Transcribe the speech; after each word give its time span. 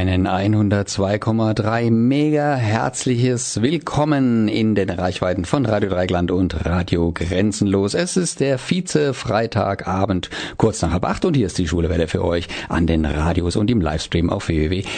Einen 0.00 0.26
102,3 0.26 1.90
mega 1.90 2.54
herzliches 2.54 3.60
Willkommen 3.60 4.48
in 4.48 4.74
den 4.74 4.88
Reichweiten 4.88 5.44
von 5.44 5.66
Radio 5.66 5.90
Dreigland 5.90 6.30
und 6.30 6.64
Radio 6.64 7.12
Grenzenlos. 7.12 7.92
Es 7.92 8.16
ist 8.16 8.40
der 8.40 8.56
Vize-Freitagabend, 8.56 10.30
kurz 10.56 10.80
nach 10.80 10.92
halb 10.92 11.04
acht 11.04 11.26
und 11.26 11.36
hier 11.36 11.44
ist 11.44 11.58
die 11.58 11.68
Schulewelle 11.68 12.08
für 12.08 12.24
euch 12.24 12.48
an 12.70 12.86
den 12.86 13.04
Radios 13.04 13.56
und 13.56 13.70
im 13.70 13.82
Livestream 13.82 14.30
auf 14.30 14.48
www.rdl.de. 14.48 14.90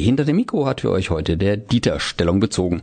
Hinter 0.00 0.24
dem 0.24 0.36
Mikro 0.36 0.66
hat 0.66 0.82
für 0.82 0.92
euch 0.92 1.10
heute 1.10 1.36
der 1.36 1.56
Dieter 1.56 1.98
Stellung 1.98 2.38
bezogen. 2.38 2.82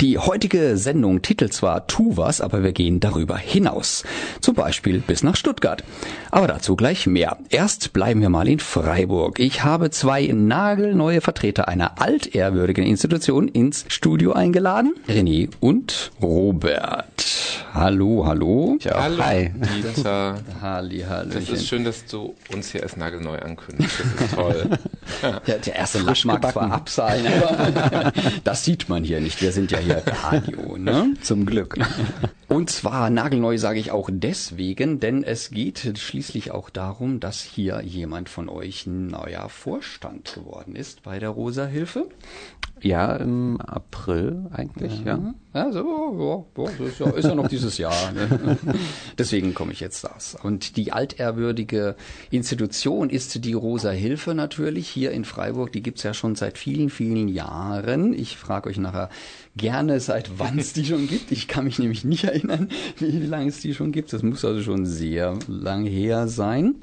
Die 0.00 0.18
heutige 0.18 0.76
Sendung 0.76 1.22
titelt 1.22 1.52
zwar 1.52 1.86
Tu 1.86 2.16
was, 2.16 2.40
aber 2.40 2.64
wir 2.64 2.72
gehen 2.72 2.98
darüber 2.98 3.38
hinaus. 3.38 4.02
Zum 4.40 4.56
Beispiel 4.56 4.98
bis 4.98 5.22
nach 5.22 5.36
Stuttgart. 5.36 5.84
Aber 6.32 6.48
dazu 6.48 6.74
gleich 6.74 7.06
mehr. 7.06 7.38
Erst 7.48 7.92
bleiben 7.92 8.20
wir 8.20 8.28
mal 8.28 8.48
in 8.48 8.58
Freiburg. 8.58 9.38
Ich 9.38 9.62
habe 9.62 9.90
zwei 10.00 10.28
nagelneue 10.32 11.20
Vertreter 11.20 11.68
einer 11.68 12.00
altehrwürdigen 12.00 12.86
Institution 12.86 13.48
ins 13.48 13.84
Studio 13.88 14.32
eingeladen. 14.32 14.94
René 15.06 15.50
und 15.60 16.10
Robert. 16.22 17.26
Hallo, 17.74 18.24
hallo. 18.26 18.78
Ja, 18.80 19.02
hallo, 19.02 19.22
hi. 19.22 19.52
Dieter. 19.54 20.40
Halli, 20.62 21.04
hallo. 21.06 21.30
Das 21.34 21.50
ist 21.50 21.66
schön, 21.68 21.84
dass 21.84 22.06
du 22.06 22.34
uns 22.50 22.72
hier 22.72 22.82
als 22.82 22.96
nagelneu 22.96 23.38
ankündigst. 23.38 24.00
Das 24.00 24.24
ist 24.26 24.34
toll. 24.34 24.70
Ja, 25.22 25.40
der 25.58 25.74
erste 25.74 25.98
Lasch 25.98 26.24
mag 26.24 26.40
zwar 26.52 26.70
ab 26.70 26.88
sein, 26.88 27.26
aber 27.26 28.12
das 28.44 28.64
sieht 28.64 28.88
man 28.88 29.02
hier 29.02 29.20
nicht. 29.20 29.42
Wir 29.42 29.50
sind 29.50 29.70
ja 29.72 29.78
hier 29.78 30.02
Radio, 30.06 30.78
ne? 30.78 31.14
Zum 31.20 31.44
Glück. 31.46 31.76
Und 32.48 32.70
zwar 32.70 33.10
nagelneu 33.10 33.58
sage 33.58 33.80
ich 33.80 33.90
auch 33.90 34.08
deswegen, 34.10 35.00
denn 35.00 35.24
es 35.24 35.50
geht 35.50 35.98
schließlich 35.98 36.52
auch 36.52 36.70
darum, 36.70 37.18
dass 37.18 37.42
hier 37.42 37.82
jemand 37.82 38.28
von 38.28 38.48
euch 38.48 38.86
neuer 38.86 39.48
Vorstand 39.90 40.34
geworden 40.34 40.76
ist 40.76 41.02
bei 41.02 41.18
der 41.18 41.30
Rosa 41.30 41.66
Hilfe. 41.66 42.08
Ja, 42.80 43.16
im 43.16 43.60
April 43.60 44.46
eigentlich, 44.52 45.00
ja. 45.00 45.18
ja. 45.18 45.34
Ja, 45.52 45.72
so, 45.72 46.46
ja, 46.56 46.86
ist, 46.86 47.00
ja, 47.00 47.10
ist 47.10 47.24
ja 47.24 47.34
noch 47.34 47.48
dieses 47.48 47.76
Jahr. 47.76 48.12
Ne? 48.12 48.56
Deswegen 49.18 49.52
komme 49.52 49.72
ich 49.72 49.80
jetzt 49.80 50.04
das. 50.04 50.36
Und 50.40 50.76
die 50.76 50.92
altehrwürdige 50.92 51.96
Institution 52.30 53.10
ist 53.10 53.44
die 53.44 53.52
Rosa 53.52 53.90
Hilfe 53.90 54.36
natürlich 54.36 54.88
hier 54.88 55.10
in 55.10 55.24
Freiburg. 55.24 55.72
Die 55.72 55.82
gibt's 55.82 56.04
ja 56.04 56.14
schon 56.14 56.36
seit 56.36 56.56
vielen, 56.56 56.88
vielen 56.88 57.26
Jahren. 57.26 58.14
Ich 58.14 58.36
frage 58.36 58.70
euch 58.70 58.78
nachher 58.78 59.10
gerne, 59.56 59.98
seit 59.98 60.38
wann 60.38 60.58
es 60.58 60.72
die 60.72 60.84
schon 60.84 61.08
gibt. 61.08 61.32
Ich 61.32 61.48
kann 61.48 61.64
mich 61.64 61.80
nämlich 61.80 62.04
nicht 62.04 62.24
erinnern, 62.24 62.70
wie 62.98 63.10
lange 63.10 63.48
es 63.48 63.58
die 63.58 63.74
schon 63.74 63.90
gibt. 63.90 64.12
Das 64.12 64.22
muss 64.22 64.44
also 64.44 64.62
schon 64.62 64.86
sehr 64.86 65.36
lang 65.48 65.84
her 65.84 66.28
sein. 66.28 66.76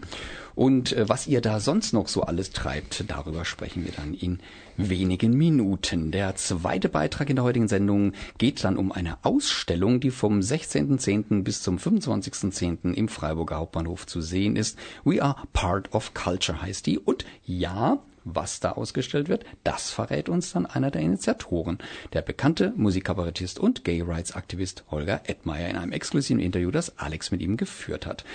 Und 0.58 0.94
äh, 0.94 1.08
was 1.08 1.28
ihr 1.28 1.40
da 1.40 1.60
sonst 1.60 1.94
noch 1.94 2.08
so 2.08 2.24
alles 2.24 2.50
treibt, 2.50 3.04
darüber 3.10 3.46
sprechen 3.46 3.86
wir 3.86 3.92
dann 3.92 4.16
in 4.16 4.40
wenigen 4.76 5.38
Minuten. 5.38 6.10
Der 6.10 6.34
zweite 6.36 6.90
Beitrag 6.90 7.30
in 7.30 7.36
der 7.36 7.46
heutigen 7.46 7.68
Sendung 7.68 8.14
geht 8.40 8.64
dann 8.64 8.76
um 8.76 8.92
eine 8.92 9.24
Ausstellung, 9.24 10.00
die 10.00 10.10
vom 10.10 10.40
16.10. 10.40 11.44
bis 11.44 11.62
zum 11.62 11.78
25.10. 11.78 12.92
im 12.92 13.08
Freiburger 13.08 13.58
Hauptbahnhof 13.58 14.08
zu 14.08 14.20
sehen 14.20 14.56
ist. 14.56 14.80
We 15.06 15.22
are 15.22 15.36
part 15.54 15.94
of 15.94 16.16
culture 16.16 16.60
heißt 16.60 16.88
die. 16.88 16.98
Und 16.98 17.24
ja, 17.46 18.00
was 18.24 18.60
da 18.60 18.72
ausgestellt 18.72 19.30
wird, 19.30 19.46
das 19.64 19.92
verrät 19.92 20.28
uns 20.28 20.54
dann 20.54 20.66
einer 20.66 20.90
der 20.90 21.04
Initiatoren, 21.04 21.78
der 22.14 22.24
bekannte 22.24 22.74
Musikkabarettist 22.76 23.60
und 23.60 23.84
Gay 23.84 24.02
Rights 24.02 24.34
Aktivist 24.34 24.86
Holger 24.90 25.22
Edmeier 25.26 25.70
in 25.70 25.78
einem 25.78 25.92
exklusiven 25.92 26.42
Interview, 26.42 26.72
das 26.72 26.98
Alex 26.98 27.30
mit 27.30 27.42
ihm 27.42 27.58
geführt 27.58 28.08
hat. 28.08 28.26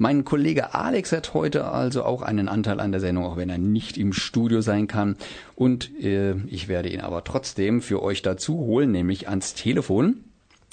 Mein 0.00 0.24
Kollege 0.24 0.74
Alex 0.74 1.10
hat 1.10 1.34
heute 1.34 1.64
also 1.64 2.04
auch 2.04 2.22
einen 2.22 2.46
Anteil 2.46 2.78
an 2.78 2.92
der 2.92 3.00
Sendung, 3.00 3.24
auch 3.24 3.36
wenn 3.36 3.50
er 3.50 3.58
nicht 3.58 3.98
im 3.98 4.12
Studio 4.12 4.60
sein 4.60 4.86
kann. 4.86 5.16
Und 5.56 5.90
äh, 6.00 6.36
ich 6.46 6.68
werde 6.68 6.88
ihn 6.88 7.00
aber 7.00 7.24
trotzdem 7.24 7.82
für 7.82 8.00
euch 8.00 8.22
dazu 8.22 8.58
holen, 8.58 8.92
nämlich 8.92 9.28
ans 9.28 9.54
Telefon. 9.54 10.22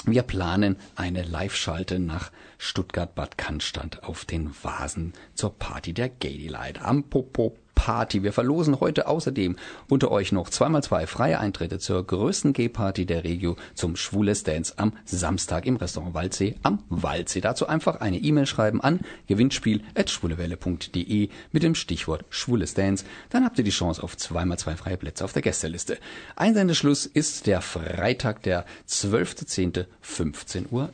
Wir 0.05 0.21
planen 0.21 0.75
eine 0.95 1.23
Live-Schalte 1.23 1.97
nach 1.97 2.31
Stuttgart-Bad 2.59 3.39
Cannstatt 3.39 4.03
auf 4.03 4.25
den 4.25 4.51
Vasen 4.61 5.13
zur 5.33 5.57
Party 5.57 5.93
der 5.93 6.09
Gay 6.09 6.37
Delight 6.37 6.79
am 6.83 7.05
Popo 7.05 7.57
Party. 7.75 8.23
Wir 8.23 8.33
verlosen 8.33 8.79
heute 8.79 9.07
außerdem 9.07 9.57
unter 9.89 10.09
euch 10.09 10.31
noch 10.31 10.49
zweimal 10.49 10.81
zwei 10.81 11.05
freie 11.05 11.39
Eintritte 11.39 11.77
zur 11.77 12.05
größten 12.05 12.53
Gay-Party 12.53 13.05
der 13.05 13.23
Regio 13.23 13.55
zum 13.75 13.95
Schwules 13.95 14.43
Dance 14.43 14.73
am 14.77 14.93
Samstag 15.05 15.65
im 15.65 15.75
Restaurant 15.75 16.15
Waldsee 16.15 16.55
am 16.63 16.83
Waldsee. 16.89 17.41
Dazu 17.41 17.67
einfach 17.67 18.01
eine 18.01 18.17
E-Mail 18.17 18.47
schreiben 18.47 18.81
an 18.81 19.01
gewinnspiel.schwulewelle.de 19.27 21.29
mit 21.51 21.63
dem 21.63 21.75
Stichwort 21.75 22.25
Schwules 22.29 22.73
Dance. 22.73 23.05
Dann 23.29 23.45
habt 23.45 23.57
ihr 23.57 23.63
die 23.63 23.71
Chance 23.71 24.01
auf 24.01 24.17
zweimal 24.17 24.57
zwei 24.57 24.75
freie 24.75 24.97
Plätze 24.97 25.23
auf 25.23 25.33
der 25.33 25.41
Gästeliste. 25.41 25.97
Einsendeschluss 26.35 27.05
ist 27.05 27.45
der 27.45 27.61
Freitag, 27.61 28.41
der 28.43 28.65
12.10. 28.89 29.85
15.30 30.03 30.71
Uhr. 30.71 30.89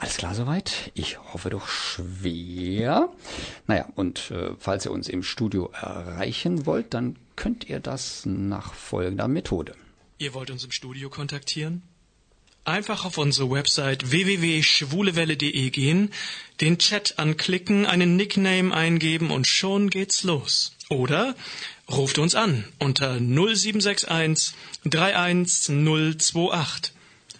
Alles 0.00 0.16
klar 0.16 0.34
soweit? 0.34 0.92
Ich 0.94 1.18
hoffe 1.18 1.50
doch 1.50 1.66
schwer. 1.66 3.08
Naja, 3.66 3.88
und 3.96 4.30
äh, 4.30 4.50
falls 4.58 4.84
ihr 4.84 4.92
uns 4.92 5.08
im 5.08 5.24
Studio 5.24 5.72
erreichen 5.72 6.66
wollt, 6.66 6.94
dann 6.94 7.16
könnt 7.34 7.68
ihr 7.68 7.80
das 7.80 8.24
nach 8.24 8.74
folgender 8.74 9.26
Methode. 9.26 9.74
Ihr 10.18 10.34
wollt 10.34 10.50
uns 10.50 10.64
im 10.64 10.70
Studio 10.70 11.10
kontaktieren? 11.10 11.82
Einfach 12.64 13.04
auf 13.04 13.18
unsere 13.18 13.50
Website 13.50 14.10
www.schwulewelle.de 14.10 15.70
gehen, 15.70 16.12
den 16.60 16.78
Chat 16.78 17.18
anklicken, 17.18 17.86
einen 17.86 18.14
Nickname 18.14 18.74
eingeben 18.74 19.30
und 19.30 19.48
schon 19.48 19.90
geht's 19.90 20.22
los. 20.22 20.76
Oder 20.90 21.34
ruft 21.90 22.18
uns 22.18 22.34
an 22.34 22.64
unter 22.78 23.18
0761 23.18 24.54
31028. 24.84 26.92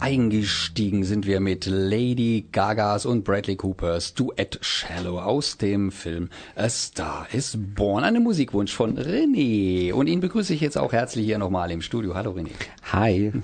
Eingestiegen 0.00 1.02
sind 1.02 1.26
wir 1.26 1.40
mit 1.40 1.66
Lady 1.66 2.46
Gagas 2.52 3.04
und 3.04 3.24
Bradley 3.24 3.56
Coopers 3.56 4.14
Duett 4.14 4.58
Shallow 4.60 5.18
aus 5.18 5.58
dem 5.58 5.90
Film 5.90 6.28
A 6.54 6.68
Star 6.68 7.26
is 7.32 7.58
Born. 7.58 8.04
Ein 8.04 8.22
Musikwunsch 8.22 8.72
von 8.72 8.96
René. 8.96 9.92
Und 9.92 10.06
ihn 10.06 10.20
begrüße 10.20 10.54
ich 10.54 10.60
jetzt 10.60 10.78
auch 10.78 10.92
herzlich 10.92 11.26
hier 11.26 11.38
nochmal 11.38 11.72
im 11.72 11.82
Studio. 11.82 12.14
Hallo 12.14 12.32
René. 12.32 12.50
Hi. 12.92 13.32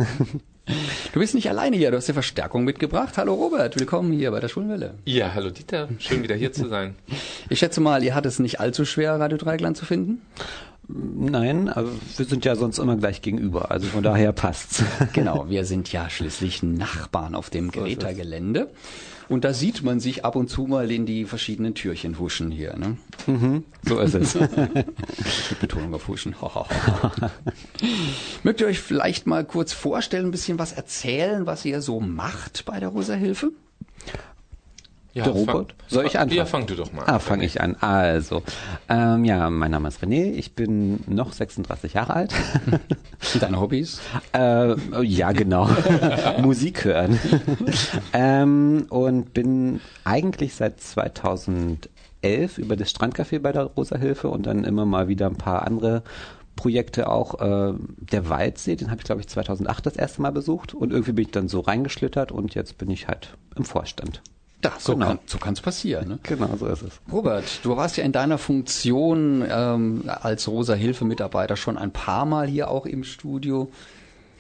Du 1.13 1.21
bist 1.21 1.35
nicht 1.35 1.51
alleine 1.51 1.77
hier, 1.77 1.91
du 1.91 1.99
hast 1.99 2.09
dir 2.09 2.15
Verstärkung 2.15 2.65
mitgebracht. 2.65 3.19
Hallo 3.19 3.35
Robert, 3.35 3.79
willkommen 3.79 4.15
hier 4.15 4.31
bei 4.31 4.41
der 4.41 4.49
Schulwelle. 4.49 4.95
Ja, 5.05 5.35
hallo 5.35 5.51
Dieter, 5.51 5.91
schön 5.99 6.23
wieder 6.23 6.35
hier 6.37 6.55
zu 6.55 6.69
sein. 6.69 6.95
Ich 7.51 7.59
schätze 7.59 7.83
mal, 7.83 8.03
ihr 8.03 8.15
hattet 8.15 8.33
es 8.33 8.39
nicht 8.39 8.61
allzu 8.61 8.87
schwer, 8.87 9.21
Radio 9.21 9.37
Dreigland 9.37 9.77
zu 9.77 9.85
finden? 9.85 10.23
Nein, 10.87 11.69
aber 11.69 11.89
wir 12.17 12.27
sind 12.27 12.45
ja 12.45 12.57
sonst 12.57 12.79
immer 12.79 12.97
gleich 12.97 13.23
gegenüber, 13.23 13.71
also 13.71 13.87
von 13.87 14.03
daher 14.03 14.33
passt's. 14.33 14.83
Genau, 15.13 15.49
wir 15.49 15.65
sind 15.65 15.91
ja 15.93 16.11
schließlich 16.11 16.63
Nachbarn 16.63 17.35
auf 17.35 17.51
dem 17.51 17.71
Greta-Gelände. 17.71 18.71
Und 19.29 19.45
da 19.45 19.55
sieht 19.55 19.83
man 19.83 20.01
sich 20.01 20.25
ab 20.25 20.37
und 20.37 20.51
zu 20.51 20.67
mal 20.67 20.91
in 20.91 21.07
die 21.07 21.25
verschiedenen 21.25 21.75
Türchen 21.75 22.19
huschen 22.19 22.51
hier. 22.51 22.77
Ne? 22.77 22.99
Mhm, 23.27 23.65
so 23.83 23.99
ist 23.99 24.15
es. 24.15 24.35
Mit 24.35 25.61
Betonung 25.61 25.95
auf 25.95 26.09
huschen. 26.09 26.35
Mögt 28.43 28.61
ihr 28.61 28.67
euch 28.67 28.81
vielleicht 28.81 29.27
mal 29.27 29.45
kurz 29.45 29.73
vorstellen, 29.73 30.27
ein 30.27 30.31
bisschen 30.31 30.59
was 30.59 30.73
erzählen, 30.73 31.47
was 31.47 31.65
ihr 31.65 31.81
so 31.81 32.01
macht 32.01 32.67
bei 32.67 32.79
der 32.81 32.91
Rosa 32.91 33.15
Hilfe? 33.15 33.51
Ja, 35.15 35.23
der 35.23 35.33
Robert? 35.33 35.75
Fang, 35.79 35.89
Soll 35.89 36.07
ich 36.07 36.19
anfangen? 36.19 36.37
Ja, 36.37 36.45
fang 36.45 36.67
du 36.67 36.75
doch 36.75 36.93
mal 36.93 37.03
an. 37.03 37.15
Ah, 37.15 37.19
fange 37.21 37.45
ich 37.45 37.61
an. 37.61 37.77
Also, 37.81 38.43
ähm, 38.89 39.25
ja, 39.25 39.49
mein 39.49 39.71
Name 39.71 39.87
ist 39.87 40.03
René, 40.03 40.33
ich 40.33 40.57
bin 40.57 41.05
noch 41.07 41.33
36 41.33 41.95
Jahre 41.95 42.15
alt. 42.15 42.35
Deine 43.41 43.61
Hobbys? 43.61 44.01
Äh, 44.33 44.75
ja, 45.03 45.31
genau. 45.31 45.71
Musik 46.43 46.85
hören. 46.85 47.21
ähm, 48.13 48.87
und 48.91 49.33
bin 49.33 49.81
eigentlich 50.03 50.57
seit 50.57 50.81
2011 50.81 51.79
über 52.59 52.75
das 52.75 52.93
Strandcafé 52.93 53.39
bei 53.39 53.53
der 53.53 53.65
Rosa 53.65 53.97
Hilfe 53.97 54.29
und 54.31 54.47
dann 54.47 54.65
immer 54.65 54.85
mal 54.85 55.07
wieder 55.07 55.27
ein 55.27 55.37
paar 55.37 55.65
andere 55.65 56.03
Projekte 56.57 57.09
auch. 57.09 57.41
Äh, 57.41 57.75
der 57.99 58.29
Waldsee, 58.29 58.75
den 58.75 58.91
habe 58.91 58.99
ich 59.01 59.05
glaube 59.05 59.21
ich 59.21 59.29
2008 59.29 59.87
das 59.87 59.95
erste 59.95 60.23
Mal 60.23 60.33
besucht 60.33 60.75
und 60.75 60.91
irgendwie 60.91 61.13
bin 61.13 61.27
ich 61.27 61.31
dann 61.31 61.49
so 61.49 61.61
reingeschlittert 61.61 62.33
und 62.33 62.57
jetzt 62.57 62.79
bin 62.79 62.91
ich 62.91 63.07
halt 63.07 63.37
im 63.55 63.65
Vorstand. 63.65 64.23
Ja, 64.65 64.73
so 64.79 64.95
genau. 64.95 65.07
kann 65.09 65.19
so 65.27 65.39
kann's 65.39 65.61
passieren. 65.61 66.09
Ne? 66.09 66.19
Genau, 66.23 66.49
so 66.59 66.67
ist 66.67 66.83
es. 66.83 67.01
Robert, 67.13 67.45
du 67.63 67.77
warst 67.77 67.97
ja 67.97 68.05
in 68.05 68.13
deiner 68.13 68.39
Funktion 68.39 69.45
ähm, 69.49 70.05
als 70.07 70.49
Rosa 70.49 70.75
Hilfe 70.75 71.05
Mitarbeiter 71.05 71.57
schon 71.57 71.77
ein 71.77 71.93
paar 71.93 72.25
Mal 72.25 72.47
hier 72.47 72.71
auch 72.71 72.87
im 72.87 73.05
Studio. 73.05 73.71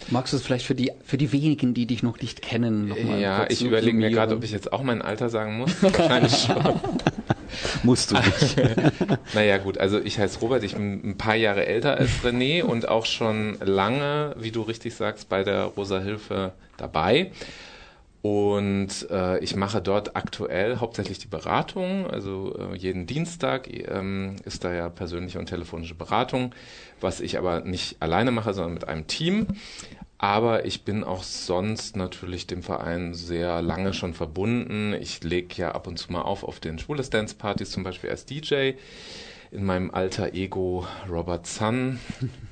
Magst 0.08 0.32
du 0.32 0.36
es 0.36 0.42
vielleicht 0.42 0.66
für 0.66 0.74
die 0.74 0.92
für 1.04 1.16
die 1.16 1.32
wenigen, 1.32 1.74
die 1.74 1.86
dich 1.86 2.02
noch 2.02 2.20
nicht 2.20 2.42
kennen, 2.42 2.88
nochmal 2.88 3.20
Ja, 3.20 3.46
ich 3.48 3.62
überlege 3.62 3.96
mir 3.96 4.10
gerade, 4.10 4.34
ob 4.34 4.44
ich 4.44 4.50
jetzt 4.50 4.72
auch 4.72 4.82
mein 4.82 5.02
Alter 5.02 5.28
sagen 5.28 5.58
muss. 5.58 5.70
Wahrscheinlich 5.82 6.36
schon. 6.36 6.56
Musst 7.82 8.10
du 8.10 8.16
nicht. 8.16 8.56
naja 9.34 9.58
gut, 9.58 9.78
also 9.78 10.00
ich 10.00 10.18
heiße 10.18 10.40
Robert, 10.40 10.64
ich 10.64 10.74
bin 10.74 11.00
ein 11.04 11.18
paar 11.18 11.36
Jahre 11.36 11.66
älter 11.66 11.96
als 11.96 12.10
René 12.24 12.62
und 12.62 12.88
auch 12.88 13.06
schon 13.06 13.58
lange, 13.64 14.34
wie 14.38 14.50
du 14.50 14.62
richtig 14.62 14.94
sagst, 14.94 15.28
bei 15.28 15.44
der 15.44 15.64
Rosa 15.64 16.00
Hilfe 16.00 16.52
dabei. 16.76 17.30
Und 18.24 19.06
äh, 19.10 19.38
ich 19.40 19.54
mache 19.54 19.82
dort 19.82 20.16
aktuell 20.16 20.78
hauptsächlich 20.78 21.18
die 21.18 21.26
Beratung. 21.26 22.06
Also 22.10 22.56
äh, 22.58 22.74
jeden 22.74 23.04
Dienstag 23.04 23.68
ähm, 23.68 24.36
ist 24.46 24.64
da 24.64 24.72
ja 24.72 24.88
persönliche 24.88 25.38
und 25.38 25.44
telefonische 25.44 25.94
Beratung, 25.94 26.54
was 27.02 27.20
ich 27.20 27.36
aber 27.36 27.60
nicht 27.60 28.00
alleine 28.00 28.30
mache, 28.30 28.54
sondern 28.54 28.72
mit 28.72 28.88
einem 28.88 29.06
Team. 29.08 29.48
Aber 30.16 30.64
ich 30.64 30.84
bin 30.84 31.04
auch 31.04 31.22
sonst 31.22 31.96
natürlich 31.96 32.46
dem 32.46 32.62
Verein 32.62 33.12
sehr 33.12 33.60
lange 33.60 33.92
schon 33.92 34.14
verbunden. 34.14 34.94
Ich 34.94 35.22
lege 35.22 35.54
ja 35.56 35.72
ab 35.72 35.86
und 35.86 35.98
zu 35.98 36.10
mal 36.10 36.22
auf 36.22 36.44
auf 36.44 36.60
den 36.60 36.78
Schwules 36.78 37.10
Dance 37.10 37.34
Partys, 37.34 37.72
zum 37.72 37.82
Beispiel 37.82 38.08
als 38.08 38.24
DJ 38.24 38.72
in 39.54 39.64
meinem 39.64 39.90
alter 39.90 40.34
Ego 40.34 40.86
Robert 41.08 41.46
Sun. 41.46 42.00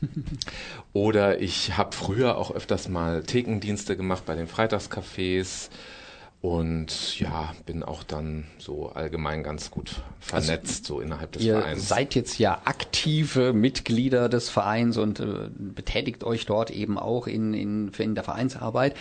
Oder 0.93 1.41
ich 1.41 1.77
habe 1.77 1.95
früher 1.95 2.39
auch 2.39 2.53
öfters 2.53 2.89
mal 2.89 3.25
Thekendienste 3.25 3.97
gemacht 3.97 4.25
bei 4.25 4.37
den 4.37 4.47
Freitagscafés 4.47 5.69
und 6.43 7.21
ja, 7.21 7.55
bin 7.67 7.85
auch 7.85 8.03
dann 8.03 8.47
so 8.59 8.89
allgemein 8.89 9.45
ganz 9.45 9.71
gut 9.71 10.03
vernetzt, 10.19 10.83
also, 10.83 10.95
so 10.95 11.01
innerhalb 11.01 11.31
des 11.31 11.45
ihr 11.45 11.59
Vereins. 11.59 11.79
Ihr 11.79 11.87
seid 11.87 12.17
jetzt 12.17 12.37
ja 12.41 12.61
aktive 12.65 13.53
Mitglieder 13.53 14.29
des 14.29 14.49
Vereins 14.49 14.97
und 14.97 15.21
äh, 15.21 15.51
betätigt 15.57 16.25
euch 16.25 16.45
dort 16.45 16.73
eben 16.73 16.99
auch 16.99 17.29
in, 17.29 17.55
in, 17.55 17.93
in 17.97 18.17
der 18.17 18.25
Vereinsarbeit. 18.25 18.97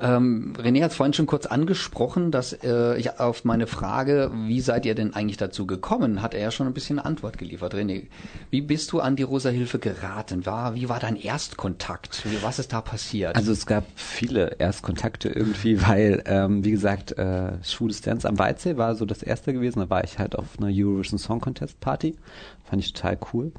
Ähm, 0.00 0.54
René 0.56 0.82
hat 0.82 0.92
es 0.92 0.96
vorhin 0.96 1.12
schon 1.12 1.26
kurz 1.26 1.44
angesprochen, 1.44 2.30
dass 2.30 2.54
äh, 2.54 2.96
ich 2.96 3.20
auf 3.20 3.44
meine 3.44 3.66
Frage, 3.66 4.30
wie 4.46 4.62
seid 4.62 4.86
ihr 4.86 4.94
denn 4.94 5.12
eigentlich 5.12 5.36
dazu 5.36 5.66
gekommen, 5.66 6.22
hat 6.22 6.32
er 6.32 6.40
ja 6.40 6.50
schon 6.50 6.66
ein 6.66 6.72
bisschen 6.72 6.98
eine 6.98 7.06
Antwort 7.06 7.36
geliefert. 7.36 7.74
René, 7.74 8.06
wie 8.48 8.62
bist 8.62 8.90
du 8.92 9.00
an 9.00 9.16
die 9.16 9.22
Rosa 9.22 9.50
Hilfe 9.50 9.78
geraten? 9.78 10.46
War, 10.46 10.74
wie 10.74 10.88
war 10.88 10.98
dein 10.98 11.16
Erstkontakt? 11.16 12.24
Was 12.40 12.58
ist 12.58 12.72
da 12.72 12.80
passiert? 12.80 13.36
Also 13.36 13.52
es 13.52 13.66
gab 13.66 13.84
viele 13.96 14.56
Erstkontakte 14.58 15.28
irgendwie, 15.28 15.82
weil, 15.86 16.22
ähm, 16.24 16.64
wie 16.64 16.70
gesagt, 16.70 16.85
gesagt, 16.86 17.18
äh, 17.18 17.52
Schwules 17.64 18.00
Dance 18.00 18.28
am 18.28 18.38
Weidsee 18.38 18.76
war 18.76 18.94
so 18.94 19.04
das 19.04 19.22
erste 19.22 19.52
gewesen. 19.52 19.80
Da 19.80 19.90
war 19.90 20.04
ich 20.04 20.18
halt 20.18 20.36
auf 20.36 20.58
einer 20.58 20.68
Eurovision 20.70 21.18
Song 21.18 21.40
Contest 21.40 21.80
Party. 21.80 22.16
Fand 22.68 22.82
ich 22.82 22.92
total 22.92 23.18
cool. 23.32 23.52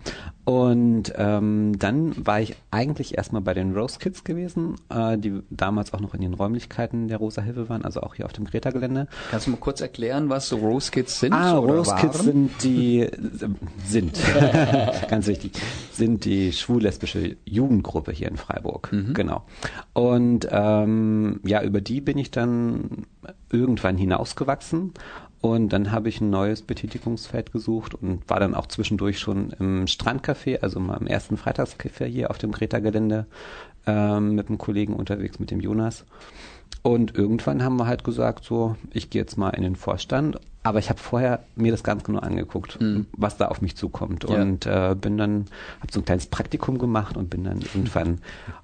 Und 0.43 1.13
ähm, 1.15 1.77
dann 1.79 2.25
war 2.25 2.41
ich 2.41 2.55
eigentlich 2.71 3.17
erstmal 3.17 3.41
bei 3.41 3.53
den 3.53 3.75
Rose 3.75 3.99
Kids 3.99 4.23
gewesen, 4.23 4.75
äh, 4.89 5.17
die 5.17 5.41
damals 5.49 5.93
auch 5.93 5.99
noch 5.99 6.13
in 6.13 6.21
den 6.21 6.33
Räumlichkeiten 6.33 7.07
der 7.07 7.17
Rosa 7.17 7.41
Hilfe 7.41 7.69
waren, 7.69 7.83
also 7.83 8.01
auch 8.01 8.15
hier 8.15 8.25
auf 8.25 8.33
dem 8.33 8.45
Greta-Gelände. 8.45 9.07
Kannst 9.31 9.47
du 9.47 9.51
mal 9.51 9.57
kurz 9.57 9.81
erklären, 9.81 10.29
was 10.29 10.49
so 10.49 10.57
Rose 10.57 10.91
Kids 10.91 11.19
sind? 11.19 11.33
Ah, 11.33 11.53
Rose 11.53 11.91
waren? 11.91 12.01
Kids 12.01 12.23
sind 12.23 12.63
die, 12.63 13.07
sind, 13.85 14.19
ganz 15.09 15.27
wichtig, 15.27 15.51
sind 15.91 16.25
die 16.25 16.51
schwul-lesbische 16.51 17.37
Jugendgruppe 17.45 18.11
hier 18.11 18.27
in 18.27 18.37
Freiburg. 18.37 18.91
Mhm. 18.91 19.13
Genau. 19.13 19.43
Und 19.93 20.47
ähm, 20.51 21.39
ja, 21.45 21.61
über 21.61 21.81
die 21.81 22.01
bin 22.01 22.17
ich 22.17 22.31
dann 22.31 23.05
irgendwann 23.51 23.97
hinausgewachsen 23.97 24.93
und 25.51 25.69
dann 25.69 25.91
habe 25.91 26.09
ich 26.09 26.21
ein 26.21 26.29
neues 26.29 26.61
Betätigungsfeld 26.61 27.51
gesucht 27.51 27.93
und 27.95 28.29
war 28.29 28.39
dann 28.39 28.55
auch 28.55 28.67
zwischendurch 28.67 29.19
schon 29.19 29.51
im 29.59 29.85
Strandcafé, 29.85 30.59
also 30.61 30.79
mal 30.79 30.97
im 30.97 31.07
ersten 31.07 31.37
Freitagscafé 31.37 32.05
hier 32.05 32.29
auf 32.29 32.37
dem 32.37 32.51
Greta-Gelände 32.51 33.25
ähm, 33.85 34.35
mit 34.35 34.47
einem 34.47 34.57
Kollegen 34.57 34.93
unterwegs, 34.93 35.39
mit 35.39 35.51
dem 35.51 35.59
Jonas. 35.59 36.05
Und 36.81 37.15
irgendwann 37.15 37.63
haben 37.63 37.77
wir 37.77 37.87
halt 37.87 38.03
gesagt, 38.03 38.45
so, 38.45 38.75
ich 38.93 39.09
gehe 39.09 39.21
jetzt 39.21 39.37
mal 39.37 39.49
in 39.49 39.63
den 39.63 39.75
Vorstand. 39.75 40.39
Aber 40.67 40.79
ich 40.79 40.89
habe 40.89 40.99
vorher 40.99 41.45
mir 41.55 41.71
das 41.71 41.81
ganz 41.81 42.03
genau 42.03 42.19
angeguckt, 42.19 42.81
mhm. 42.81 43.05
was 43.13 43.37
da 43.37 43.47
auf 43.47 43.61
mich 43.61 43.77
zukommt. 43.77 44.25
Ja. 44.25 44.41
Und 44.41 44.65
äh, 44.65 44.95
bin 44.99 45.17
dann, 45.17 45.45
habe 45.79 45.93
so 45.93 46.01
ein 46.01 46.05
kleines 46.05 46.25
Praktikum 46.25 46.77
gemacht 46.77 47.15
und 47.15 47.29
bin 47.29 47.45
dann 47.45 47.61
irgendwann 47.61 48.19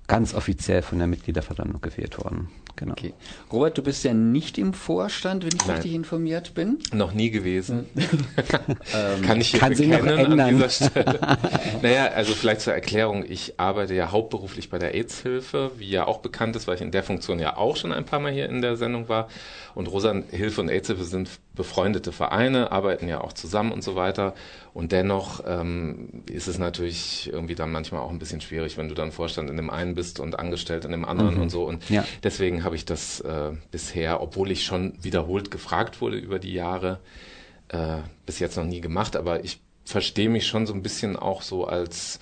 ganz 0.08 0.34
offiziell 0.34 0.82
von 0.82 0.98
der 0.98 1.08
Mitgliederversammlung 1.08 1.80
gewählt 1.80 2.18
worden. 2.22 2.50
Genau. 2.76 2.94
Okay. 2.94 3.14
Robert, 3.52 3.78
du 3.78 3.84
bist 3.84 4.04
ja 4.04 4.14
nicht 4.14 4.58
im 4.58 4.74
Vorstand, 4.74 5.44
wenn 5.44 5.52
ich 5.56 5.66
Nein. 5.66 5.76
richtig 5.76 5.94
informiert 5.94 6.54
bin. 6.56 6.80
Noch 6.92 7.14
nie 7.14 7.30
gewesen. 7.30 7.86
ähm, 7.96 9.22
kann 9.22 9.40
ich 9.40 9.52
hier 9.52 9.60
kann 9.60 9.76
sie 9.76 9.88
noch 9.88 10.00
ändern. 10.00 10.40
an 10.40 10.50
dieser 10.50 10.70
Stelle. 10.70 11.20
naja, 11.82 12.08
also 12.08 12.34
vielleicht 12.34 12.62
zur 12.62 12.74
Erklärung. 12.74 13.24
Ich 13.28 13.60
arbeite 13.60 13.94
ja 13.94 14.12
hauptberuflich 14.12 14.70
bei 14.70 14.80
der 14.80 14.96
AIDS-Hilfe, 14.96 15.72
wie 15.78 15.90
ja 15.90 16.08
auch 16.08 16.18
bekannt 16.18 16.56
ist, 16.56 16.68
weil 16.68 16.76
ich 16.76 16.82
in 16.82 16.92
der 16.92 17.04
Funktion 17.04 17.40
ja 17.40 17.56
auch 17.58 17.78
schon 17.78 17.94
ein 17.94 18.06
paar 18.06 18.20
Mal 18.20 18.32
hier 18.32 18.50
in 18.50 18.62
der 18.62 18.76
Sendung 18.76 19.08
war. 19.08 19.30
Und 19.76 19.88
Rosa 19.88 20.14
Hilfe 20.32 20.62
und 20.62 20.70
AIDS-Hilfe 20.70 21.04
sind 21.04 21.30
befreundete 21.56 22.12
Vereine, 22.12 22.72
arbeiten 22.72 23.08
ja 23.08 23.22
auch 23.22 23.34
zusammen 23.34 23.72
und 23.72 23.84
so 23.84 23.96
weiter. 23.96 24.34
Und 24.74 24.92
dennoch 24.92 25.44
ähm, 25.46 26.24
ist 26.32 26.48
es 26.48 26.58
natürlich 26.58 27.30
irgendwie 27.32 27.56
dann 27.56 27.72
manchmal 27.72 28.02
auch 28.02 28.10
ein 28.10 28.20
bisschen 28.20 28.42
schwierig, 28.42 28.78
wenn 28.78 28.90
du 28.90 28.96
dann 28.96 29.12
Vorstand 29.12 29.50
in 29.50 29.58
dem 29.58 29.70
einen 29.70 29.94
bist 29.94 30.20
und 30.20 30.40
angestellt 30.40 30.86
in 30.86 30.92
dem 30.92 31.06
anderen 31.06 31.36
mhm. 31.36 31.42
und 31.44 31.50
so. 31.50 31.64
Und 31.66 31.90
ja. 31.90 32.04
deswegen 32.24 32.64
habe 32.64 32.76
ich 32.76 32.86
das 32.86 33.20
äh, 33.22 33.52
bisher, 33.70 34.22
obwohl 34.22 34.50
ich 34.52 34.66
schon 34.66 34.94
wiederholt 35.02 35.52
gefragt 35.52 36.02
wurde 36.02 36.18
über 36.18 36.40
die 36.40 36.54
Jahre, 36.54 37.00
äh, 37.70 37.98
bis 38.26 38.40
jetzt 38.40 38.58
noch 38.58 38.66
nie 38.66 38.82
gemacht. 38.82 39.16
Aber 39.16 39.44
ich 39.44 39.62
verstehe 39.86 40.30
mich 40.30 40.48
schon 40.48 40.66
so 40.66 40.74
ein 40.74 40.82
bisschen 40.82 41.16
auch 41.16 41.44
so 41.44 41.66
als 41.66 42.20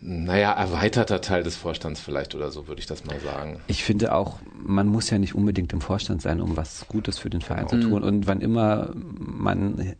naja, 0.00 0.52
erweiterter 0.52 1.20
Teil 1.20 1.42
des 1.42 1.56
Vorstands 1.56 2.00
vielleicht 2.00 2.34
oder 2.34 2.50
so, 2.50 2.68
würde 2.68 2.80
ich 2.80 2.86
das 2.86 3.04
mal 3.04 3.18
sagen. 3.20 3.60
Ich 3.66 3.84
finde 3.84 4.14
auch, 4.14 4.38
man 4.54 4.86
muss 4.86 5.10
ja 5.10 5.18
nicht 5.18 5.34
unbedingt 5.34 5.72
im 5.72 5.80
Vorstand 5.80 6.22
sein, 6.22 6.40
um 6.40 6.56
was 6.56 6.86
Gutes 6.88 7.18
für 7.18 7.30
den 7.30 7.40
Verein 7.40 7.66
genau. 7.66 7.82
zu 7.82 7.88
tun. 7.88 8.02
Und 8.02 8.26
wann 8.26 8.40
immer 8.40 8.90
man 8.94 9.94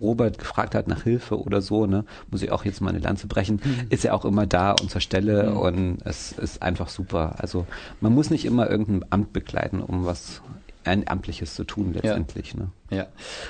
Robert 0.00 0.38
gefragt 0.38 0.74
hat 0.74 0.88
nach 0.88 1.02
Hilfe 1.02 1.38
oder 1.40 1.60
so, 1.60 1.86
ne, 1.86 2.04
muss 2.30 2.42
ich 2.42 2.50
auch 2.50 2.64
jetzt 2.64 2.80
mal 2.80 2.90
eine 2.90 2.98
Lanze 2.98 3.26
brechen, 3.26 3.60
mhm. 3.62 3.86
ist 3.90 4.04
er 4.04 4.14
auch 4.14 4.24
immer 4.24 4.46
da 4.46 4.72
und 4.72 4.90
zur 4.90 5.00
Stelle 5.00 5.50
mhm. 5.50 5.56
und 5.56 5.98
es 6.04 6.32
ist 6.32 6.62
einfach 6.62 6.88
super. 6.88 7.36
Also 7.38 7.66
man 8.00 8.14
muss 8.14 8.30
nicht 8.30 8.44
immer 8.44 8.68
irgendein 8.68 9.10
Amt 9.10 9.32
begleiten, 9.32 9.80
um 9.80 10.06
was 10.06 10.42
ein 10.84 11.06
Amtliches 11.06 11.54
zu 11.54 11.64
tun 11.64 11.92
letztendlich. 11.92 12.54
Ja. 12.54 12.60
Ne? 12.60 12.68
ja. 12.90 13.06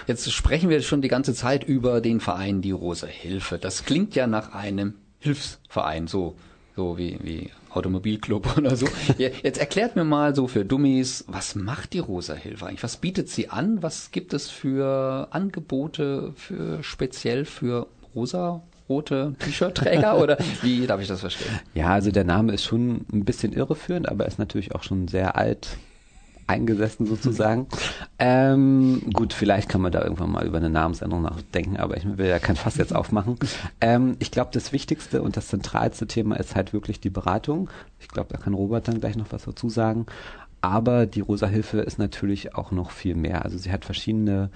Jetzt 0.08 0.30
sprechen 0.32 0.68
wir 0.68 0.82
schon 0.82 1.02
die 1.02 1.08
ganze 1.08 1.34
Zeit 1.34 1.62
über 1.62 2.00
den 2.00 2.18
Verein 2.18 2.60
Die 2.60 2.72
Rosa 2.72 3.06
Hilfe. 3.06 3.58
Das 3.58 3.84
klingt 3.84 4.16
ja 4.16 4.26
nach 4.26 4.52
einem 4.52 4.94
Hilfsverein, 5.20 6.06
so, 6.06 6.34
so 6.76 6.98
wie, 6.98 7.18
wie 7.22 7.50
Automobilclub 7.70 8.56
oder 8.58 8.76
so. 8.76 8.86
Jetzt 9.18 9.58
erklärt 9.58 9.96
mir 9.96 10.04
mal 10.04 10.34
so 10.34 10.48
für 10.48 10.64
Dummies, 10.64 11.24
was 11.28 11.54
macht 11.54 11.92
die 11.92 11.98
Rosa 11.98 12.34
Hilfe 12.34 12.66
eigentlich? 12.66 12.82
Was 12.82 12.96
bietet 12.96 13.28
sie 13.28 13.48
an? 13.48 13.82
Was 13.82 14.10
gibt 14.10 14.34
es 14.34 14.50
für 14.50 15.28
Angebote 15.30 16.32
für 16.36 16.82
speziell 16.82 17.44
für 17.44 17.86
rosa 18.14 18.62
rote 18.88 19.34
T-Shirt-Träger 19.38 20.18
oder 20.18 20.36
wie 20.62 20.86
darf 20.86 21.00
ich 21.00 21.08
das 21.08 21.20
verstehen? 21.20 21.60
Ja, 21.74 21.88
also 21.90 22.10
der 22.10 22.24
Name 22.24 22.52
ist 22.52 22.64
schon 22.64 23.06
ein 23.12 23.24
bisschen 23.24 23.52
irreführend, 23.52 24.08
aber 24.08 24.24
er 24.24 24.28
ist 24.28 24.38
natürlich 24.38 24.74
auch 24.74 24.82
schon 24.82 25.06
sehr 25.06 25.36
alt 25.36 25.76
eingesessen 26.50 27.06
sozusagen. 27.06 27.68
ähm, 28.18 29.02
gut, 29.12 29.32
vielleicht 29.32 29.68
kann 29.68 29.80
man 29.80 29.92
da 29.92 30.02
irgendwann 30.02 30.30
mal 30.30 30.46
über 30.46 30.58
eine 30.58 30.68
Namensänderung 30.68 31.22
nachdenken, 31.22 31.76
aber 31.76 31.96
ich 31.96 32.04
will 32.18 32.26
ja 32.26 32.38
kein 32.38 32.56
Fass 32.56 32.76
jetzt 32.76 32.94
aufmachen. 32.94 33.36
Ähm, 33.80 34.16
ich 34.18 34.30
glaube, 34.30 34.50
das 34.52 34.72
wichtigste 34.72 35.22
und 35.22 35.36
das 35.36 35.48
zentralste 35.48 36.06
Thema 36.06 36.36
ist 36.36 36.56
halt 36.56 36.72
wirklich 36.72 37.00
die 37.00 37.10
Beratung. 37.10 37.70
Ich 38.00 38.08
glaube, 38.08 38.30
da 38.32 38.38
kann 38.38 38.54
Robert 38.54 38.88
dann 38.88 39.00
gleich 39.00 39.16
noch 39.16 39.30
was 39.30 39.44
dazu 39.44 39.68
sagen. 39.68 40.06
Aber 40.60 41.06
die 41.06 41.20
Rosa 41.20 41.46
Hilfe 41.46 41.80
ist 41.80 41.98
natürlich 41.98 42.54
auch 42.54 42.70
noch 42.70 42.90
viel 42.90 43.14
mehr. 43.14 43.44
Also 43.44 43.56
sie 43.56 43.72
hat 43.72 43.84
verschiedene 43.84 44.50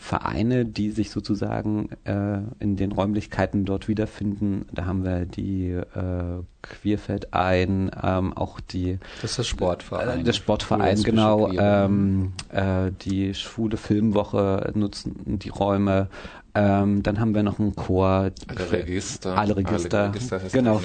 Vereine, 0.00 0.64
die 0.64 0.90
sich 0.92 1.10
sozusagen 1.10 1.90
äh, 2.04 2.38
in 2.58 2.76
den 2.76 2.90
Räumlichkeiten 2.90 3.66
dort 3.66 3.86
wiederfinden. 3.86 4.64
Da 4.72 4.86
haben 4.86 5.04
wir 5.04 5.26
die 5.26 5.72
äh, 5.72 6.42
Queerfeld 6.62 7.34
ein, 7.34 7.90
ähm, 8.02 8.32
auch 8.32 8.60
die 8.60 8.98
das 9.20 9.32
ist 9.32 9.38
das 9.40 9.46
Sportverein. 9.46 10.20
Äh, 10.20 10.24
der 10.24 10.32
Sportverein, 10.32 11.02
genau. 11.02 11.52
Ähm, 11.52 12.32
äh, 12.50 12.90
die 13.02 13.34
schwule 13.34 13.76
Filmwoche 13.76 14.72
nutzen 14.74 15.38
die 15.38 15.50
Räume. 15.50 16.08
Ähm, 16.54 17.02
dann 17.02 17.20
haben 17.20 17.34
wir 17.34 17.42
noch 17.42 17.58
einen 17.58 17.76
Chor. 17.76 18.30
Alle 18.48 18.72
Register. 18.72 19.36
Alle 19.36 19.54
Register. 19.54 20.04
Alle 20.04 20.14
Register 20.14 20.40
genau. 20.50 20.80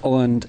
Und 0.00 0.48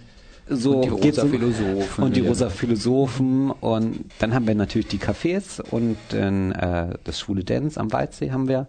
so 0.51 0.81
und 0.81 0.85
die 0.85 0.89
rosa 0.89 1.25
Philosophen. 1.25 2.03
Und 2.03 2.15
die 2.15 2.21
rosa 2.21 2.49
Philosophen. 2.49 3.51
Und 3.51 4.05
dann 4.19 4.33
haben 4.33 4.47
wir 4.47 4.55
natürlich 4.55 4.87
die 4.87 4.99
Cafés 4.99 5.61
und 5.61 5.97
äh, 6.13 6.97
das 7.03 7.19
Schwule 7.19 7.43
Dance 7.43 7.79
am 7.79 7.91
Waldsee 7.91 8.31
haben 8.31 8.47
wir. 8.47 8.67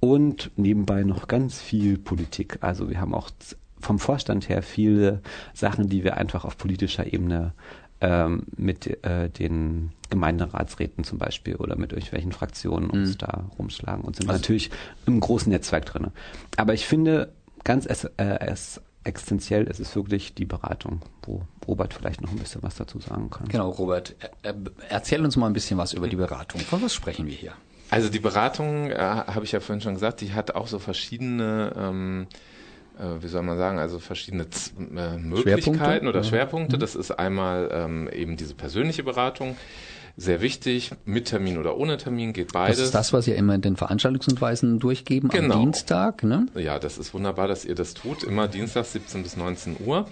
Und 0.00 0.50
nebenbei 0.56 1.02
noch 1.02 1.28
ganz 1.28 1.60
viel 1.60 1.98
Politik. 1.98 2.58
Also 2.62 2.88
wir 2.88 3.00
haben 3.00 3.14
auch 3.14 3.30
vom 3.80 3.98
Vorstand 3.98 4.48
her 4.48 4.62
viele 4.62 5.20
Sachen, 5.54 5.88
die 5.88 6.04
wir 6.04 6.16
einfach 6.16 6.44
auf 6.44 6.56
politischer 6.56 7.12
Ebene 7.12 7.52
ähm, 8.00 8.44
mit 8.56 9.04
äh, 9.04 9.28
den 9.28 9.92
Gemeinderatsräten 10.08 11.04
zum 11.04 11.18
Beispiel 11.18 11.56
oder 11.56 11.76
mit 11.76 11.92
irgendwelchen 11.92 12.32
Fraktionen 12.32 12.90
uns 12.90 13.10
mhm. 13.10 13.18
da 13.18 13.50
rumschlagen 13.58 14.02
und 14.02 14.16
sind 14.16 14.28
also 14.28 14.40
natürlich 14.40 14.70
im 15.06 15.20
großen 15.20 15.52
Netzwerk 15.52 15.86
drin. 15.86 16.08
Aber 16.56 16.74
ich 16.74 16.86
finde, 16.86 17.32
ganz 17.62 17.86
es, 17.86 18.04
äh, 18.04 18.38
es 18.40 18.80
existenziell 19.04 19.64
ist 19.64 19.80
es 19.80 19.94
wirklich 19.96 20.34
die 20.34 20.44
Beratung, 20.44 21.00
wo 21.22 21.42
Robert 21.66 21.94
vielleicht 21.94 22.20
noch 22.20 22.30
ein 22.30 22.38
bisschen 22.38 22.62
was 22.62 22.74
dazu 22.74 23.00
sagen 23.00 23.30
kann. 23.30 23.48
Genau, 23.48 23.70
Robert, 23.70 24.14
erzähl 24.88 25.24
uns 25.24 25.36
mal 25.36 25.46
ein 25.46 25.52
bisschen 25.52 25.78
was 25.78 25.92
über 25.92 26.08
die 26.08 26.16
Beratung. 26.16 26.60
Von 26.60 26.82
was 26.82 26.94
sprechen 26.94 27.26
wir 27.26 27.34
hier? 27.34 27.52
Also 27.90 28.08
die 28.08 28.20
Beratung, 28.20 28.90
äh, 28.90 28.96
habe 28.98 29.44
ich 29.44 29.52
ja 29.52 29.60
vorhin 29.60 29.80
schon 29.80 29.94
gesagt, 29.94 30.20
die 30.20 30.32
hat 30.32 30.54
auch 30.54 30.68
so 30.68 30.78
verschiedene, 30.78 31.72
ähm, 31.76 32.26
äh, 32.98 33.22
wie 33.22 33.28
soll 33.28 33.42
man 33.42 33.58
sagen, 33.58 33.78
also 33.78 33.98
verschiedene 33.98 34.48
Z 34.50 34.74
äh, 34.78 35.16
Möglichkeiten 35.16 35.62
Schwerpunkte? 35.62 36.08
oder. 36.08 36.22
Schwerpunkte. 36.24 36.78
Das 36.78 36.94
ist 36.94 37.10
einmal 37.10 37.68
ähm, 37.72 38.08
eben 38.12 38.36
diese 38.36 38.54
persönliche 38.54 39.02
Beratung, 39.02 39.56
sehr 40.16 40.40
wichtig, 40.40 40.90
mit 41.04 41.26
Termin 41.26 41.58
oder 41.58 41.76
ohne 41.76 41.96
Termin 41.96 42.32
geht 42.32 42.52
beides. 42.52 42.78
Das 42.78 42.86
ist 42.86 42.94
das, 42.94 43.12
was 43.12 43.26
ihr 43.26 43.36
immer 43.36 43.54
in 43.54 43.60
den 43.62 43.76
Veranstaltungshinweisen 43.76 44.78
durchgeben 44.78 45.28
Genau. 45.30 45.54
am 45.54 45.60
Dienstag, 45.62 46.22
ne? 46.22 46.46
Ja, 46.54 46.78
das 46.78 46.98
ist 46.98 47.14
wunderbar, 47.14 47.48
dass 47.48 47.64
ihr 47.64 47.74
das 47.74 47.94
tut. 47.94 48.22
Immer 48.22 48.48
Dienstags 48.48 48.92
17 48.92 49.22
bis 49.22 49.36
19 49.36 49.76
Uhr. 49.84 50.06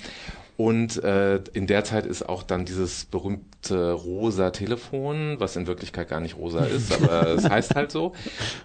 Und 0.58 1.04
äh, 1.04 1.36
in 1.52 1.68
der 1.68 1.84
Zeit 1.84 2.04
ist 2.04 2.28
auch 2.28 2.42
dann 2.42 2.64
dieses 2.64 3.04
berühmte 3.04 3.92
rosa 3.92 4.50
Telefon, 4.50 5.36
was 5.38 5.54
in 5.54 5.68
Wirklichkeit 5.68 6.08
gar 6.08 6.18
nicht 6.18 6.36
rosa 6.36 6.64
ist, 6.64 6.92
aber 6.92 7.28
es 7.36 7.48
heißt 7.48 7.76
halt 7.76 7.92
so, 7.92 8.12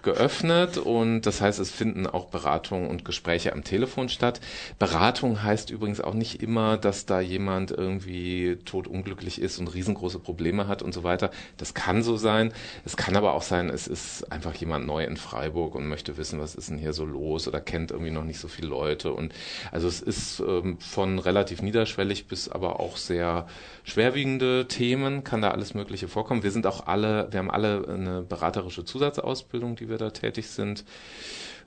geöffnet. 0.02 0.76
Und 0.76 1.22
das 1.22 1.40
heißt, 1.40 1.60
es 1.60 1.70
finden 1.70 2.08
auch 2.08 2.24
Beratungen 2.30 2.90
und 2.90 3.04
Gespräche 3.04 3.52
am 3.52 3.62
Telefon 3.62 4.08
statt. 4.08 4.40
Beratung 4.80 5.44
heißt 5.44 5.70
übrigens 5.70 6.00
auch 6.00 6.14
nicht 6.14 6.42
immer, 6.42 6.78
dass 6.78 7.06
da 7.06 7.20
jemand 7.20 7.70
irgendwie 7.70 8.58
totunglücklich 8.64 9.40
ist 9.40 9.60
und 9.60 9.68
riesengroße 9.68 10.18
Probleme 10.18 10.66
hat 10.66 10.82
und 10.82 10.92
so 10.92 11.04
weiter. 11.04 11.30
Das 11.58 11.74
kann 11.74 12.02
so 12.02 12.16
sein. 12.16 12.52
Es 12.84 12.96
kann 12.96 13.14
aber 13.14 13.34
auch 13.34 13.42
sein, 13.42 13.70
es 13.70 13.86
ist 13.86 14.32
einfach 14.32 14.56
jemand 14.56 14.84
neu 14.84 15.04
in 15.04 15.16
Freiburg 15.16 15.76
und 15.76 15.86
möchte 15.86 16.16
wissen, 16.16 16.40
was 16.40 16.56
ist 16.56 16.70
denn 16.70 16.78
hier 16.78 16.92
so 16.92 17.04
los 17.04 17.46
oder 17.46 17.60
kennt 17.60 17.92
irgendwie 17.92 18.10
noch 18.10 18.24
nicht 18.24 18.40
so 18.40 18.48
viele 18.48 18.66
Leute. 18.66 19.12
Und 19.12 19.32
also 19.70 19.86
es 19.86 20.00
ist 20.00 20.40
ähm, 20.40 20.80
von 20.80 21.20
relativ 21.20 21.62
niederschwellig 21.84 22.26
bis 22.26 22.48
aber 22.48 22.80
auch 22.80 22.96
sehr 22.96 23.46
schwerwiegende 23.84 24.66
Themen, 24.68 25.22
kann 25.22 25.42
da 25.42 25.50
alles 25.50 25.74
Mögliche 25.74 26.08
vorkommen. 26.08 26.42
Wir 26.42 26.50
sind 26.50 26.66
auch 26.66 26.86
alle, 26.86 27.28
wir 27.30 27.38
haben 27.38 27.50
alle 27.50 27.86
eine 27.86 28.22
beraterische 28.22 28.84
Zusatzausbildung, 28.84 29.76
die 29.76 29.88
wir 29.88 29.98
da 29.98 30.10
tätig 30.10 30.48
sind. 30.48 30.84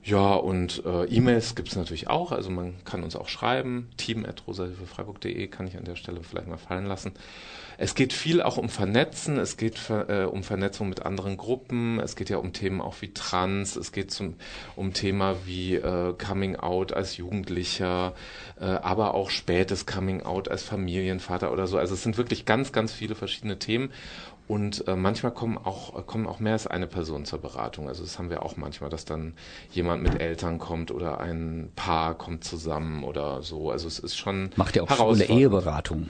Ja, 0.08 0.36
und 0.36 0.82
äh, 0.86 1.04
E-Mails 1.04 1.54
gibt's 1.54 1.76
natürlich 1.76 2.08
auch. 2.08 2.32
Also 2.32 2.48
man 2.48 2.82
kann 2.86 3.02
uns 3.04 3.14
auch 3.14 3.28
schreiben. 3.28 3.90
team.rosahilfefreiburg.de 3.98 5.48
kann 5.48 5.66
ich 5.66 5.76
an 5.76 5.84
der 5.84 5.96
Stelle 5.96 6.22
vielleicht 6.22 6.48
mal 6.48 6.56
fallen 6.56 6.86
lassen. 6.86 7.12
Es 7.76 7.94
geht 7.94 8.14
viel 8.14 8.40
auch 8.40 8.56
um 8.56 8.70
Vernetzen. 8.70 9.36
Es 9.38 9.58
geht 9.58 9.78
äh, 9.90 10.24
um 10.24 10.44
Vernetzung 10.44 10.88
mit 10.88 11.04
anderen 11.04 11.36
Gruppen. 11.36 12.00
Es 12.00 12.16
geht 12.16 12.30
ja 12.30 12.38
um 12.38 12.54
Themen 12.54 12.80
auch 12.80 13.02
wie 13.02 13.12
Trans. 13.12 13.76
Es 13.76 13.92
geht 13.92 14.10
zum, 14.10 14.36
um 14.76 14.94
Thema 14.94 15.36
wie 15.44 15.74
äh, 15.74 16.14
Coming 16.14 16.56
Out 16.56 16.94
als 16.94 17.18
Jugendlicher, 17.18 18.14
äh, 18.58 18.64
aber 18.64 19.12
auch 19.12 19.28
spätes 19.28 19.84
Coming 19.84 20.22
Out 20.22 20.48
als 20.48 20.62
Familienvater 20.62 21.52
oder 21.52 21.66
so. 21.66 21.76
Also 21.76 21.92
es 21.92 22.02
sind 22.02 22.16
wirklich 22.16 22.46
ganz, 22.46 22.72
ganz 22.72 22.94
viele 22.94 23.14
verschiedene 23.14 23.58
Themen. 23.58 23.90
Und 24.48 24.88
äh, 24.88 24.96
manchmal 24.96 25.32
kommen 25.32 25.58
auch, 25.58 26.06
kommen 26.06 26.26
auch 26.26 26.40
mehr 26.40 26.54
als 26.54 26.66
eine 26.66 26.86
Person 26.86 27.26
zur 27.26 27.38
Beratung. 27.38 27.86
Also 27.88 28.02
das 28.02 28.18
haben 28.18 28.30
wir 28.30 28.42
auch 28.42 28.56
manchmal, 28.56 28.88
dass 28.88 29.04
dann 29.04 29.34
jemand 29.70 30.02
mit 30.02 30.20
Eltern 30.20 30.58
kommt 30.58 30.90
oder 30.90 31.20
ein 31.20 31.70
Paar 31.76 32.16
kommt 32.16 32.44
zusammen 32.44 33.04
oder 33.04 33.42
so. 33.42 33.70
Also 33.70 33.86
es 33.86 33.98
ist 33.98 34.16
schon 34.16 34.50
Macht 34.56 34.74
ihr 34.76 34.82
auch 34.84 34.88
schwule 34.88 34.98
herausfordernd. 35.00 35.38
Eheberatung? 35.40 36.08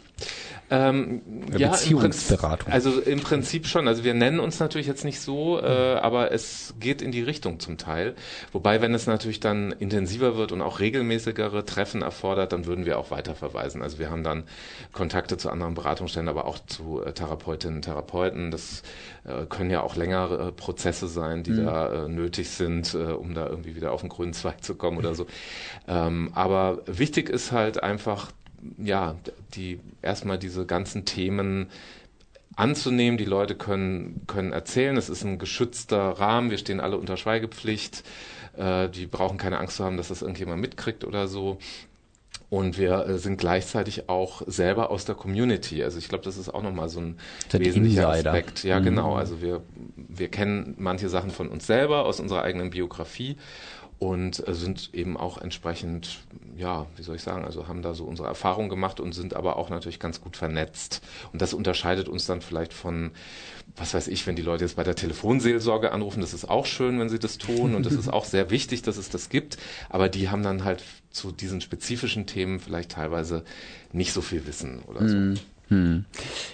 Ähm, 0.71 1.23
ja, 1.57 1.67
im 1.67 1.73
Beziehungsberatung. 1.73 2.71
Prinzip, 2.71 2.75
also 2.75 3.01
im 3.01 3.21
Prinzip 3.21 3.67
schon. 3.67 3.89
Also 3.89 4.05
wir 4.05 4.15
nennen 4.15 4.39
uns 4.39 4.61
natürlich 4.61 4.87
jetzt 4.87 5.05
nicht 5.05 5.21
so, 5.21 5.59
äh, 5.61 5.95
Mhm. 5.95 5.99
aber 6.01 6.31
es 6.33 6.75
geht 6.79 7.03
in 7.03 7.11
die 7.11 7.23
Richtung 7.23 7.59
zum 7.59 7.77
Teil. 7.79 8.15
Wobei, 8.53 8.81
wenn 8.83 8.95
es 8.95 9.07
natürlich 9.07 9.41
dann 9.41 9.73
intensiver 9.73 10.37
wird 10.37 10.53
und 10.53 10.61
auch 10.63 10.79
regelmäßigere 10.81 11.65
Treffen 11.65 12.03
erfordert, 12.03 12.53
dann 12.53 12.67
würden 12.67 12.85
wir 12.87 12.99
auch 12.99 13.11
weiterverweisen. 13.11 13.83
Also 13.83 13.99
wir 13.99 14.11
haben 14.11 14.23
dann 14.23 14.45
Kontakte 14.93 15.39
zu 15.39 15.51
anderen 15.51 15.75
Beratungsstellen, 15.75 16.29
aber 16.29 16.45
auch 16.45 16.59
zu 16.67 17.03
äh, 17.03 17.13
Therapeutinnen 17.13 17.77
und 17.79 17.83
Therapeuten. 18.29 18.51
Das 18.51 18.83
äh, 19.25 19.47
können 19.47 19.71
ja 19.71 19.83
auch 19.83 19.97
längere 19.97 20.49
äh, 20.49 20.53
Prozesse 20.53 21.09
sein, 21.09 21.39
Mhm. 21.39 21.43
die 21.45 21.57
da 21.57 22.05
äh, 22.05 22.09
nötig 22.09 22.49
sind, 22.51 22.95
äh, 22.95 23.13
um 23.13 23.35
da 23.35 23.47
irgendwie 23.47 23.77
wieder 23.77 23.93
auf 23.93 24.01
den 24.01 24.09
grünen 24.11 24.33
Zweig 24.33 24.63
zu 24.63 24.75
kommen 24.75 24.99
oder 24.99 25.15
so. 25.15 25.27
Ähm, 25.87 26.31
aber 26.35 26.83
wichtig 26.87 27.29
ist 27.29 27.53
halt 27.53 27.83
einfach, 27.83 28.31
ja, 28.79 29.17
die 29.55 29.81
erstmal 30.03 30.39
diese 30.39 30.67
ganzen 30.67 31.05
Themen 31.05 31.69
anzunehmen. 32.57 33.19
Die 33.19 33.25
Leute 33.25 33.55
können, 33.55 34.23
können 34.27 34.53
erzählen. 34.53 34.97
Es 34.97 35.09
ist 35.09 35.25
ein 35.25 35.39
geschützter 35.39 36.01
Rahmen. 36.11 36.51
Wir 36.51 36.59
stehen 36.59 36.81
alle 36.81 36.97
unter 36.99 37.17
Schweigepflicht. 37.17 38.03
Äh, 38.57 38.89
die 38.89 39.07
brauchen 39.07 39.39
keine 39.39 39.59
Angst 39.59 39.77
zu 39.77 39.85
haben, 39.85 39.97
dass 39.97 40.09
das 40.09 40.23
irgendjemand 40.23 40.61
mitkriegt 40.61 41.05
oder 41.05 41.29
so. 41.29 41.59
Und 42.51 42.79
wir 42.79 43.07
äh, 43.07 43.19
sind 43.19 43.37
gleichzeitig 43.37 44.09
auch 44.09 44.41
selber 44.47 44.91
aus 44.91 45.05
der 45.05 45.15
Community. 45.15 45.85
Also 45.85 45.99
ich 45.99 46.09
glaube, 46.09 46.25
das 46.25 46.39
ist 46.39 46.49
auch 46.49 46.63
nochmal 46.63 46.89
so 46.89 47.01
ein 47.01 47.19
Der 47.53 47.61
wesentlicher 47.61 48.09
Insider. 48.09 48.31
Aspekt. 48.33 48.65
Ja, 48.65 48.81
Mhm. 48.81 48.85
genau. 48.85 49.17
Also 49.17 49.43
wir, 49.43 49.63
wir 49.97 50.29
kennen 50.29 50.75
manche 50.79 51.11
Sachen 51.11 51.31
von 51.31 51.49
uns 51.49 51.67
selber, 51.67 52.07
aus 52.07 52.21
unserer 52.21 52.43
eigenen 52.43 52.71
Biografie 52.71 53.37
und 53.99 54.47
äh, 54.47 54.55
sind 54.55 54.91
eben 54.93 55.17
auch 55.17 55.39
entsprechend, 55.39 56.21
ja, 56.57 56.87
wie 56.97 57.03
soll 57.03 57.17
ich 57.17 57.23
sagen, 57.23 57.45
also 57.45 57.67
haben 57.67 57.83
da 57.83 57.95
so 57.95 58.05
unsere 58.05 58.29
Erfahrungen 58.29 58.69
gemacht 58.69 59.01
und 59.01 59.13
sind 59.13 59.35
aber 59.35 59.57
auch 59.57 59.71
natürlich 59.71 59.99
ganz 59.99 60.21
gut 60.21 60.37
vernetzt. 60.37 61.03
Und 61.33 61.43
das 61.43 61.53
unterscheidet 61.53 62.09
uns 62.09 62.27
dann 62.27 62.41
vielleicht 62.41 62.73
von, 62.73 63.11
was 63.77 63.95
weiß 63.95 64.09
ich, 64.09 64.27
wenn 64.27 64.37
die 64.37 64.43
Leute 64.43 64.65
jetzt 64.65 64.77
bei 64.77 64.85
der 64.85 64.95
Telefonseelsorge 64.95 65.91
anrufen, 65.91 66.21
das 66.21 66.33
ist 66.33 66.49
auch 66.49 66.67
schön, 66.67 67.01
wenn 67.01 67.09
sie 67.09 67.19
das 67.19 67.39
tun 67.39 67.75
und 67.75 67.85
das 67.87 67.95
ist 67.95 68.09
auch 68.09 68.25
sehr 68.25 68.51
wichtig, 68.51 68.83
dass 68.83 68.99
es 68.99 69.09
das 69.09 69.31
gibt, 69.31 69.59
aber 69.89 70.09
die 70.09 70.29
haben 70.29 70.43
dann 70.45 70.65
halt 70.65 70.85
zu 71.11 71.33
diesen 71.33 71.61
spezifischen 71.61 72.27
Themen 72.27 72.61
vielleicht 72.61 72.93
teilweise 72.93 73.43
nicht 73.93 74.13
so 74.13 74.21
viel 74.21 74.47
Wissen 74.47 74.81
oder 74.87 75.09
so. 75.09 75.43
Hm. 75.69 76.07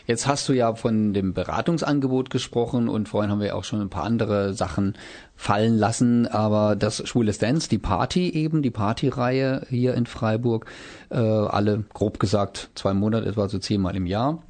Jetzt 0.06 0.26
hast 0.26 0.49
du 0.49 0.52
ja 0.52 0.75
von 0.75 1.14
dem 1.14 1.35
Beratungsangebot 1.35 2.30
gesprochen 2.30 2.88
und 2.88 3.09
vorhin 3.09 3.30
haben 3.30 3.40
wir 3.40 3.56
auch 3.56 3.64
schon 3.64 3.80
ein 3.80 3.90
paar 3.90 4.04
andere 4.04 4.54
Sachen 4.54 4.94
fallen 5.37 5.78
lassen, 5.78 6.26
aber 6.26 6.75
das 6.75 7.06
Schwules 7.09 7.38
Dance, 7.38 7.68
die 7.68 7.78
Party 7.78 8.30
eben, 8.30 8.62
die 8.62 8.71
Partyreihe 8.71 9.66
hier 9.68 9.94
in 9.94 10.06
Freiburg, 10.06 10.66
äh, 11.11 11.16
alle 11.16 11.85
grob 11.92 12.18
gesagt 12.18 12.71
zwei 12.75 12.92
Monate, 12.92 13.26
etwa 13.26 13.49
so 13.49 13.59
zehnmal 13.59 13.94
im 13.94 14.06
Jahr. 14.06 14.42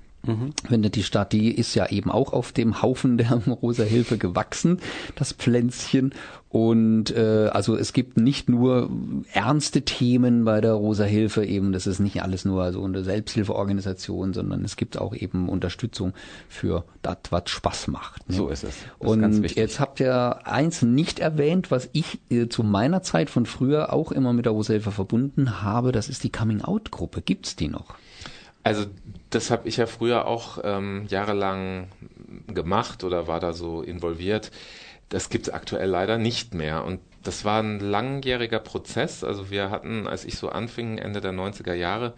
Findet 0.69 0.95
die 0.97 1.03
statt, 1.03 1.33
die 1.33 1.51
ist 1.55 1.75
ja 1.75 1.89
eben 1.91 2.11
auch 2.11 2.33
auf 2.33 2.53
dem 2.53 2.83
Haufen 2.83 3.19
der 3.19 3.33
Rosa 3.63 3.83
Hilfe 3.85 4.19
gewachsen, 4.19 4.81
das 5.17 5.33
Pflänzchen. 5.33 6.15
Und 6.49 7.11
äh, 7.11 7.49
also 7.53 7.77
es 7.77 7.93
gibt 7.93 8.17
nicht 8.17 8.49
nur 8.49 8.89
ernste 9.33 9.83
Themen 9.83 10.45
bei 10.45 10.61
der 10.61 10.75
Rosa 10.75 11.03
Hilfe, 11.03 11.45
eben 11.45 11.73
das 11.73 11.89
ist 11.89 11.99
nicht 11.99 12.23
alles 12.23 12.45
nur 12.45 12.73
so 12.73 12.85
eine 12.85 13.03
Selbsthilfeorganisation, 13.03 14.33
sondern 14.33 14.65
es 14.65 14.77
gibt 14.77 14.97
auch 14.97 15.15
eben 15.17 15.49
Unterstützung 15.49 16.13
für 16.49 16.85
das, 17.03 17.17
was 17.31 17.51
Spaß 17.51 17.89
macht. 17.89 18.29
ne? 18.31 18.37
So 18.37 18.49
ist 18.49 18.63
es. 18.63 18.75
Das 19.01 19.11
ist 19.11 19.17
Und 19.17 19.43
wichtig. 19.43 19.57
jetzt 19.57 19.81
habt 19.81 19.99
ihr 19.99 20.47
eins 20.47 20.83
nicht 20.83 21.19
erwähnt, 21.19 21.73
was 21.73 21.89
ich 21.93 22.21
äh, 22.31 22.49
zu 22.49 22.63
meiner 22.63 23.03
Zeit 23.03 23.31
von 23.31 23.47
früher 23.47 23.93
auch 23.93 24.13
immer 24.13 24.33
mit 24.33 24.45
der 24.47 24.53
Rosa 24.53 24.75
Hilfe 24.75 24.93
verbunden 24.93 25.63
habe, 25.63 25.91
das 25.91 26.09
ist 26.09 26.23
die 26.23 26.31
Coming-out-Gruppe. 26.31 27.21
Gibt's 27.21 27.57
die 27.57 27.69
noch? 27.69 27.97
Also 28.65 28.87
das 29.31 29.51
habe 29.51 29.69
ich 29.69 29.77
ja 29.77 29.87
früher 29.87 30.27
auch 30.27 30.59
ähm, 30.65 31.07
jahrelang 31.09 31.89
gemacht 32.49 33.05
oder 33.05 33.29
war 33.29 33.39
da 33.39 33.53
so 33.53 33.83
involviert. 33.83 34.51
Das 35.11 35.29
gibt 35.29 35.49
es 35.49 35.55
aktuell 35.55 35.91
leider 35.91 36.19
nicht 36.19 36.55
mehr. 36.55 36.85
Und 36.85 37.01
das 37.23 37.45
war 37.45 37.63
ein 37.63 37.79
langjähriger 37.79 38.59
Prozess. 38.59 39.23
Also 39.23 39.51
wir 39.51 39.71
hatten, 39.71 40.07
als 40.07 40.25
ich 40.25 40.39
so 40.39 40.49
anfing, 40.49 40.99
Ende 40.99 41.21
der 41.21 41.33
90er 41.33 41.75
Jahre, 41.75 42.15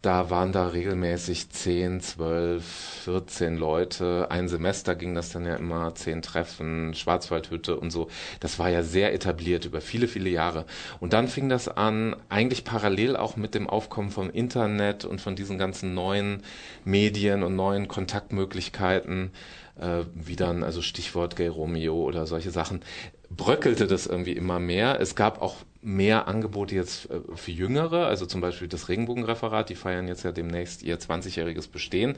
da 0.00 0.30
waren 0.30 0.52
da 0.52 0.68
regelmäßig 0.68 1.50
10, 1.50 2.00
12, 2.00 2.64
14 3.04 3.56
Leute. 3.56 4.30
Ein 4.30 4.46
Semester 4.46 4.94
ging 4.94 5.12
das 5.14 5.30
dann 5.30 5.44
ja 5.44 5.56
immer, 5.56 5.92
10 5.92 6.22
Treffen, 6.22 6.94
Schwarzwaldhütte 6.94 7.76
und 7.76 7.90
so. 7.90 8.08
Das 8.38 8.60
war 8.60 8.70
ja 8.70 8.84
sehr 8.84 9.12
etabliert 9.12 9.64
über 9.64 9.80
viele, 9.80 10.06
viele 10.06 10.30
Jahre. 10.30 10.66
Und 11.00 11.14
dann 11.14 11.26
fing 11.26 11.48
das 11.48 11.66
an, 11.66 12.14
eigentlich 12.28 12.62
parallel 12.62 13.16
auch 13.16 13.36
mit 13.36 13.56
dem 13.56 13.68
Aufkommen 13.68 14.10
vom 14.10 14.30
Internet 14.30 15.04
und 15.04 15.20
von 15.20 15.34
diesen 15.34 15.58
ganzen 15.58 15.94
neuen 15.94 16.44
Medien 16.84 17.42
und 17.42 17.56
neuen 17.56 17.88
Kontaktmöglichkeiten, 17.88 19.32
äh, 19.80 20.04
wie 20.14 20.36
dann, 20.36 20.62
also 20.62 20.80
Stichwort 20.80 21.34
Gay 21.34 21.48
Romeo 21.48 21.96
oder 21.96 22.24
solche 22.26 22.52
Sachen, 22.52 22.82
bröckelte 23.30 23.86
das 23.86 24.06
irgendwie 24.06 24.32
immer 24.32 24.58
mehr. 24.58 25.00
Es 25.00 25.14
gab 25.14 25.42
auch 25.42 25.56
mehr 25.80 26.26
Angebote 26.28 26.74
jetzt 26.74 27.10
äh, 27.10 27.20
für 27.34 27.52
Jüngere, 27.52 28.06
also 28.06 28.26
zum 28.26 28.40
Beispiel 28.40 28.68
das 28.68 28.88
Regenbogenreferat, 28.88 29.68
die 29.68 29.74
feiern 29.76 30.08
jetzt 30.08 30.24
ja 30.24 30.32
demnächst 30.32 30.82
ihr 30.82 30.98
20-jähriges 30.98 31.68
Bestehen. 31.70 32.16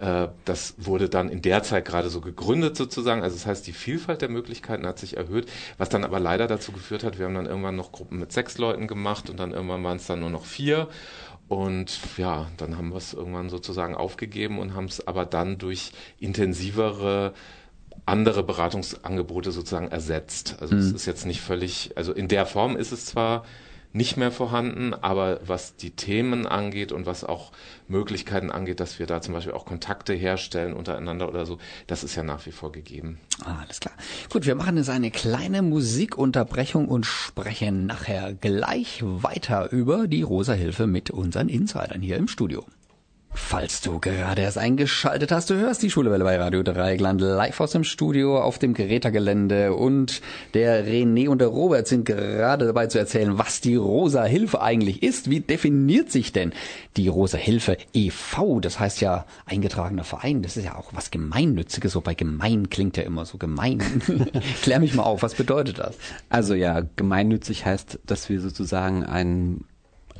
Äh, 0.00 0.28
Das 0.44 0.74
wurde 0.78 1.08
dann 1.08 1.28
in 1.28 1.42
der 1.42 1.62
Zeit 1.62 1.84
gerade 1.84 2.10
so 2.10 2.20
gegründet 2.20 2.76
sozusagen. 2.76 3.22
Also 3.22 3.36
das 3.36 3.46
heißt, 3.46 3.66
die 3.66 3.72
Vielfalt 3.72 4.22
der 4.22 4.28
Möglichkeiten 4.28 4.86
hat 4.86 4.98
sich 4.98 5.16
erhöht, 5.16 5.48
was 5.78 5.88
dann 5.88 6.04
aber 6.04 6.20
leider 6.20 6.46
dazu 6.46 6.72
geführt 6.72 7.02
hat, 7.04 7.18
wir 7.18 7.26
haben 7.26 7.34
dann 7.34 7.46
irgendwann 7.46 7.76
noch 7.76 7.92
Gruppen 7.92 8.18
mit 8.20 8.32
sechs 8.32 8.58
Leuten 8.58 8.86
gemacht 8.86 9.30
und 9.30 9.40
dann 9.40 9.52
irgendwann 9.52 9.82
waren 9.84 9.96
es 9.96 10.06
dann 10.06 10.20
nur 10.20 10.30
noch 10.30 10.44
vier. 10.44 10.88
Und 11.48 12.00
ja, 12.16 12.48
dann 12.56 12.78
haben 12.78 12.90
wir 12.90 12.96
es 12.96 13.12
irgendwann 13.12 13.50
sozusagen 13.50 13.94
aufgegeben 13.94 14.58
und 14.58 14.74
haben 14.74 14.86
es 14.86 15.06
aber 15.06 15.26
dann 15.26 15.58
durch 15.58 15.92
intensivere 16.18 17.34
andere 18.06 18.42
Beratungsangebote 18.42 19.52
sozusagen 19.52 19.88
ersetzt. 19.88 20.56
Also 20.60 20.76
es 20.76 20.92
ist 20.92 21.06
jetzt 21.06 21.26
nicht 21.26 21.40
völlig, 21.40 21.92
also 21.96 22.12
in 22.12 22.28
der 22.28 22.46
Form 22.46 22.76
ist 22.76 22.92
es 22.92 23.06
zwar 23.06 23.44
nicht 23.92 24.16
mehr 24.16 24.32
vorhanden, 24.32 24.94
aber 24.94 25.40
was 25.46 25.76
die 25.76 25.90
Themen 25.90 26.46
angeht 26.46 26.92
und 26.92 27.06
was 27.06 27.24
auch 27.24 27.52
Möglichkeiten 27.88 28.50
angeht, 28.50 28.80
dass 28.80 28.98
wir 28.98 29.06
da 29.06 29.20
zum 29.20 29.34
Beispiel 29.34 29.52
auch 29.52 29.66
Kontakte 29.66 30.14
herstellen 30.14 30.72
untereinander 30.72 31.28
oder 31.28 31.44
so, 31.44 31.58
das 31.86 32.02
ist 32.02 32.14
ja 32.16 32.22
nach 32.22 32.46
wie 32.46 32.52
vor 32.52 32.72
gegeben. 32.72 33.18
Ah, 33.44 33.60
alles 33.62 33.80
klar. 33.80 33.94
Gut, 34.30 34.46
wir 34.46 34.54
machen 34.54 34.76
jetzt 34.78 34.88
eine 34.88 35.10
kleine 35.10 35.62
Musikunterbrechung 35.62 36.88
und 36.88 37.04
sprechen 37.04 37.86
nachher 37.86 38.32
gleich 38.32 39.02
weiter 39.02 39.70
über 39.70 40.08
die 40.08 40.22
Rosa 40.22 40.54
Hilfe 40.54 40.86
mit 40.86 41.10
unseren 41.10 41.48
Insidern 41.48 42.00
hier 42.00 42.16
im 42.16 42.28
Studio. 42.28 42.64
Falls 43.34 43.80
du 43.80 43.98
gerade 43.98 44.42
erst 44.42 44.58
eingeschaltet 44.58 45.32
hast, 45.32 45.48
du 45.48 45.54
hörst 45.54 45.82
die 45.82 45.90
Schulewelle 45.90 46.22
bei 46.22 46.36
Radio 46.36 46.62
Dreieckland 46.62 47.20
live 47.20 47.60
aus 47.60 47.72
dem 47.72 47.82
Studio 47.82 48.38
auf 48.38 48.58
dem 48.58 48.74
Gerätergelände 48.74 49.72
und 49.72 50.20
der 50.52 50.86
René 50.86 51.30
und 51.30 51.40
der 51.40 51.48
Robert 51.48 51.86
sind 51.86 52.04
gerade 52.04 52.66
dabei 52.66 52.88
zu 52.88 52.98
erzählen, 52.98 53.38
was 53.38 53.62
die 53.62 53.76
Rosa 53.76 54.24
Hilfe 54.24 54.60
eigentlich 54.60 55.02
ist. 55.02 55.30
Wie 55.30 55.40
definiert 55.40 56.10
sich 56.10 56.32
denn 56.32 56.52
die 56.98 57.08
Rosa 57.08 57.38
Hilfe 57.38 57.78
e.V.? 57.94 58.60
Das 58.60 58.78
heißt 58.78 59.00
ja 59.00 59.24
eingetragener 59.46 60.04
Verein. 60.04 60.42
Das 60.42 60.58
ist 60.58 60.64
ja 60.64 60.76
auch 60.76 60.92
was 60.92 61.10
Gemeinnütziges. 61.10 61.92
So 61.92 62.02
bei 62.02 62.14
gemein 62.14 62.68
klingt 62.68 62.98
ja 62.98 63.02
immer 63.02 63.24
so 63.24 63.38
gemein. 63.38 63.80
Klär 64.62 64.78
mich 64.78 64.94
mal 64.94 65.04
auf, 65.04 65.22
was 65.22 65.34
bedeutet 65.34 65.78
das? 65.78 65.96
Also 66.28 66.52
ja, 66.54 66.82
gemeinnützig 66.96 67.64
heißt, 67.64 68.00
dass 68.04 68.28
wir 68.28 68.42
sozusagen 68.42 69.04
ein 69.04 69.64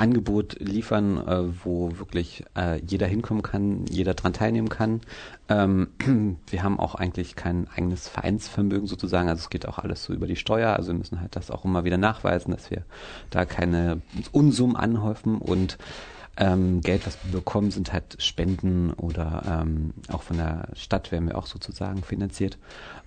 Angebot 0.02 0.56
liefern, 0.58 1.16
äh, 1.28 1.64
wo 1.64 1.96
wirklich 1.96 2.42
äh, 2.56 2.80
jeder 2.84 3.06
hinkommen 3.06 3.42
kann, 3.42 3.86
jeder 3.86 4.14
dran 4.14 4.32
teilnehmen 4.32 4.68
kann. 4.68 5.00
Ähm, 5.48 5.88
wir 6.50 6.62
haben 6.64 6.80
auch 6.80 6.96
eigentlich 6.96 7.36
kein 7.36 7.68
eigenes 7.68 8.08
Vereinsvermögen 8.08 8.88
sozusagen, 8.88 9.28
also 9.28 9.42
es 9.42 9.50
geht 9.50 9.68
auch 9.68 9.78
alles 9.78 10.02
so 10.02 10.12
über 10.12 10.26
die 10.26 10.34
Steuer, 10.34 10.74
also 10.74 10.88
wir 10.88 10.98
müssen 10.98 11.20
halt 11.20 11.36
das 11.36 11.52
auch 11.52 11.64
immer 11.64 11.84
wieder 11.84 11.98
nachweisen, 11.98 12.50
dass 12.50 12.68
wir 12.72 12.82
da 13.30 13.44
keine 13.44 14.02
Unsummen 14.32 14.74
anhäufen. 14.74 15.38
Und 15.38 15.78
ähm, 16.36 16.80
Geld, 16.80 17.06
was 17.06 17.18
wir 17.24 17.32
bekommen, 17.32 17.70
sind 17.70 17.92
halt 17.92 18.16
Spenden 18.22 18.92
oder 18.94 19.62
ähm, 19.62 19.92
auch 20.08 20.22
von 20.22 20.38
der 20.38 20.68
Stadt 20.74 21.12
werden 21.12 21.28
wir 21.28 21.36
auch 21.36 21.46
sozusagen 21.46 22.02
finanziert. 22.02 22.58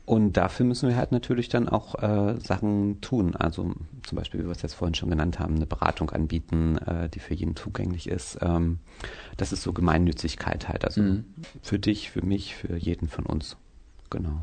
Und 0.05 0.33
dafür 0.33 0.65
müssen 0.65 0.87
wir 0.87 0.95
halt 0.95 1.11
natürlich 1.11 1.49
dann 1.49 1.67
auch 1.67 1.95
äh, 1.95 2.39
Sachen 2.39 3.01
tun. 3.01 3.35
Also 3.35 3.73
zum 4.03 4.15
Beispiel, 4.15 4.41
wie 4.41 4.45
wir 4.45 4.51
es 4.51 4.61
jetzt 4.61 4.75
vorhin 4.75 4.93
schon 4.93 5.09
genannt 5.09 5.39
haben, 5.39 5.55
eine 5.55 5.65
Beratung 5.65 6.11
anbieten, 6.11 6.77
äh, 6.77 7.09
die 7.09 7.19
für 7.19 7.33
jeden 7.33 7.55
zugänglich 7.55 8.07
ist. 8.07 8.37
Ähm, 8.41 8.77
das 9.37 9.51
ist 9.51 9.63
so 9.63 9.73
Gemeinnützigkeit 9.73 10.69
halt. 10.69 10.85
Also 10.85 11.01
mhm. 11.01 11.25
für 11.63 11.79
dich, 11.79 12.11
für 12.11 12.23
mich, 12.23 12.55
für 12.55 12.77
jeden 12.77 13.09
von 13.09 13.25
uns. 13.25 13.57
Genau. 14.11 14.41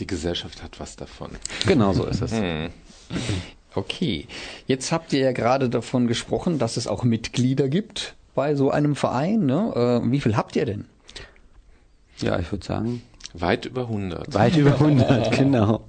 Die 0.00 0.06
Gesellschaft 0.08 0.62
hat 0.64 0.80
was 0.80 0.96
davon. 0.96 1.30
Genau 1.66 1.92
so 1.92 2.04
ist 2.04 2.22
es. 2.22 2.32
Mhm. 2.32 2.70
Okay, 3.74 4.26
jetzt 4.66 4.92
habt 4.92 5.12
ihr 5.12 5.20
ja 5.20 5.32
gerade 5.32 5.68
davon 5.68 6.06
gesprochen, 6.06 6.58
dass 6.58 6.76
es 6.76 6.86
auch 6.86 7.04
Mitglieder 7.04 7.68
gibt 7.68 8.14
bei 8.34 8.54
so 8.54 8.70
einem 8.70 8.96
Verein. 8.96 9.46
Ne? 9.46 10.02
Äh, 10.04 10.10
wie 10.10 10.20
viel 10.20 10.36
habt 10.36 10.56
ihr 10.56 10.64
denn? 10.64 10.86
Ja, 12.18 12.38
ich 12.38 12.50
würde 12.50 12.64
sagen 12.64 13.02
Weit 13.34 13.66
über 13.66 13.82
100. 13.82 14.32
Weit 14.32 14.56
über 14.56 14.72
100, 14.72 15.32
genau. 15.36 15.84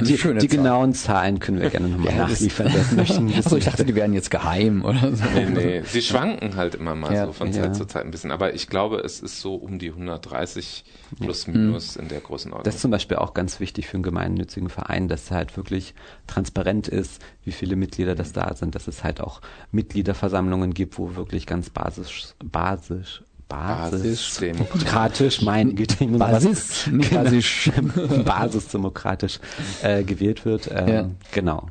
die, 0.00 0.16
die 0.38 0.48
genauen 0.48 0.94
Zahlen 0.94 1.40
können 1.40 1.60
wir 1.60 1.68
gerne 1.68 1.88
nochmal 1.88 2.14
ja, 2.14 2.26
nachliefern. 2.26 2.72
Das 2.72 2.92
möchten 2.96 3.32
also 3.34 3.56
ich 3.56 3.66
dachte, 3.66 3.84
die 3.84 3.94
wären 3.94 4.14
jetzt 4.14 4.30
geheim 4.30 4.82
oder 4.84 5.14
so. 5.14 5.24
Nee, 5.34 5.46
nee. 5.46 5.82
Sie 5.84 6.00
schwanken 6.00 6.56
halt 6.56 6.74
immer 6.74 6.94
mal 6.94 7.12
ja, 7.12 7.26
so 7.26 7.32
von 7.32 7.52
Zeit 7.52 7.64
ja. 7.64 7.72
zu 7.72 7.84
Zeit 7.84 8.06
ein 8.06 8.10
bisschen. 8.10 8.30
Aber 8.30 8.54
ich 8.54 8.68
glaube, 8.68 8.98
es 9.00 9.20
ist 9.20 9.40
so 9.40 9.56
um 9.56 9.78
die 9.78 9.90
130 9.90 10.84
plus 11.20 11.46
minus 11.46 11.96
in 11.96 12.08
der 12.08 12.20
großen 12.20 12.50
Ordnung. 12.50 12.64
Das 12.64 12.76
ist 12.76 12.80
zum 12.80 12.90
Beispiel 12.90 13.18
auch 13.18 13.34
ganz 13.34 13.60
wichtig 13.60 13.88
für 13.88 13.94
einen 13.94 14.02
gemeinnützigen 14.02 14.70
Verein, 14.70 15.08
dass 15.08 15.24
es 15.24 15.30
halt 15.30 15.56
wirklich 15.58 15.94
transparent 16.26 16.88
ist, 16.88 17.20
wie 17.44 17.52
viele 17.52 17.76
Mitglieder 17.76 18.14
das 18.14 18.32
da 18.32 18.54
sind, 18.54 18.74
dass 18.74 18.88
es 18.88 19.04
halt 19.04 19.20
auch 19.20 19.42
Mitgliederversammlungen 19.70 20.72
gibt, 20.72 20.98
wo 20.98 21.14
wirklich 21.14 21.46
ganz 21.46 21.68
basisch, 21.68 22.28
basisch 22.42 23.22
basisdemokratisch, 23.48 25.42
mein 25.42 25.74
Güte, 25.74 26.06
Basis, 26.06 26.88
basisdemokratisch 28.24 29.40
äh, 29.82 30.04
gewählt 30.04 30.44
wird. 30.44 30.70
Ähm, 30.72 30.88
ja. 30.88 31.10
Genau. 31.32 31.68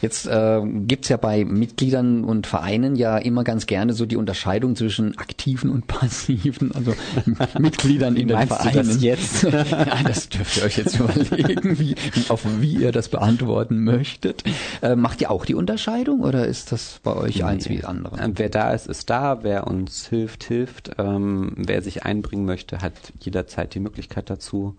Jetzt 0.00 0.26
äh, 0.26 0.60
gibt 0.64 1.08
ja 1.08 1.16
bei 1.16 1.44
Mitgliedern 1.44 2.24
und 2.24 2.46
Vereinen 2.46 2.94
ja 2.94 3.18
immer 3.18 3.42
ganz 3.42 3.66
gerne 3.66 3.92
so 3.92 4.06
die 4.06 4.16
Unterscheidung 4.16 4.76
zwischen 4.76 5.18
aktiven 5.18 5.70
und 5.70 5.86
passiven, 5.88 6.72
also 6.72 6.94
Mitgliedern 7.58 8.16
in 8.16 8.28
den 8.28 8.46
Vereinen. 8.46 8.76
Das 8.76 9.02
jetzt? 9.02 9.42
ja, 9.42 10.02
das 10.04 10.28
dürft 10.28 10.56
ihr 10.56 10.64
euch 10.64 10.78
jetzt 10.78 11.00
überlegen, 11.00 11.78
wie, 11.78 11.96
auf 12.28 12.46
wie 12.60 12.74
ihr 12.74 12.92
das 12.92 13.08
beantworten 13.08 13.82
möchtet. 13.82 14.44
Äh, 14.82 14.94
macht 14.94 15.20
ihr 15.20 15.30
auch 15.30 15.44
die 15.44 15.54
Unterscheidung 15.54 16.20
oder 16.20 16.46
ist 16.46 16.70
das 16.70 17.00
bei 17.02 17.14
euch 17.14 17.36
nee. 17.36 17.42
eins 17.42 17.68
wie 17.68 17.84
andere? 17.84 18.20
Ähm, 18.20 18.34
wer 18.36 18.48
da 18.48 18.72
ist, 18.72 18.86
ist 18.86 19.10
da. 19.10 19.42
Wer 19.42 19.66
uns 19.66 20.06
hilft, 20.06 20.44
hilft. 20.44 20.92
Ähm, 20.98 21.52
wer 21.56 21.82
sich 21.82 22.04
einbringen 22.04 22.44
möchte, 22.44 22.78
hat 22.78 22.94
jederzeit 23.20 23.74
die 23.74 23.80
Möglichkeit 23.80 24.30
dazu. 24.30 24.76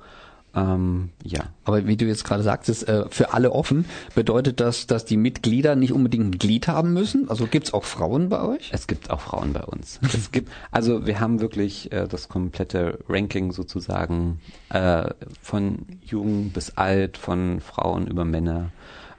Ähm, 0.55 1.09
ja. 1.23 1.41
Aber 1.63 1.85
wie 1.88 1.97
du 1.97 2.05
jetzt 2.05 2.23
gerade 2.23 2.43
sagtest, 2.43 2.88
äh, 2.88 3.05
für 3.09 3.33
alle 3.33 3.51
offen, 3.51 3.85
bedeutet 4.15 4.59
das, 4.59 4.88
dass 4.88 5.05
die 5.05 5.17
Mitglieder 5.17 5.75
nicht 5.75 5.93
unbedingt 5.93 6.25
ein 6.25 6.38
Glied 6.39 6.67
haben 6.67 6.93
müssen? 6.93 7.29
Also 7.29 7.45
gibt's 7.45 7.73
auch 7.73 7.83
Frauen 7.83 8.29
bei 8.29 8.41
euch? 8.41 8.69
Es 8.73 8.88
gibt 8.88 9.12
auch 9.12 9.21
Frauen 9.21 9.53
bei 9.53 9.63
uns. 9.63 9.99
es 10.13 10.31
gibt, 10.31 10.51
also 10.71 11.05
wir 11.05 11.19
haben 11.19 11.39
wirklich 11.39 11.91
äh, 11.91 12.07
das 12.07 12.29
komplette 12.29 12.99
Ranking 13.07 13.51
sozusagen 13.51 14.39
äh, 14.69 15.09
von 15.41 15.85
jung 16.01 16.49
bis 16.49 16.77
alt, 16.77 17.17
von 17.17 17.62
Frauen 17.62 18.07
über 18.07 18.25
Männer. 18.25 18.71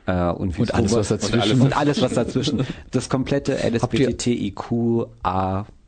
Äh, 0.07 0.31
und, 0.31 0.59
und 0.59 0.75
alles, 0.75 0.95
was 0.95 1.09
dazwischen. 1.09 1.61
Und 1.61 1.77
alles, 1.77 2.03
was 2.03 2.15
dazwischen. 2.15 2.67
Das 2.91 3.09
komplette 3.09 3.57
LSBTIQ 3.57 5.07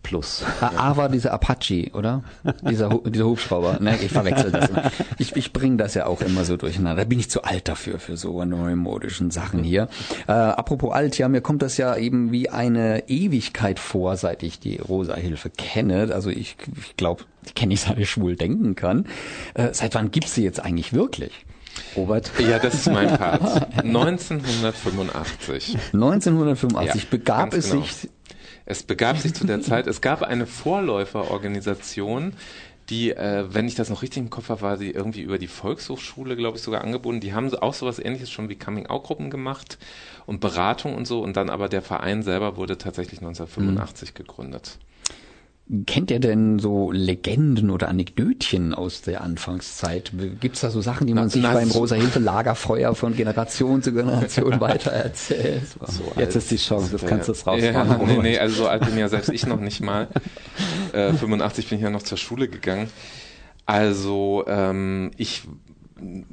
Plus. 0.02 0.44
A, 0.60 0.90
A 0.90 0.96
war 0.96 1.08
dieser 1.08 1.32
Apache, 1.32 1.90
oder? 1.92 2.24
Dieser, 2.68 2.88
dieser 3.06 3.26
Hubschrauber. 3.26 3.78
Ne, 3.80 3.96
ich 4.02 4.10
verwechsel 4.10 4.50
das. 4.50 4.68
Immer. 4.68 4.90
Ich, 5.18 5.36
ich 5.36 5.52
bringe 5.52 5.76
das 5.76 5.94
ja 5.94 6.06
auch 6.06 6.20
immer 6.20 6.44
so 6.44 6.56
durcheinander. 6.56 7.02
Da 7.02 7.08
bin 7.08 7.20
ich 7.20 7.30
zu 7.30 7.44
alt 7.44 7.68
dafür, 7.68 7.98
für 7.98 8.16
so 8.16 8.44
neumodischen 8.44 9.30
Sachen 9.30 9.62
hier. 9.62 9.88
Äh, 10.26 10.32
apropos 10.32 10.92
alt, 10.92 11.18
ja, 11.18 11.28
mir 11.28 11.40
kommt 11.40 11.62
das 11.62 11.76
ja 11.76 11.96
eben 11.96 12.32
wie 12.32 12.50
eine 12.50 13.08
Ewigkeit 13.08 13.78
vor, 13.78 14.16
seit 14.16 14.42
ich 14.42 14.58
die 14.58 14.78
Rosa-Hilfe 14.78 15.50
kenne. 15.50 16.10
Also 16.12 16.30
ich, 16.30 16.56
ich 16.80 16.96
glaube, 16.96 17.24
die 17.48 17.52
kenne 17.52 17.74
ich, 17.74 17.82
seit 17.82 17.98
ich 17.98 18.10
schwul 18.10 18.36
denken 18.36 18.74
kann. 18.74 19.06
Äh, 19.54 19.68
seit 19.72 19.94
wann 19.94 20.10
gibt's 20.10 20.34
sie 20.34 20.42
jetzt 20.42 20.60
eigentlich 20.60 20.92
wirklich? 20.92 21.32
Robert? 21.96 22.30
Ja, 22.38 22.58
das 22.58 22.74
ist 22.74 22.90
mein 22.90 23.16
Part. 23.16 23.42
1985. 23.78 25.78
1985 25.92 27.02
ja, 27.02 27.08
begab 27.10 27.54
es 27.54 27.70
genau. 27.70 27.82
sich 27.82 28.10
es 28.64 28.82
begab 28.82 29.18
sich 29.18 29.34
zu 29.34 29.46
der 29.46 29.60
Zeit, 29.60 29.86
es 29.86 30.00
gab 30.00 30.22
eine 30.22 30.46
Vorläuferorganisation, 30.46 32.34
die, 32.88 33.10
äh, 33.10 33.46
wenn 33.48 33.68
ich 33.68 33.74
das 33.74 33.90
noch 33.90 34.02
richtig 34.02 34.22
im 34.22 34.30
Kopf 34.30 34.48
habe, 34.48 34.62
war 34.62 34.76
sie 34.76 34.90
irgendwie 34.90 35.22
über 35.22 35.38
die 35.38 35.46
Volkshochschule, 35.46 36.36
glaube 36.36 36.56
ich, 36.56 36.62
sogar 36.62 36.82
angebunden. 36.82 37.20
Die 37.20 37.32
haben 37.32 37.52
auch 37.54 37.74
sowas 37.74 37.98
ähnliches 37.98 38.30
schon 38.30 38.48
wie 38.48 38.56
Coming-out-Gruppen 38.56 39.30
gemacht 39.30 39.78
und 40.26 40.40
Beratung 40.40 40.94
und 40.94 41.06
so. 41.06 41.22
Und 41.22 41.36
dann 41.36 41.48
aber 41.48 41.68
der 41.68 41.82
Verein 41.82 42.22
selber 42.22 42.56
wurde 42.56 42.78
tatsächlich 42.78 43.20
1985 43.20 44.10
mhm. 44.10 44.14
gegründet. 44.14 44.78
Kennt 45.86 46.10
ihr 46.10 46.20
denn 46.20 46.58
so 46.58 46.92
Legenden 46.92 47.70
oder 47.70 47.88
Anekdötchen 47.88 48.74
aus 48.74 49.00
der 49.00 49.22
Anfangszeit? 49.22 50.12
Gibt 50.38 50.56
es 50.56 50.60
da 50.60 50.70
so 50.70 50.82
Sachen, 50.82 51.06
die 51.06 51.14
man 51.14 51.24
na, 51.24 51.30
sich 51.30 51.42
beim 51.42 51.70
Rosa 51.70 51.94
Hilfe 51.94 52.18
Lagerfeuer 52.18 52.94
von 52.94 53.16
Generation 53.16 53.82
zu 53.82 53.94
Generation 53.94 54.60
weiter 54.60 54.90
erzählt? 54.90 55.62
So 55.86 56.12
Jetzt 56.16 56.36
ist 56.36 56.50
die 56.50 56.56
Chance, 56.56 56.90
das 56.92 57.06
kannst 57.06 57.28
du 57.28 57.32
rausmachen. 57.32 57.62
Ja, 57.62 57.98
nee, 58.06 58.18
nee, 58.18 58.38
also 58.38 58.64
so 58.64 58.68
alt 58.68 58.84
bin 58.84 58.98
ja 58.98 59.08
selbst 59.08 59.30
ich 59.30 59.46
noch 59.46 59.60
nicht 59.60 59.80
mal. 59.80 60.08
Äh, 60.92 61.14
85 61.14 61.70
bin 61.70 61.78
ich 61.78 61.84
ja 61.84 61.88
noch 61.88 62.02
zur 62.02 62.18
Schule 62.18 62.48
gegangen. 62.48 62.90
Also 63.64 64.44
ähm, 64.46 65.10
ich 65.16 65.44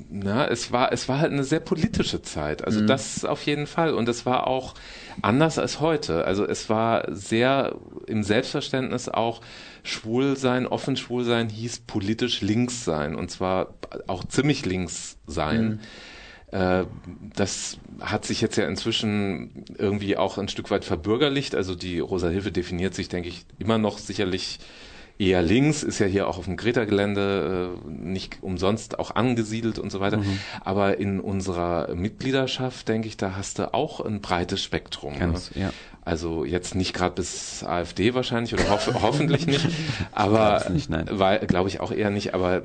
na, 0.09 0.47
es 0.47 0.71
war, 0.71 0.91
es 0.91 1.07
war 1.07 1.19
halt 1.19 1.31
eine 1.31 1.43
sehr 1.43 1.59
politische 1.59 2.21
Zeit. 2.21 2.65
Also 2.65 2.81
mhm. 2.81 2.87
das 2.87 3.23
auf 3.23 3.45
jeden 3.45 3.67
Fall. 3.67 3.93
Und 3.93 4.09
es 4.09 4.25
war 4.25 4.47
auch 4.47 4.73
anders 5.21 5.59
als 5.59 5.79
heute. 5.79 6.25
Also 6.25 6.45
es 6.45 6.69
war 6.69 7.05
sehr 7.13 7.75
im 8.07 8.23
Selbstverständnis 8.23 9.09
auch 9.09 9.41
schwul 9.83 10.35
sein, 10.35 10.65
offen 10.65 10.97
schwul 10.97 11.23
sein 11.23 11.49
hieß 11.49 11.81
politisch 11.81 12.41
links 12.41 12.83
sein. 12.83 13.15
Und 13.15 13.29
zwar 13.29 13.75
auch 14.07 14.23
ziemlich 14.23 14.65
links 14.65 15.17
sein. 15.27 15.79
Mhm. 16.51 16.59
Äh, 16.59 16.85
das 17.35 17.77
hat 17.99 18.25
sich 18.25 18.41
jetzt 18.41 18.55
ja 18.55 18.67
inzwischen 18.67 19.65
irgendwie 19.77 20.17
auch 20.17 20.37
ein 20.37 20.47
Stück 20.47 20.71
weit 20.71 20.83
verbürgerlicht. 20.85 21.53
Also 21.53 21.75
die 21.75 21.99
Rosa 21.99 22.29
Hilfe 22.29 22.51
definiert 22.51 22.95
sich, 22.95 23.09
denke 23.09 23.29
ich, 23.29 23.45
immer 23.59 23.77
noch 23.77 23.99
sicherlich 23.99 24.59
eher 25.19 25.41
links, 25.41 25.83
ist 25.83 25.99
ja 25.99 26.07
hier 26.07 26.27
auch 26.27 26.37
auf 26.37 26.45
dem 26.45 26.55
Greta-Gelände 26.55 27.75
äh, 27.75 27.91
nicht 27.91 28.37
umsonst 28.41 28.97
auch 28.99 29.15
angesiedelt 29.15 29.77
und 29.77 29.91
so 29.91 29.99
weiter. 29.99 30.17
Mhm. 30.17 30.39
Aber 30.61 30.97
in 30.97 31.19
unserer 31.19 31.93
Mitgliedschaft, 31.93 32.87
denke 32.87 33.09
ich, 33.09 33.17
da 33.17 33.35
hast 33.35 33.59
du 33.59 33.73
auch 33.73 33.99
ein 33.99 34.21
breites 34.21 34.63
Spektrum. 34.63 35.19
Ganz, 35.19 35.53
ne? 35.55 35.63
ja. 35.63 35.73
Also 36.05 36.45
jetzt 36.45 36.73
nicht 36.73 36.93
gerade 36.93 37.15
bis 37.15 37.63
AfD 37.63 38.13
wahrscheinlich 38.13 38.53
oder 38.53 38.69
hoff 38.69 38.89
hoffentlich 39.01 39.45
nicht, 39.45 39.67
aber 40.13 40.65
glaube 41.45 41.69
ich 41.69 41.81
auch 41.81 41.91
eher 41.91 42.09
nicht. 42.09 42.33
Aber 42.33 42.63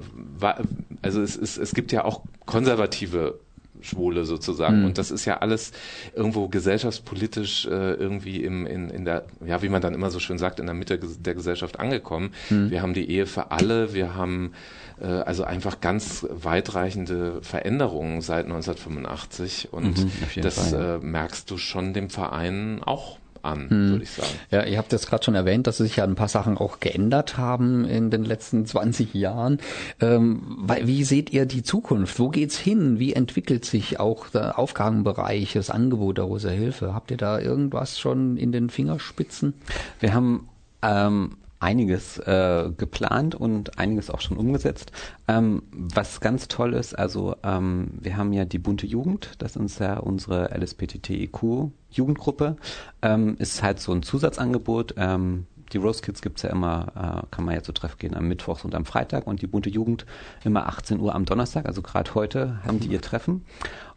also 1.03 1.21
es, 1.21 1.37
es, 1.37 1.59
es 1.59 1.75
gibt 1.75 1.93
ja 1.93 2.05
auch 2.05 2.23
konservative 2.47 3.41
Schwule 3.85 4.25
sozusagen. 4.25 4.81
Mhm. 4.81 4.87
Und 4.87 4.99
das 4.99 5.11
ist 5.11 5.25
ja 5.25 5.39
alles 5.39 5.73
irgendwo 6.15 6.49
gesellschaftspolitisch 6.49 7.67
äh, 7.67 7.95
irgendwie 7.95 8.43
im, 8.43 8.67
in, 8.67 8.91
in 8.91 9.05
der, 9.05 9.25
ja, 9.45 9.63
wie 9.63 9.69
man 9.69 9.83
dann 9.83 9.95
immer 9.95 10.11
so 10.11 10.19
schön 10.19 10.39
sagt, 10.39 10.61
in 10.61 10.67
der 10.67 10.75
Mitte 10.75 10.99
der 10.99 11.35
Gesellschaft 11.35 11.79
angekommen. 11.79 12.33
Mhm. 12.51 12.71
Wir 12.71 12.83
haben 12.83 12.95
die 12.95 13.09
Ehe 13.09 13.27
für 13.27 13.51
alle, 13.51 13.95
wir 13.95 14.15
haben 14.15 14.53
äh, 15.01 15.07
also 15.07 15.45
einfach 15.45 15.81
ganz 15.81 16.27
weitreichende 16.31 17.41
Veränderungen 17.43 18.21
seit 18.21 18.47
1985 18.47 19.73
und 19.73 19.85
Mhm, 19.85 20.11
das 20.43 20.73
äh, 20.73 20.99
merkst 20.99 21.51
du 21.51 21.59
schon 21.59 21.93
dem 21.93 22.11
Verein 22.11 22.81
auch 22.83 23.19
an, 23.45 23.67
Mhm. 23.69 23.91
würde 23.93 24.03
ich 24.05 24.11
sagen. 24.11 24.29
Ja, 24.51 24.65
ihr 24.65 24.79
habt 24.79 24.93
jetzt 24.93 25.09
gerade 25.09 25.25
schon 25.25 25.35
erwähnt, 25.35 25.67
dass 25.67 25.77
sich 25.79 25.97
ja 25.97 26.05
ein 26.05 26.15
paar 26.15 26.29
Sachen 26.29 26.57
auch 26.59 26.81
geändert 26.81 27.37
haben 27.37 27.85
in 27.85 28.11
den 28.11 28.25
letzten 28.25 28.65
20 28.67 29.15
Jahren. 29.15 29.59
Ähm, 30.01 30.43
weil- 30.59 30.87
wie 30.87 31.05
seht 31.05 31.31
ihr 31.33 31.47
die 31.47 31.63
Zukunft? 31.63 32.19
Wo 32.19 32.29
geht's 32.29 32.59
hin? 32.59 32.99
Wie 32.99 33.13
entwickelt 33.13 33.65
sich 33.65 34.01
auch 34.01 34.29
der 34.29 34.59
Aufgabenbereich, 34.59 35.53
das 35.55 35.71
Angebot 35.71 36.19
der 36.19 36.25
Rosa 36.25 36.51
Hilfe? 36.51 36.95
Habt 36.95 37.11
ihr 37.11 37.17
da 37.17 37.39
irgendwas 37.39 37.99
schon 37.99 38.37
in 38.37 38.53
den 38.53 38.71
Fingerspitzen? 38.71 39.55
Wir 40.01 40.15
haben 40.15 40.49
ähm, 40.83 41.37
einiges 41.61 42.19
äh, 42.19 42.71
geplant 42.77 43.35
und 43.35 43.79
einiges 43.79 44.11
auch 44.11 44.21
schon 44.21 44.37
umgesetzt. 44.37 44.93
Ähm, 45.29 45.63
was 45.73 46.21
ganz 46.21 46.49
toll 46.49 46.75
ist, 46.75 46.99
also 46.99 47.37
ähm, 47.43 47.93
wir 48.01 48.17
haben 48.17 48.33
ja 48.33 48.45
die 48.45 48.59
bunte 48.59 48.87
Jugend, 48.87 49.33
das 49.39 49.57
ist 49.57 49.81
ja 49.81 49.99
unsere 49.99 50.51
LSBTTIQ 50.57 51.71
Jugendgruppe, 51.91 52.57
ähm, 53.03 53.37
ist 53.39 53.63
halt 53.63 53.81
so 53.81 53.93
ein 53.93 54.03
Zusatzangebot. 54.03 54.95
Ähm, 54.97 55.47
die 55.73 55.79
Rose 55.79 56.03
Kids 56.03 56.23
gibt's 56.23 56.43
ja 56.43 56.51
immer, 56.51 57.23
äh, 57.25 57.27
kann 57.31 57.45
man 57.45 57.55
ja 57.55 57.63
zu 57.63 57.73
Treff 57.73 57.99
gehen 57.99 58.15
am 58.15 58.29
Mittwochs 58.29 58.65
und 58.65 58.75
am 58.75 58.85
Freitag 58.85 59.27
und 59.27 59.43
die 59.43 59.47
bunte 59.47 59.71
Jugend 59.71 60.07
immer 60.45 60.67
18 60.67 61.01
Uhr 61.01 61.15
am 61.15 61.25
Donnerstag, 61.25 61.67
also 61.67 61.83
gerade 61.83 62.15
heute 62.15 62.61
haben 62.65 62.81
die 62.81 62.89
ihr 62.89 63.01
Treffen. 63.01 63.45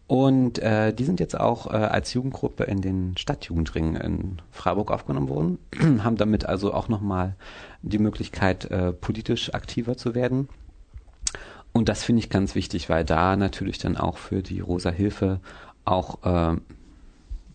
Und 0.07 0.59
äh, 0.59 0.93
die 0.93 1.03
sind 1.03 1.19
jetzt 1.19 1.37
auch 1.37 1.67
äh, 1.67 1.75
als 1.75 2.13
Jugendgruppe 2.13 2.63
in 2.63 2.79
den 2.81 3.17
Stadtjugendringen 3.17 3.97
in 3.97 4.37
Freiburg 4.51 4.89
aufgenommen 4.89 5.27
worden, 5.27 5.59
haben 6.03 6.15
damit 6.15 6.45
also 6.45 6.73
auch 6.73 6.87
nochmal 6.87 7.35
die 7.81 7.99
Möglichkeit, 7.99 8.65
äh, 8.71 8.93
politisch 8.93 9.53
aktiver 9.53 9.97
zu 9.97 10.15
werden. 10.15 10.47
Und 11.73 11.89
das 11.89 12.03
finde 12.03 12.21
ich 12.21 12.29
ganz 12.29 12.55
wichtig, 12.55 12.89
weil 12.89 13.03
da 13.03 13.35
natürlich 13.35 13.77
dann 13.79 13.97
auch 13.97 14.17
für 14.17 14.41
die 14.41 14.61
Rosa 14.61 14.89
Hilfe 14.89 15.41
auch 15.83 16.23
äh, 16.23 16.55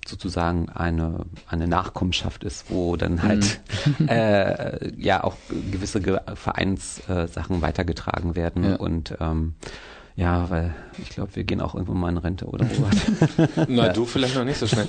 sozusagen 0.06 0.68
eine, 0.68 1.24
eine 1.48 1.66
Nachkommenschaft 1.68 2.44
ist, 2.44 2.70
wo 2.70 2.96
dann 2.96 3.22
halt 3.22 3.60
äh, 4.08 4.92
ja 5.00 5.24
auch 5.24 5.36
gewisse 5.70 6.00
Ge 6.02 6.20
Vereinssachen 6.34 7.62
weitergetragen 7.62 8.36
werden 8.36 8.64
Ja. 8.64 8.76
und 8.76 9.16
ähm, 9.20 9.54
ja, 10.14 10.50
weil 10.50 10.74
ich 10.98 11.08
glaube, 11.08 11.34
wir 11.34 11.44
gehen 11.44 11.60
auch 11.60 11.74
irgendwann 11.74 11.98
mal 11.98 12.08
in 12.10 12.18
Rente, 12.18 12.44
oder 12.46 12.66
Robert? 13.46 13.68
Na, 13.68 13.88
du 13.88 14.04
vielleicht 14.04 14.34
noch 14.34 14.44
nicht 14.44 14.58
so 14.58 14.66
schnell. 14.66 14.86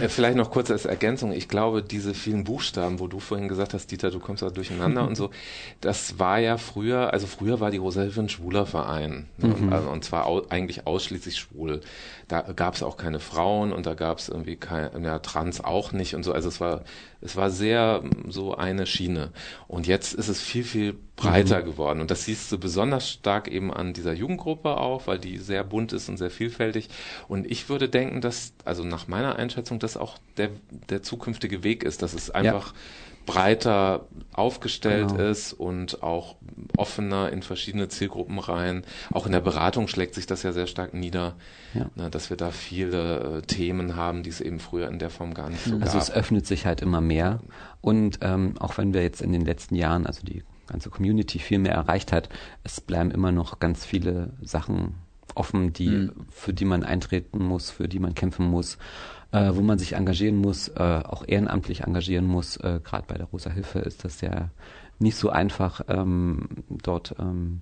Äh, 0.00 0.08
vielleicht 0.08 0.36
noch 0.36 0.50
kurz 0.50 0.70
als 0.70 0.84
Ergänzung. 0.84 1.32
Ich 1.32 1.48
glaube, 1.48 1.82
diese 1.82 2.12
vielen 2.12 2.44
Buchstaben, 2.44 3.00
wo 3.00 3.06
du 3.06 3.18
vorhin 3.18 3.48
gesagt 3.48 3.72
hast, 3.72 3.90
Dieter, 3.90 4.10
du 4.10 4.20
kommst 4.20 4.42
da 4.42 4.50
durcheinander 4.50 5.06
und 5.06 5.16
so, 5.16 5.30
das 5.80 6.18
war 6.18 6.38
ja 6.38 6.58
früher, 6.58 7.12
also 7.12 7.26
früher 7.26 7.60
war 7.60 7.70
die 7.70 7.78
Rosa 7.78 8.02
Hilfe 8.02 8.20
ein 8.20 8.28
schwuler 8.28 8.66
Verein. 8.66 9.28
Ne? 9.38 9.54
Und, 9.54 9.72
also, 9.72 9.88
und 9.88 10.04
zwar 10.04 10.26
au, 10.26 10.42
eigentlich 10.50 10.86
ausschließlich 10.86 11.36
schwul. 11.36 11.80
Da 12.28 12.42
gab 12.42 12.74
es 12.74 12.82
auch 12.82 12.98
keine 12.98 13.20
Frauen 13.20 13.72
und 13.72 13.86
da 13.86 13.94
gab 13.94 14.18
es 14.18 14.28
irgendwie 14.28 14.56
kein, 14.56 15.02
ja, 15.02 15.18
Trans 15.18 15.64
auch 15.64 15.92
nicht 15.92 16.14
und 16.14 16.24
so. 16.24 16.32
Also 16.32 16.48
es 16.48 16.60
war, 16.60 16.82
es 17.20 17.36
war 17.36 17.50
sehr 17.50 18.02
mm, 18.02 18.30
so 18.30 18.54
eine 18.54 18.86
Schiene. 18.86 19.30
Und 19.66 19.86
jetzt 19.86 20.14
ist 20.14 20.28
es 20.28 20.40
viel, 20.40 20.64
viel 20.64 20.96
breiter 21.16 21.62
geworden. 21.62 22.00
Und 22.00 22.10
das 22.10 22.24
siehst 22.24 22.50
du 22.52 22.58
besonders 22.58 23.08
stark 23.08 23.48
eben 23.48 23.72
an 23.72 23.92
dieser 23.92 24.12
Jugendgruppe 24.12 24.76
auch, 24.76 25.06
weil 25.06 25.18
die 25.18 25.38
sehr 25.38 25.64
bunt 25.64 25.92
ist 25.92 26.08
und 26.08 26.16
sehr 26.16 26.30
vielfältig. 26.30 26.88
Und 27.28 27.50
ich 27.50 27.68
würde 27.68 27.88
denken, 27.88 28.20
dass, 28.20 28.52
also 28.64 28.84
nach 28.84 29.08
meiner 29.08 29.36
Einschätzung, 29.36 29.78
das 29.78 29.96
auch 29.96 30.18
der, 30.36 30.50
der 30.90 31.02
zukünftige 31.02 31.64
Weg 31.64 31.82
ist, 31.82 32.02
dass 32.02 32.14
es 32.14 32.30
einfach 32.30 32.72
breiter 33.28 34.06
aufgestellt 34.32 35.08
Genau. 35.10 35.22
ist 35.30 35.52
und 35.52 36.02
auch 36.02 36.36
offener 36.76 37.30
in 37.32 37.42
verschiedene 37.42 37.88
Zielgruppen 37.88 38.38
rein. 38.38 38.82
Auch 39.12 39.26
in 39.26 39.32
der 39.32 39.40
Beratung 39.40 39.88
schlägt 39.88 40.14
sich 40.14 40.26
das 40.26 40.42
ja 40.42 40.52
sehr 40.52 40.66
stark 40.66 40.94
nieder, 40.94 41.34
Ja. 41.74 41.86
ne, 41.94 42.10
dass 42.10 42.30
wir 42.30 42.36
da 42.36 42.50
viele 42.50 43.38
äh, 43.38 43.42
Themen 43.42 43.96
haben, 43.96 44.22
die 44.22 44.30
es 44.30 44.40
eben 44.40 44.58
früher 44.60 44.88
in 44.88 44.98
der 44.98 45.10
Form 45.10 45.34
gar 45.34 45.50
nicht 45.50 45.64
so 45.64 45.74
Also 45.74 45.84
gab. 45.98 46.02
es 46.02 46.10
öffnet 46.10 46.46
sich 46.46 46.66
halt 46.66 46.80
immer 46.82 47.00
mehr. 47.00 47.40
Und 47.80 48.18
ähm, 48.22 48.54
auch 48.58 48.78
wenn 48.78 48.94
wir 48.94 49.02
jetzt 49.02 49.22
in 49.22 49.32
den 49.32 49.44
letzten 49.44 49.74
Jahren, 49.74 50.06
also 50.06 50.22
die 50.24 50.42
ganze 50.66 50.90
Community 50.90 51.38
viel 51.38 51.58
mehr 51.58 51.72
erreicht 51.74 52.12
hat, 52.12 52.28
es 52.64 52.80
bleiben 52.80 53.10
immer 53.10 53.32
noch 53.32 53.58
ganz 53.58 53.84
viele 53.84 54.30
Sachen 54.42 54.94
offen, 55.38 55.72
die, 55.72 55.88
Mhm. 55.88 56.12
für 56.30 56.52
die 56.52 56.64
man 56.64 56.82
eintreten 56.84 57.42
muss, 57.44 57.70
für 57.70 57.88
die 57.88 57.98
man 57.98 58.14
kämpfen 58.14 58.46
muss, 58.46 58.78
äh, 59.32 59.50
wo 59.54 59.60
man 59.60 59.78
sich 59.78 59.92
engagieren 59.94 60.36
muss, 60.36 60.68
äh, 60.68 61.02
auch 61.04 61.24
ehrenamtlich 61.26 61.82
engagieren 61.82 62.26
muss. 62.26 62.56
Äh, 62.58 62.80
Gerade 62.82 63.04
bei 63.06 63.16
der 63.16 63.26
Rosa 63.26 63.50
Hilfe 63.50 63.80
ist 63.80 64.04
das 64.04 64.20
ja 64.20 64.50
nicht 64.98 65.16
so 65.16 65.30
einfach, 65.30 65.80
ähm, 65.88 66.48
dort 66.68 67.14
ähm, 67.18 67.60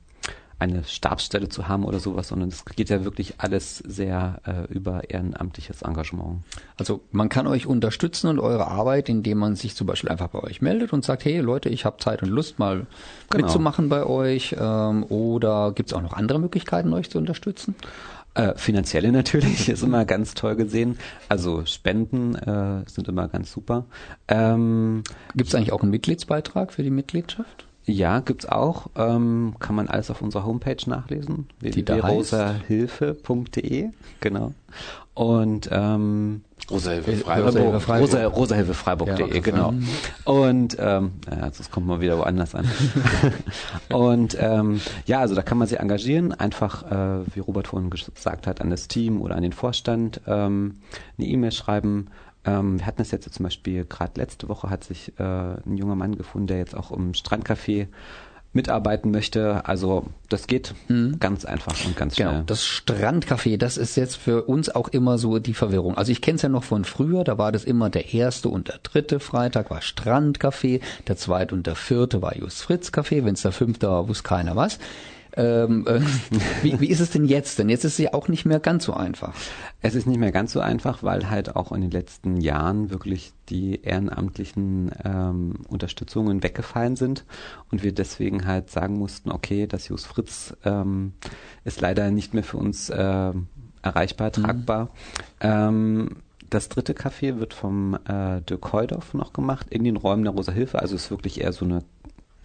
eine 0.59 0.85
Stabsstelle 0.85 1.49
zu 1.51 1.69
haben 1.69 1.85
oder 1.85 2.01
sowas, 2.01 2.29
sondern 2.29 2.49
es 2.49 2.65
geht 2.65 2.89
ja 2.89 3.05
wirklich 3.05 3.35
alles 3.39 3.79
sehr 3.79 4.41
äh, 4.47 4.73
über 4.73 5.11
ehrenamtliches 5.11 5.83
Engagement. 5.83 6.43
Also 6.79 7.03
man 7.13 7.29
kann 7.29 7.47
euch 7.47 7.67
unterstützen 7.67 8.29
und 8.29 8.39
eure 8.39 8.69
Arbeit, 8.69 9.09
indem 9.11 9.39
man 9.39 9.55
sich 9.55 9.75
zum 9.75 9.87
Beispiel 9.87 10.09
einfach 10.09 10.29
bei 10.29 10.43
euch 10.43 10.63
meldet 10.63 10.93
und 10.95 11.05
sagt, 11.05 11.25
hey 11.27 11.39
Leute, 11.41 11.69
ich 11.69 11.85
habe 11.85 11.99
Zeit 11.99 12.23
und 12.23 12.31
Lust 12.31 12.59
mal 12.59 12.87
Genau. 13.31 13.47
mitzumachen 13.47 13.89
bei 13.89 14.05
euch. 14.07 14.57
Ähm, 14.59 15.05
oder 15.05 15.73
gibt 15.73 15.91
es 15.91 15.93
auch 15.93 16.03
noch 16.03 16.15
andere 16.15 16.39
Möglichkeiten, 16.39 16.93
euch 16.95 17.11
zu 17.11 17.19
unterstützen? 17.19 17.75
Äh, 18.35 18.55
finanzielle 18.57 19.13
natürlich 19.13 19.69
ist 19.71 19.83
immer 19.83 20.05
ganz 20.05 20.35
toll 20.35 20.57
gesehen. 20.57 20.99
Also 21.29 21.67
Spenden 21.67 22.35
äh, 22.35 22.85
sind 22.89 23.09
immer 23.09 23.29
ganz 23.29 23.53
super. 23.53 23.85
Ähm, 24.29 25.03
Gibt 25.35 25.49
es 25.49 25.55
eigentlich 25.55 25.73
auch 25.73 25.83
einen 25.83 25.91
Mitgliedsbeitrag 25.91 26.73
für 26.73 26.83
die 26.83 26.91
Mitgliedschaft? 26.91 27.67
Ja, 27.87 28.21
gibt's 28.21 28.47
auch. 28.47 28.89
Ähm, 28.97 29.55
kann 29.59 29.75
man 29.77 29.89
alles 29.89 30.11
auf 30.11 30.21
unserer 30.23 30.45
Homepage 30.45 30.77
nachlesen. 30.87 31.47
Die 31.63 31.85
da 31.85 31.95
www.rosahilfe.de 31.97 33.91
Genau. 34.21 34.53
Und 35.15 35.69
ähm, 35.73 36.43
Rosa 36.71 36.91
Hilfe 36.91 37.13
Äh, 37.13 37.17
Freiburg. 37.17 37.47
Rosa 37.47 37.61
Hilfe 37.61 37.81
Freiburg. 37.81 38.09
Rosa, 38.09 38.27
rosahilfefreiburg.de, 38.27 39.35
Ja, 39.35 39.41
genau. 39.41 39.73
Und 40.25 40.77
ähm, 40.79 41.13
ja, 41.31 41.49
das 41.49 41.71
kommt 41.71 41.87
mal 41.87 42.01
wieder 42.01 42.19
woanders 42.19 42.55
an. 42.55 42.67
und 43.93 44.37
ähm, 44.39 44.81
ja, 45.07 45.21
also 45.21 45.35
da 45.35 45.43
kann 45.43 45.57
man 45.59 45.69
sich 45.69 45.79
engagieren, 45.79 46.33
einfach, 46.33 46.91
äh, 46.91 47.25
wie 47.35 47.41
Robert 47.41 47.69
vorhin 47.69 47.89
gesagt 47.91 48.47
hat, 48.47 48.61
an 48.61 48.69
das 48.71 48.89
Team 48.89 49.23
oder 49.23 49.37
an 49.37 49.43
den 49.43 49.53
Vorstand 49.53 50.21
ähm, 50.27 50.77
eine 51.17 51.27
E-Mail 51.27 51.53
schreiben. 51.53 52.09
Ähm, 52.47 52.79
wir 52.79 52.87
hatten 52.87 53.03
es 53.03 53.11
jetzt 53.11 53.33
zum 53.33 53.45
Beispiel, 53.45 53.85
gerade 53.85 54.13
letzte 54.21 54.49
Woche 54.49 54.71
hat 54.71 54.85
sich 54.85 55.13
äh, 55.19 55.23
ein 55.23 55.77
junger 55.77 55.97
Mann 55.97 56.17
gefunden, 56.17 56.47
der 56.47 56.59
jetzt 56.59 56.77
auch 56.77 56.91
im 56.93 57.13
Strandcafé 57.13 57.89
mitarbeiten 58.53 59.11
möchte. 59.11 59.67
Also 59.69 60.07
das 60.31 60.47
geht 60.47 60.75
ganz 61.19 61.45
einfach 61.45 61.75
und 61.85 61.95
ganz 61.95 62.17
Genau, 62.17 62.31
schnell. 62.31 62.45
das 62.47 62.65
Strandcafé, 62.65 63.59
das 63.59 63.77
ist 63.77 63.97
jetzt 63.97 64.17
für 64.17 64.45
uns 64.45 64.71
auch 64.75 64.89
immer 64.89 65.19
so 65.19 65.39
die 65.39 65.53
Verwirrung. 65.53 65.99
Also 65.99 66.11
ich 66.11 66.23
kenne 66.23 66.37
es 66.37 66.43
ja 66.43 66.49
noch 66.49 66.65
von 66.65 66.85
früher, 66.87 67.23
da 67.23 67.37
war 67.37 67.53
das 67.53 67.65
immer 67.65 67.91
der 67.91 68.15
erste 68.15 68.49
und 68.49 68.69
der 68.69 68.79
dritte 68.83 69.21
Freitag 69.21 69.69
war 69.71 69.81
Strandcafé, 69.81 70.81
der 71.07 71.17
zweite 71.19 71.55
und 71.55 71.67
der 71.67 71.77
vierte 71.77 72.23
war 72.23 72.35
Just 72.35 72.63
Fritz 72.63 72.89
Café, 72.89 73.25
wenn 73.27 73.35
es 73.35 73.43
der 73.43 73.53
fünfte 73.53 73.89
war, 73.89 74.09
wusste 74.09 74.23
keiner 74.25 74.57
was. 74.57 74.79
Ähm, 75.37 75.87
äh, 75.87 76.01
wie, 76.63 76.81
wie 76.81 76.89
ist 76.89 77.01
es 77.01 77.11
denn 77.11 77.27
jetzt? 77.27 77.59
Denn 77.59 77.69
jetzt 77.69 77.85
ist 77.85 77.93
es 77.93 77.99
ja 77.99 78.15
auch 78.15 78.29
nicht 78.29 78.47
mehr 78.47 78.61
ganz 78.61 78.85
so 78.85 78.95
einfach. 78.95 79.35
Es 79.83 79.95
ist 79.95 80.07
nicht 80.07 80.19
mehr 80.19 80.33
ganz 80.33 80.53
so 80.53 80.61
einfach, 80.61 81.03
weil 81.03 81.31
halt 81.31 81.55
auch 81.55 81.73
in 81.73 81.83
den 81.83 81.91
letzten 81.91 82.39
Jahren 82.41 82.91
wirklich 82.91 83.33
die 83.49 83.83
ehrenamtlichen 83.83 84.91
ähm, 85.05 85.55
Unterstützungen 85.69 86.43
weggefallen 86.43 86.97
sind 86.97 87.25
und 87.71 87.83
wir 87.83 87.93
deswegen 87.93 88.47
halt 88.47 88.71
sagen 88.71 88.99
mussten, 88.99 89.31
okay, 89.31 89.67
das 89.67 89.89
Jus 89.89 90.07
Fritz 90.07 90.57
ähm, 90.65 91.13
ist 91.65 91.81
leider 91.81 92.11
nicht 92.11 92.35
mehr 92.35 92.45
für 92.45 92.57
uns 92.57 92.89
äh, 92.89 93.33
erreichbar, 93.83 94.33
tragbar. 94.33 94.91
Ähm, 95.41 96.17
das 96.51 96.69
dritte 96.69 96.93
Café 96.93 97.39
wird 97.39 97.55
vom 97.55 97.99
äh, 98.07 98.41
Dirk 98.43 98.73
Heudorf 98.73 99.15
noch 99.15 99.33
gemacht 99.33 99.67
in 99.71 99.85
den 99.85 99.97
Räumen 99.97 100.25
der 100.25 100.33
Rosa 100.33 100.53
Hilfe, 100.53 100.81
also 100.81 100.95
ist 100.95 101.11
wirklich 101.11 101.41
eher 101.41 101.53
so 101.53 101.65
eine 101.65 101.83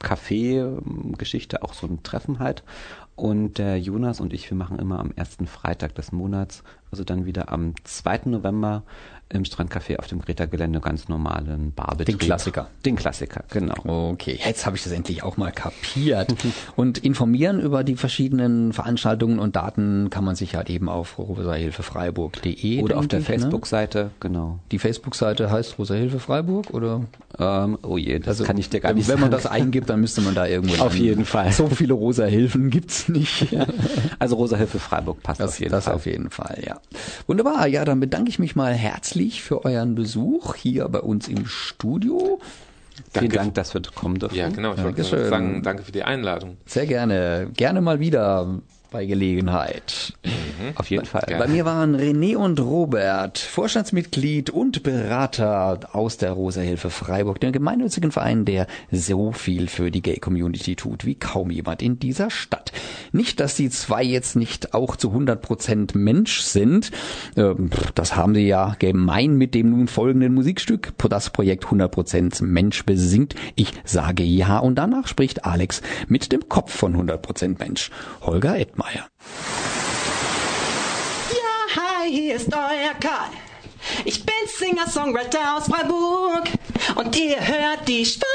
Café-Geschichte, 0.01 1.63
auch 1.63 1.73
so 1.73 1.87
ein 1.87 2.03
Treffen 2.03 2.39
halt. 2.39 2.63
Und 3.15 3.57
der 3.57 3.79
Jonas 3.79 4.19
und 4.19 4.33
ich, 4.33 4.49
wir 4.49 4.57
machen 4.57 4.79
immer 4.79 4.99
am 4.99 5.11
ersten 5.15 5.47
Freitag 5.47 5.95
des 5.95 6.11
Monats, 6.11 6.63
also 6.89 7.03
dann 7.03 7.25
wieder 7.25 7.51
am 7.51 7.73
2. 7.83 8.21
November, 8.25 8.83
im 9.33 9.43
Strandcafé 9.43 9.97
auf 9.97 10.07
dem 10.07 10.21
Greta-Gelände 10.21 10.79
ganz 10.79 11.07
normalen 11.07 11.73
Barbetrieb. 11.73 12.19
Den 12.19 12.25
Klassiker. 12.27 12.67
Den 12.85 12.95
Klassiker, 12.95 13.43
genau. 13.49 14.11
Okay, 14.11 14.39
jetzt 14.43 14.65
habe 14.65 14.75
ich 14.75 14.83
das 14.83 14.91
endlich 14.91 15.23
auch 15.23 15.37
mal 15.37 15.51
kapiert. 15.51 16.33
und 16.75 16.97
informieren 16.99 17.59
über 17.59 17.83
die 17.83 17.95
verschiedenen 17.95 18.73
Veranstaltungen 18.73 19.39
und 19.39 19.55
Daten 19.55 20.09
kann 20.09 20.23
man 20.23 20.35
sich 20.35 20.55
halt 20.55 20.69
eben 20.69 20.89
auf 20.89 21.17
rosahilfefreiburg.de 21.17 22.81
Oder 22.81 22.97
auf 22.97 23.07
der 23.07 23.19
ne? 23.19 23.25
Facebook-Seite, 23.25 24.11
genau. 24.19 24.59
Die 24.71 24.79
Facebook-Seite 24.79 25.49
heißt 25.51 25.77
Rosa 25.77 25.95
Hilfe 25.95 26.19
Freiburg 26.19 26.71
oder? 26.71 27.05
Ähm, 27.39 27.77
oh 27.83 27.97
je, 27.97 28.19
das 28.19 28.43
kann 28.43 28.57
ich 28.57 28.69
dir 28.69 28.79
gar 28.79 28.89
wenn, 28.89 28.97
nicht 28.97 29.07
Wenn 29.07 29.19
man 29.19 29.31
das 29.31 29.43
sagen. 29.43 29.55
eingibt, 29.55 29.89
dann 29.89 30.01
müsste 30.01 30.21
man 30.21 30.35
da 30.35 30.45
irgendwo. 30.45 30.75
Auf 30.83 30.95
jeden 30.95 31.25
Fall. 31.25 31.51
So 31.51 31.67
viele 31.69 31.93
Rosa 31.93 32.25
Hilfen 32.25 32.69
gibt's 32.69 33.07
nicht. 33.09 33.47
Also 34.19 34.35
Rosa 34.35 34.57
Hilfe 34.57 34.77
Freiburg 34.77 35.23
passt 35.23 35.39
Das, 35.39 35.53
auf 35.53 35.59
jeden 35.59 35.71
das 35.71 35.85
Fall. 35.85 35.93
auf 35.95 36.05
jeden 36.05 36.29
Fall, 36.29 36.61
ja. 36.65 36.79
Wunderbar. 37.27 37.65
Ja, 37.67 37.85
dann 37.85 37.99
bedanke 37.99 38.29
ich 38.29 38.37
mich 38.37 38.55
mal 38.55 38.73
herzlich 39.21 39.43
für 39.43 39.65
euren 39.65 39.95
Besuch 39.95 40.55
hier 40.55 40.87
bei 40.87 40.99
uns 40.99 41.27
im 41.27 41.45
Studio. 41.45 42.39
Vielen 43.13 43.29
Danke. 43.29 43.35
Dank, 43.37 43.53
dass 43.55 43.73
wir 43.73 43.81
kommen 43.93 44.19
dürfen. 44.19 44.35
Ja, 44.35 44.49
genau. 44.49 44.73
Ich 44.73 44.83
wollte 44.83 45.01
Dankeschön. 45.01 45.19
nur 45.19 45.29
sagen, 45.29 45.63
danke 45.63 45.83
für 45.83 45.91
die 45.91 46.03
Einladung. 46.03 46.57
Sehr 46.65 46.87
gerne. 46.87 47.49
Gerne 47.55 47.81
mal 47.81 47.99
wieder 47.99 48.61
bei 48.91 49.05
Gelegenheit. 49.05 50.13
Auf 50.75 50.89
jeden 50.91 51.05
Fall. 51.05 51.23
Bei 51.39 51.47
mir 51.47 51.63
waren 51.65 51.95
René 51.95 52.35
und 52.35 52.59
Robert, 52.59 53.39
Vorstandsmitglied 53.39 54.49
und 54.49 54.83
Berater 54.83 55.79
aus 55.93 56.17
der 56.17 56.33
Rosa 56.33 56.61
Hilfe 56.61 56.89
Freiburg, 56.89 57.39
dem 57.39 57.53
gemeinnützigen 57.53 58.11
Verein, 58.11 58.43
der 58.43 58.67
so 58.91 59.31
viel 59.31 59.67
für 59.67 59.91
die 59.91 60.01
Gay-Community 60.01 60.75
tut 60.75 61.05
wie 61.05 61.15
kaum 61.15 61.51
jemand 61.51 61.81
in 61.81 61.99
dieser 61.99 62.29
Stadt. 62.29 62.73
Nicht, 63.13 63.39
dass 63.39 63.55
die 63.55 63.69
zwei 63.69 64.03
jetzt 64.03 64.35
nicht 64.35 64.73
auch 64.73 64.97
zu 64.97 65.11
100% 65.11 65.97
Mensch 65.97 66.41
sind. 66.41 66.91
Ähm, 67.37 67.69
Das 67.95 68.15
haben 68.15 68.35
sie 68.35 68.45
ja 68.45 68.75
gemein 68.77 69.35
mit 69.35 69.55
dem 69.55 69.71
nun 69.71 69.87
folgenden 69.87 70.33
Musikstück, 70.33 70.93
das 71.09 71.29
Projekt 71.29 71.65
100% 71.65 72.43
Mensch 72.43 72.85
besingt. 72.85 73.35
Ich 73.55 73.71
sage 73.85 74.23
ja 74.23 74.59
und 74.59 74.75
danach 74.75 75.07
spricht 75.07 75.45
Alex 75.45 75.81
mit 76.07 76.31
dem 76.31 76.49
Kopf 76.49 76.75
von 76.75 76.95
100% 76.95 77.57
Mensch, 77.59 77.89
Holger 78.21 78.57
Edmeier. 78.81 79.07
Ja, 81.29 81.81
hi, 81.81 82.09
hier 82.09 82.35
ist 82.35 82.53
euer 82.53 82.93
Karl. 82.99 83.29
Ich 84.05 84.25
bin 84.25 84.33
Singer-Songwriter 84.57 85.57
aus 85.57 85.65
Freiburg 85.65 86.47
und 86.95 87.15
ihr 87.15 87.39
hört 87.39 87.87
die 87.87 88.05
schwule 88.05 88.25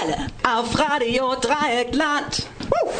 Welle 0.00 0.26
auf 0.44 0.78
Radio 0.78 1.34
Dreieckland. 1.36 2.46
Woo! 2.70 2.90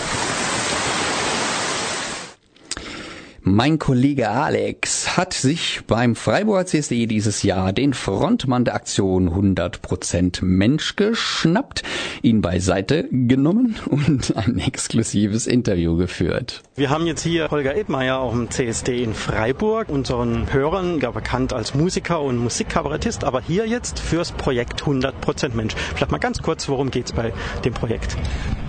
Mein 3.51 3.79
Kollege 3.79 4.29
Alex 4.29 5.17
hat 5.17 5.33
sich 5.33 5.81
beim 5.87 6.17
Freiburger 6.17 6.67
CSD 6.67 7.07
dieses 7.07 7.43
Jahr 7.43 7.73
den 7.73 7.95
Frontmann 7.95 8.67
der 8.67 8.75
Aktion 8.75 9.31
100% 9.31 10.45
Mensch 10.45 10.97
geschnappt, 10.97 11.83
ihn 12.21 12.43
beiseite 12.43 13.09
genommen 13.11 13.77
und 13.87 14.37
ein 14.37 14.59
exklusives 14.59 15.47
Interview 15.47 15.97
geführt. 15.97 16.63
Wir 16.75 16.91
haben 16.91 17.07
jetzt 17.07 17.23
hier 17.23 17.51
Holger 17.51 17.75
Edmeier 17.75 18.19
auf 18.19 18.33
dem 18.33 18.51
CSD 18.51 19.03
in 19.03 19.15
Freiburg, 19.15 19.89
unseren 19.89 20.53
Hörern, 20.53 21.01
ja 21.01 21.11
bekannt 21.11 21.55
als 21.55 21.75
Musiker 21.75 22.21
und 22.21 22.37
Musikkabarettist, 22.37 23.25
aber 23.25 23.41
hier 23.41 23.67
jetzt 23.67 23.99
fürs 23.99 24.33
Projekt 24.33 24.83
100% 24.83 25.55
Mensch. 25.55 25.75
Vielleicht 25.95 26.13
mal 26.13 26.19
ganz 26.19 26.43
kurz, 26.43 26.69
worum 26.69 26.91
geht's 26.91 27.13
bei 27.13 27.33
dem 27.65 27.73
Projekt? 27.73 28.15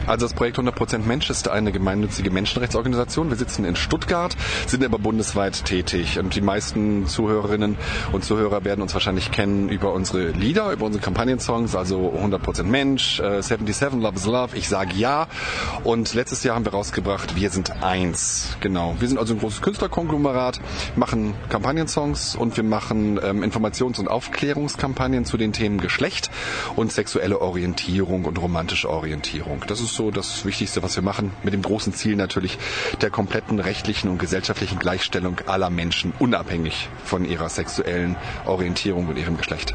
Also 0.10 0.26
das 0.26 0.34
Projekt 0.34 0.58
100% 0.58 1.06
Mensch 1.06 1.30
ist 1.30 1.50
eine 1.50 1.72
gemeinnützige 1.72 2.32
Menschenrechtsorganisation. 2.32 3.30
Wir 3.30 3.38
sitzen 3.38 3.64
in 3.64 3.76
Stuttgart, 3.76 4.36
sind 4.66 4.84
aber 4.84 4.98
bundesweit 4.98 5.66
tätig. 5.66 6.18
Und 6.18 6.34
die 6.34 6.42
meisten 6.42 7.06
Zuhörerinnen 7.06 7.78
und 8.12 8.24
Zuhörer 8.26 8.66
werden 8.66 8.82
uns 8.82 8.96
wahrscheinlich 8.96 9.30
kennen 9.30 9.70
über 9.70 9.94
unsere 9.94 10.30
Lieder, 10.30 10.72
über 10.72 10.88
unsere 10.88 11.04
Kampagnensongs, 11.04 11.76
also 11.76 12.12
100% 12.20 12.64
Mensch, 12.64 13.20
äh, 13.20 13.44
77 13.44 14.02
Love 14.02 14.16
is 14.16 14.26
Love, 14.26 14.58
Ich 14.58 14.68
sage 14.68 14.96
ja. 14.96 15.28
Und 15.84 16.16
letztes 16.16 16.44
Jahr 16.44 16.56
haben 16.56 16.66
wir 16.66 16.72
rausgebracht, 16.72 17.36
wir 17.36 17.52
sind 17.52 17.84
eins. 17.84 18.58
Genau. 18.62 18.96
Wir 18.98 19.10
sind 19.10 19.20
also 19.20 19.36
ein 19.36 19.40
großes 19.40 19.62
Künstlerkonglomerat, 19.62 20.60
machen 20.96 21.36
Kampagnensongs 21.50 22.36
und 22.36 22.58
wir 22.58 22.64
machen 22.64 23.20
ähm, 23.24 23.44
Informations- 23.44 24.00
und 24.00 24.08
Aufklärungskampagnen 24.08 25.26
zu 25.26 25.38
den 25.38 25.54
Themen 25.54 25.80
Geschlecht 25.80 26.32
und 26.76 26.92
sexuelle 26.92 27.42
Orientierung 27.42 28.26
und 28.26 28.42
romantische 28.42 28.90
Orientierung. 28.90 29.64
Das 29.68 29.80
ist 29.82 29.99
so 30.00 30.12
das 30.12 30.46
Wichtigste, 30.46 30.82
was 30.82 30.96
wir 30.96 31.04
machen, 31.04 31.34
mit 31.44 31.54
dem 31.54 31.62
großen 31.62 31.92
Ziel 31.94 32.16
natürlich 32.16 32.58
der 33.02 33.10
kompletten 33.10 33.60
rechtlichen 33.60 34.10
und 34.10 34.18
gesellschaftlichen 34.18 34.80
Gleichstellung 34.80 35.42
aller 35.46 35.70
Menschen, 35.70 36.14
unabhängig 36.20 36.88
von 37.04 37.26
ihrer 37.26 37.50
sexuellen 37.50 38.16
Orientierung 38.46 39.10
und 39.10 39.18
ihrem 39.18 39.36
Geschlecht. 39.36 39.74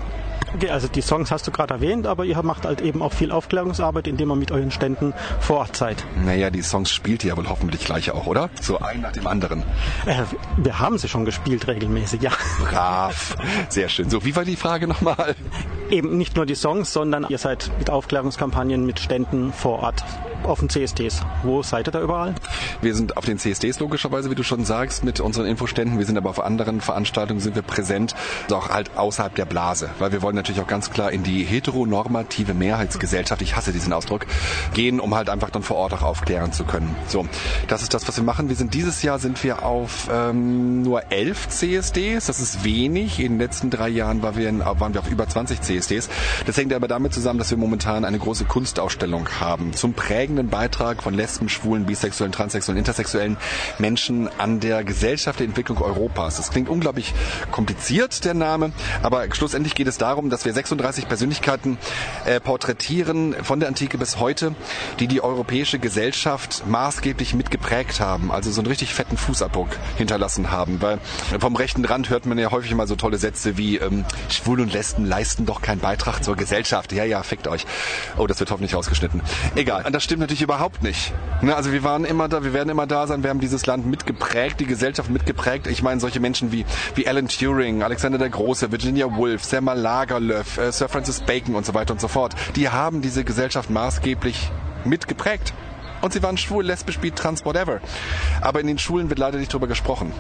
Okay, 0.55 0.71
also 0.71 0.89
die 0.89 1.03
Songs 1.03 1.31
hast 1.31 1.47
du 1.47 1.51
gerade 1.51 1.75
erwähnt, 1.75 2.07
aber 2.07 2.25
ihr 2.25 2.43
macht 2.43 2.65
halt 2.65 2.81
eben 2.81 3.03
auch 3.03 3.13
viel 3.13 3.33
Aufklärungsarbeit, 3.33 4.07
indem 4.07 4.31
ihr 4.31 4.37
mit 4.37 4.51
euren 4.51 4.71
Ständen 4.71 5.13
vor 5.41 5.59
Ort 5.59 5.77
seid. 5.77 6.03
Naja, 6.25 6.49
die 6.49 6.63
Songs 6.63 6.91
spielt 6.91 7.23
ihr 7.25 7.31
ja 7.31 7.37
wohl 7.37 7.49
hoffentlich 7.51 7.85
gleich 7.85 8.11
auch, 8.11 8.27
oder? 8.27 8.49
So 8.63 8.79
ein 8.79 9.03
nach 9.03 9.13
dem 9.13 9.27
anderen. 9.27 9.63
Äh, 10.07 10.23
wir 10.57 10.79
haben 10.79 10.97
sie 10.97 11.09
schon 11.09 11.27
gespielt 11.27 11.67
regelmäßig, 11.67 12.23
ja. 12.23 12.31
Brav. 12.63 13.37
Sehr 13.69 13.91
schön. 13.91 14.09
So, 14.09 14.25
wie 14.25 14.35
war 14.35 14.47
die 14.47 14.57
Frage 14.57 14.87
nochmal? 14.87 15.35
Eben 15.91 16.17
nicht 16.17 16.37
nur 16.37 16.47
die 16.47 16.55
Songs, 16.55 16.93
sondern 16.93 17.27
ihr 17.29 17.39
seid 17.39 17.71
mit 17.79 17.91
Aufklärungskampagnen, 17.91 18.87
mit 18.87 19.01
Ständen 19.01 19.53
vor 19.53 19.81
Ort 19.81 20.05
auf 20.47 20.61
den 20.61 20.69
CSDs. 20.69 21.21
Wo 21.43 21.63
seid 21.63 21.89
ihr 21.89 21.93
da 21.93 22.01
überall? 22.01 22.35
Wir 22.81 22.95
sind 22.95 23.17
auf 23.17 23.25
den 23.25 23.39
CSDs 23.39 23.81
logischerweise, 23.81 24.31
wie 24.31 24.35
du 24.35 24.43
schon 24.43 24.65
sagst, 24.65 25.05
mit 25.05 25.21
unseren 25.21 25.47
Infoständen. 25.47 25.99
Wir 25.99 26.07
sind 26.07 26.17
aber 26.17 26.31
auf 26.31 26.41
anderen 26.41 26.81
Veranstaltungen 26.81 27.41
sind 27.41 27.55
wir 27.55 27.63
präsent, 27.63 28.15
also 28.45 28.57
auch 28.57 28.69
halt 28.69 28.97
außerhalb 28.97 29.35
der 29.35 29.45
Blase, 29.45 29.91
weil 29.99 30.13
wir 30.13 30.23
wollen 30.23 30.37
natürlich 30.37 30.61
auch 30.61 30.67
ganz 30.67 30.91
klar 30.91 31.13
in 31.13 31.23
die 31.23 31.45
heteronormative 31.45 32.55
Mehrheitsgesellschaft, 32.55 33.43
ich 33.43 33.57
hasse 33.57 33.73
diesen 33.73 33.93
Ausdruck, 33.93 34.27
gehen, 34.73 35.01
um 35.01 35.15
halt 35.15 35.29
einfach 35.29 35.51
dann 35.51 35.63
vor 35.63 35.77
Ort 35.77 35.95
auch 35.95 36.03
aufklären 36.03 36.53
zu 36.53 36.65
können. 36.65 36.95
So, 37.09 37.27
das 37.69 37.83
ist 37.83 37.95
das, 37.95 38.07
was 38.09 38.17
wir 38.17 38.25
machen. 38.25 38.49
Wir 38.49 38.57
sind 38.57 38.75
dieses 38.75 39.03
Jahr 39.03 39.19
sind 39.19 39.43
wir 39.45 39.65
auf 39.65 40.09
ähm, 40.13 40.83
nur 40.83 41.13
elf 41.13 41.49
CSDs, 41.49 42.27
das 42.27 42.41
ist 42.41 42.65
wenig. 42.65 43.21
In 43.21 43.33
den 43.33 43.39
letzten 43.39 43.71
drei 43.71 43.89
Jahren 43.89 44.23
waren 44.23 44.37
wir, 44.37 44.49
in, 44.49 44.61
waren 44.61 44.95
wir 44.95 45.01
auf 45.01 45.11
über 45.11 45.29
20 45.29 45.61
CSDs. 45.61 46.09
Das 46.47 46.57
hängt 46.57 46.73
aber 46.73 46.89
damit 46.89 47.15
zusammen, 47.15 47.39
dass 47.39 47.51
wir 47.51 47.59
momentan 47.59 48.05
eine 48.05 48.19
große 48.19 48.45
Kunstausstellung 48.45 49.29
haben 49.41 49.73
zum 49.73 49.95
prägenden 50.35 50.49
Beitrag 50.49 51.03
von 51.03 51.15
Lesben, 51.15 51.49
Schwulen, 51.49 51.87
Bisexuellen, 51.87 52.33
Transsexuellen, 52.33 52.79
Intersexuellen 52.79 53.37
Menschen 53.79 54.29
an 54.39 54.59
der 54.59 54.83
Gesellschaft 54.83 55.39
der 55.39 55.47
Entwicklung 55.47 55.81
Europas. 55.81 56.39
Das 56.39 56.51
klingt 56.51 56.69
unglaublich 56.69 57.15
kompliziert, 57.53 58.25
der 58.25 58.35
Name, 58.35 58.73
aber 59.03 59.33
schlussendlich 59.33 59.77
geht 59.77 59.87
es 59.87 59.97
darum, 59.97 60.31
dass 60.31 60.45
wir 60.45 60.53
36 60.53 61.07
Persönlichkeiten 61.07 61.79
äh, 62.25 62.41
porträtieren 62.41 63.37
von 63.45 63.61
der 63.61 63.69
Antike 63.69 63.97
bis 63.97 64.19
heute, 64.19 64.57
die 64.99 65.07
die 65.07 65.23
europäische 65.23 65.79
Gesellschaft 65.79 66.65
maßgeblich 66.67 67.35
mitgeprägt 67.35 68.01
haben, 68.01 68.33
also 68.33 68.51
so 68.51 68.61
einen 68.61 68.67
richtig 68.67 68.93
fetten 68.93 69.17
Fußabdruck 69.17 69.69
hinterlassen 69.97 70.51
haben. 70.51 70.83
Weil 70.83 70.99
vom 71.39 71.55
rechten 71.55 71.85
Rand 71.85 72.11
hört 72.11 72.27
man 72.27 72.39
ja 72.39 72.51
häufig 72.51 72.75
mal 72.75 72.89
so 72.89 72.97
tolle 72.97 73.19
Sätze 73.19 73.57
wie 73.57 73.77
ähm, 73.77 74.05
Schwule 74.29 74.65
und 74.65 74.73
Lesben 74.73 75.05
leisten 75.05 75.47
doch 75.47 75.63
keinen 75.63 75.81
Beitrag 75.81 76.25
zur 76.25 76.35
Gesellschaft. 76.35 76.93
Ja, 76.93 77.05
ja, 77.05 77.23
fickt 77.23 77.47
euch. 77.47 77.67
Oh, 78.19 78.27
das 78.27 78.41
wird 78.41 78.51
hoffentlich 78.51 78.75
rausgeschnitten. 78.75 79.23
Egal. 79.55 79.85
Das 79.93 80.03
stimmt 80.03 80.24
natürlich 80.25 80.43
überhaupt 80.43 80.83
nicht. 80.83 81.13
Ne, 81.43 81.55
also 81.55 81.73
wir 81.73 81.85
waren 81.85 82.05
immer 82.05 82.29
da, 82.29 82.43
wir 82.43 82.55
werden 82.55 82.71
immer 82.71 82.87
da 82.87 83.07
sein, 83.07 83.23
wir 83.23 83.31
haben 83.31 83.41
dieses 83.41 83.67
Land 83.67 83.87
mitgeprägt, 83.87 84.59
die 84.61 84.67
Gesellschaft 84.67 85.11
mitgeprägt. 85.11 85.67
Ich 85.67 85.83
meine, 85.83 86.01
solche 86.01 86.21
Menschen 86.21 86.51
wie, 86.51 86.65
wie 86.95 87.07
Alan 87.07 87.29
Turing, 87.29 87.83
Alexander 87.83 88.19
der 88.19 88.31
Große, 88.31 88.73
Virginia 88.73 89.15
Woolf, 89.15 89.45
Selma 89.45 89.75
Lagerlöf, 89.75 90.59
äh, 90.59 90.73
Sir 90.73 90.89
Francis 90.89 91.21
Bacon 91.21 91.55
und 91.55 91.67
so 91.67 91.75
weiter 91.75 91.93
und 91.93 92.01
so 92.01 92.09
fort. 92.09 92.35
Die 92.57 92.71
haben 92.71 93.03
diese 93.03 93.25
Gesellschaft 93.25 93.69
maßgeblich 93.71 94.51
mitgeprägt. 94.85 95.53
Und 96.01 96.13
sie 96.13 96.23
waren 96.23 96.37
schwul, 96.37 96.65
lesbisch, 96.65 96.99
bi, 96.99 97.11
trans, 97.11 97.45
whatever. 97.45 97.81
Aber 98.41 98.61
in 98.61 98.67
den 98.67 98.79
Schulen 98.79 99.09
wird 99.09 99.19
leider 99.19 99.39
nicht 99.39 99.53
drüber 99.53 99.67
gesprochen. 99.67 100.13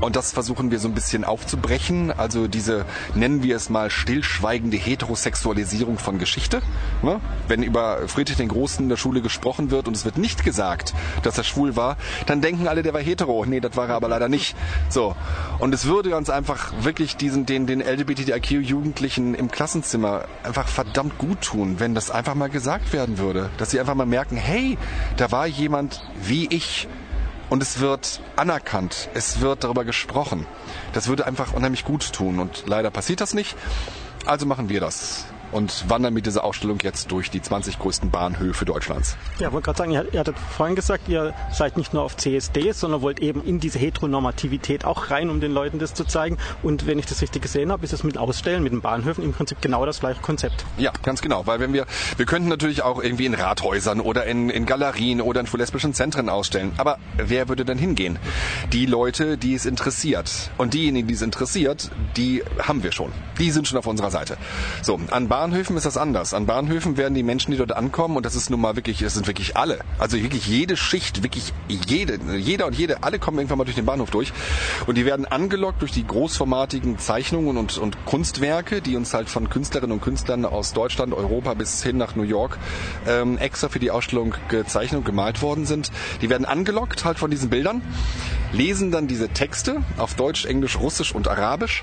Und 0.00 0.16
das 0.16 0.32
versuchen 0.32 0.70
wir 0.70 0.78
so 0.78 0.88
ein 0.88 0.94
bisschen 0.94 1.24
aufzubrechen. 1.24 2.10
Also 2.10 2.48
diese, 2.48 2.86
nennen 3.14 3.42
wir 3.42 3.56
es 3.56 3.68
mal, 3.68 3.90
stillschweigende 3.90 4.76
Heterosexualisierung 4.76 5.98
von 5.98 6.18
Geschichte. 6.18 6.62
Ne? 7.02 7.20
Wenn 7.48 7.62
über 7.62 8.08
Friedrich 8.08 8.38
den 8.38 8.48
Großen 8.48 8.82
in 8.82 8.88
der 8.88 8.96
Schule 8.96 9.20
gesprochen 9.20 9.70
wird 9.70 9.88
und 9.88 9.96
es 9.96 10.04
wird 10.04 10.16
nicht 10.16 10.44
gesagt, 10.44 10.94
dass 11.22 11.36
er 11.36 11.44
schwul 11.44 11.76
war, 11.76 11.96
dann 12.26 12.40
denken 12.40 12.66
alle, 12.66 12.82
der 12.82 12.94
war 12.94 13.00
hetero. 13.00 13.44
Nee, 13.44 13.60
das 13.60 13.76
war 13.76 13.88
er 13.88 13.94
aber 13.94 14.08
leider 14.08 14.28
nicht. 14.28 14.56
So. 14.88 15.14
Und 15.58 15.74
es 15.74 15.84
würde 15.84 16.16
uns 16.16 16.30
einfach 16.30 16.72
wirklich 16.80 17.16
diesen, 17.16 17.44
den, 17.44 17.66
den 17.66 17.80
LGBTIQ-Jugendlichen 17.80 19.34
im 19.34 19.50
Klassenzimmer 19.50 20.24
einfach 20.42 20.68
verdammt 20.68 21.18
gut 21.18 21.42
tun, 21.42 21.76
wenn 21.78 21.94
das 21.94 22.10
einfach 22.10 22.34
mal 22.34 22.48
gesagt 22.48 22.92
werden 22.92 23.18
würde. 23.18 23.50
Dass 23.58 23.70
sie 23.70 23.80
einfach 23.80 23.94
mal 23.94 24.06
merken, 24.06 24.36
hey, 24.36 24.78
da 25.16 25.30
war 25.30 25.46
jemand 25.46 26.02
wie 26.22 26.46
ich. 26.50 26.88
Und 27.50 27.62
es 27.62 27.80
wird 27.80 28.20
anerkannt, 28.36 29.10
es 29.12 29.40
wird 29.40 29.64
darüber 29.64 29.84
gesprochen. 29.84 30.46
Das 30.92 31.08
würde 31.08 31.26
einfach 31.26 31.52
unheimlich 31.52 31.84
gut 31.84 32.12
tun 32.12 32.38
und 32.38 32.64
leider 32.66 32.90
passiert 32.90 33.20
das 33.20 33.34
nicht. 33.34 33.56
Also 34.24 34.46
machen 34.46 34.68
wir 34.68 34.80
das. 34.80 35.26
Und 35.52 35.88
wandern 35.88 36.14
mit 36.14 36.26
dieser 36.26 36.44
Ausstellung 36.44 36.78
jetzt 36.82 37.10
durch 37.10 37.30
die 37.30 37.42
20 37.42 37.78
größten 37.78 38.10
Bahnhöfe 38.10 38.64
Deutschlands. 38.64 39.16
Ja, 39.38 39.52
wollte 39.52 39.66
gerade 39.66 39.78
sagen, 39.78 39.90
ihr, 39.92 40.06
ihr 40.12 40.20
hattet 40.20 40.36
vorhin 40.38 40.76
gesagt, 40.76 41.08
ihr 41.08 41.34
seid 41.52 41.76
nicht 41.76 41.94
nur 41.94 42.02
auf 42.02 42.16
CSDs, 42.16 42.80
sondern 42.80 43.02
wollt 43.02 43.20
eben 43.20 43.42
in 43.44 43.60
diese 43.60 43.78
Heteronormativität 43.78 44.84
auch 44.84 45.10
rein, 45.10 45.30
um 45.30 45.40
den 45.40 45.52
Leuten 45.52 45.78
das 45.78 45.94
zu 45.94 46.04
zeigen. 46.04 46.38
Und 46.62 46.86
wenn 46.86 46.98
ich 46.98 47.06
das 47.06 47.22
richtig 47.22 47.42
gesehen 47.42 47.72
habe, 47.72 47.84
ist 47.84 47.92
es 47.92 48.04
mit 48.04 48.18
Ausstellen, 48.18 48.62
mit 48.62 48.72
den 48.72 48.80
Bahnhöfen 48.80 49.24
im 49.24 49.32
Prinzip 49.32 49.60
genau 49.60 49.86
das 49.86 50.00
gleiche 50.00 50.20
Konzept. 50.20 50.64
Ja, 50.78 50.92
ganz 51.02 51.22
genau, 51.22 51.46
weil 51.46 51.60
wenn 51.60 51.72
wir, 51.72 51.86
wir 52.16 52.26
könnten 52.26 52.48
natürlich 52.48 52.82
auch 52.82 53.02
irgendwie 53.02 53.26
in 53.26 53.34
Rathäusern 53.34 54.00
oder 54.00 54.26
in, 54.26 54.50
in 54.50 54.66
Galerien 54.66 55.20
oder 55.20 55.40
in 55.40 55.46
lesbischen 55.60 55.94
Zentren 55.94 56.28
ausstellen, 56.28 56.72
aber 56.78 56.98
wer 57.16 57.48
würde 57.48 57.64
denn 57.64 57.78
hingehen? 57.78 58.18
Die 58.72 58.86
Leute, 58.86 59.36
die 59.36 59.54
es 59.54 59.66
interessiert. 59.66 60.50
Und 60.56 60.74
diejenigen, 60.74 61.08
die 61.08 61.14
es 61.14 61.22
interessiert, 61.22 61.90
die 62.16 62.42
haben 62.62 62.82
wir 62.82 62.92
schon. 62.92 63.12
Die 63.38 63.50
sind 63.50 63.68
schon 63.68 63.78
auf 63.78 63.86
unserer 63.86 64.10
Seite. 64.10 64.36
So, 64.82 64.98
an 65.10 65.28
Bahnhöfen 65.40 65.74
ist 65.78 65.86
das 65.86 65.96
anders. 65.96 66.34
An 66.34 66.44
Bahnhöfen 66.44 66.98
werden 66.98 67.14
die 67.14 67.22
Menschen, 67.22 67.50
die 67.50 67.56
dort 67.56 67.72
ankommen, 67.72 68.18
und 68.18 68.26
das 68.26 68.34
ist 68.34 68.50
nun 68.50 68.60
mal 68.60 68.76
wirklich, 68.76 69.00
es 69.00 69.14
sind 69.14 69.26
wirklich 69.26 69.56
alle, 69.56 69.78
also 69.98 70.18
wirklich 70.18 70.46
jede 70.46 70.76
Schicht, 70.76 71.22
wirklich 71.22 71.54
jede, 71.66 72.18
jeder 72.36 72.66
und 72.66 72.76
jede, 72.76 73.02
alle 73.04 73.18
kommen 73.18 73.38
irgendwann 73.38 73.56
mal 73.56 73.64
durch 73.64 73.76
den 73.76 73.86
Bahnhof 73.86 74.10
durch. 74.10 74.34
Und 74.86 74.98
die 74.98 75.06
werden 75.06 75.24
angelockt 75.24 75.80
durch 75.80 75.92
die 75.92 76.06
großformatigen 76.06 76.98
Zeichnungen 76.98 77.56
und, 77.56 77.78
und 77.78 78.04
Kunstwerke, 78.04 78.82
die 78.82 78.96
uns 78.96 79.14
halt 79.14 79.30
von 79.30 79.48
Künstlerinnen 79.48 79.92
und 79.92 80.02
Künstlern 80.02 80.44
aus 80.44 80.74
Deutschland, 80.74 81.14
Europa 81.14 81.54
bis 81.54 81.82
hin 81.82 81.96
nach 81.96 82.16
New 82.16 82.22
York 82.22 82.58
ähm, 83.08 83.38
extra 83.38 83.70
für 83.70 83.78
die 83.78 83.90
Ausstellung 83.90 84.34
gezeichnet 84.48 84.98
und 84.98 85.04
gemalt 85.06 85.40
worden 85.40 85.64
sind. 85.64 85.90
Die 86.20 86.28
werden 86.28 86.44
angelockt 86.44 87.06
halt 87.06 87.18
von 87.18 87.30
diesen 87.30 87.48
Bildern, 87.48 87.80
lesen 88.52 88.90
dann 88.90 89.08
diese 89.08 89.30
Texte 89.30 89.76
auf 89.96 90.12
Deutsch, 90.12 90.44
Englisch, 90.44 90.78
Russisch 90.78 91.14
und 91.14 91.28
Arabisch. 91.28 91.82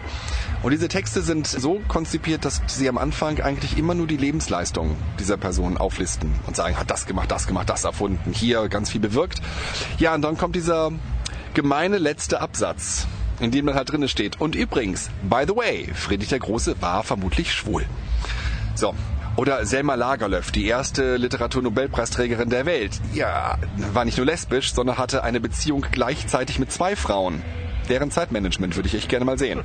Und 0.68 0.72
diese 0.72 0.90
Texte 0.90 1.22
sind 1.22 1.48
so 1.48 1.80
konzipiert, 1.88 2.44
dass 2.44 2.62
sie 2.68 2.90
am 2.90 2.98
Anfang 2.98 3.40
eigentlich 3.40 3.78
immer 3.78 3.94
nur 3.94 4.06
die 4.06 4.18
Lebensleistung 4.18 4.98
dieser 5.18 5.38
Person 5.38 5.78
auflisten 5.78 6.36
und 6.46 6.58
sagen, 6.58 6.78
hat 6.78 6.92
das 6.92 7.06
gemacht, 7.06 7.32
das 7.32 7.48
gemacht, 7.48 7.70
das 7.70 7.86
erfunden, 7.86 8.34
hier 8.34 8.68
ganz 8.68 8.90
viel 8.90 9.00
bewirkt. 9.00 9.42
Ja, 9.98 10.14
und 10.14 10.24
dann 10.24 10.38
kommt 10.38 10.58
dieser 10.58 10.92
gemeine 11.54 12.00
letzte 12.00 12.42
Absatz, 12.42 13.08
in 13.40 13.52
dem 13.52 13.66
dann 13.66 13.76
halt 13.76 13.94
drinne 13.94 14.10
steht. 14.10 14.42
Und 14.42 14.56
übrigens, 14.56 15.10
by 15.30 15.46
the 15.48 15.56
way, 15.56 15.90
Friedrich 15.94 16.28
der 16.28 16.40
Große 16.40 16.76
war 16.82 17.04
vermutlich 17.04 17.54
schwul. 17.54 17.86
So, 18.76 18.94
oder 19.38 19.66
Selma 19.66 19.96
Lagerlöf, 19.96 20.52
die 20.52 20.68
erste 20.68 21.16
Literaturnobelpreisträgerin 21.16 22.50
der 22.50 22.66
Welt. 22.66 23.00
Ja, 23.14 23.58
war 23.94 24.04
nicht 24.04 24.18
nur 24.18 24.26
lesbisch, 24.26 24.74
sondern 24.74 24.98
hatte 24.98 25.24
eine 25.24 25.40
Beziehung 25.40 25.86
gleichzeitig 25.94 26.60
mit 26.60 26.74
zwei 26.74 26.98
Frauen. 26.98 27.42
Deren 27.88 28.12
Zeitmanagement 28.12 28.76
würde 28.76 28.88
ich 28.88 28.96
echt 28.96 29.10
gerne 29.10 29.26
mal 29.26 29.38
sehen. 29.38 29.62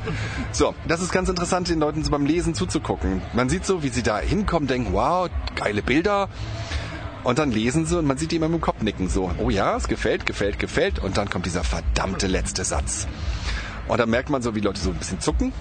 So, 0.52 0.74
das 0.86 1.00
ist 1.00 1.12
ganz 1.12 1.28
interessant, 1.28 1.68
den 1.68 1.80
Leuten 1.80 2.04
so 2.04 2.10
beim 2.10 2.26
Lesen 2.26 2.54
zuzugucken. 2.54 3.22
Man 3.32 3.48
sieht 3.48 3.66
so, 3.66 3.82
wie 3.82 3.88
sie 3.88 4.02
da 4.02 4.18
hinkommen, 4.18 4.66
denken, 4.68 4.92
wow, 4.92 5.28
geile 5.54 5.82
Bilder. 5.82 6.28
Und 7.24 7.38
dann 7.38 7.52
lesen 7.52 7.86
sie 7.86 7.98
und 7.98 8.06
man 8.06 8.18
sieht 8.18 8.32
die 8.32 8.36
immer 8.36 8.48
mit 8.48 8.60
dem 8.60 8.62
Kopf 8.62 8.82
nicken, 8.82 9.08
so, 9.08 9.30
oh 9.38 9.50
ja, 9.50 9.76
es 9.76 9.86
gefällt, 9.86 10.26
gefällt, 10.26 10.58
gefällt. 10.58 10.98
Und 10.98 11.16
dann 11.16 11.30
kommt 11.30 11.46
dieser 11.46 11.64
verdammte 11.64 12.26
letzte 12.26 12.64
Satz. 12.64 13.06
Und 13.88 13.98
dann 13.98 14.10
merkt 14.10 14.30
man 14.30 14.42
so, 14.42 14.54
wie 14.54 14.60
Leute 14.60 14.80
so 14.80 14.90
ein 14.90 14.96
bisschen 14.96 15.20
zucken. 15.20 15.52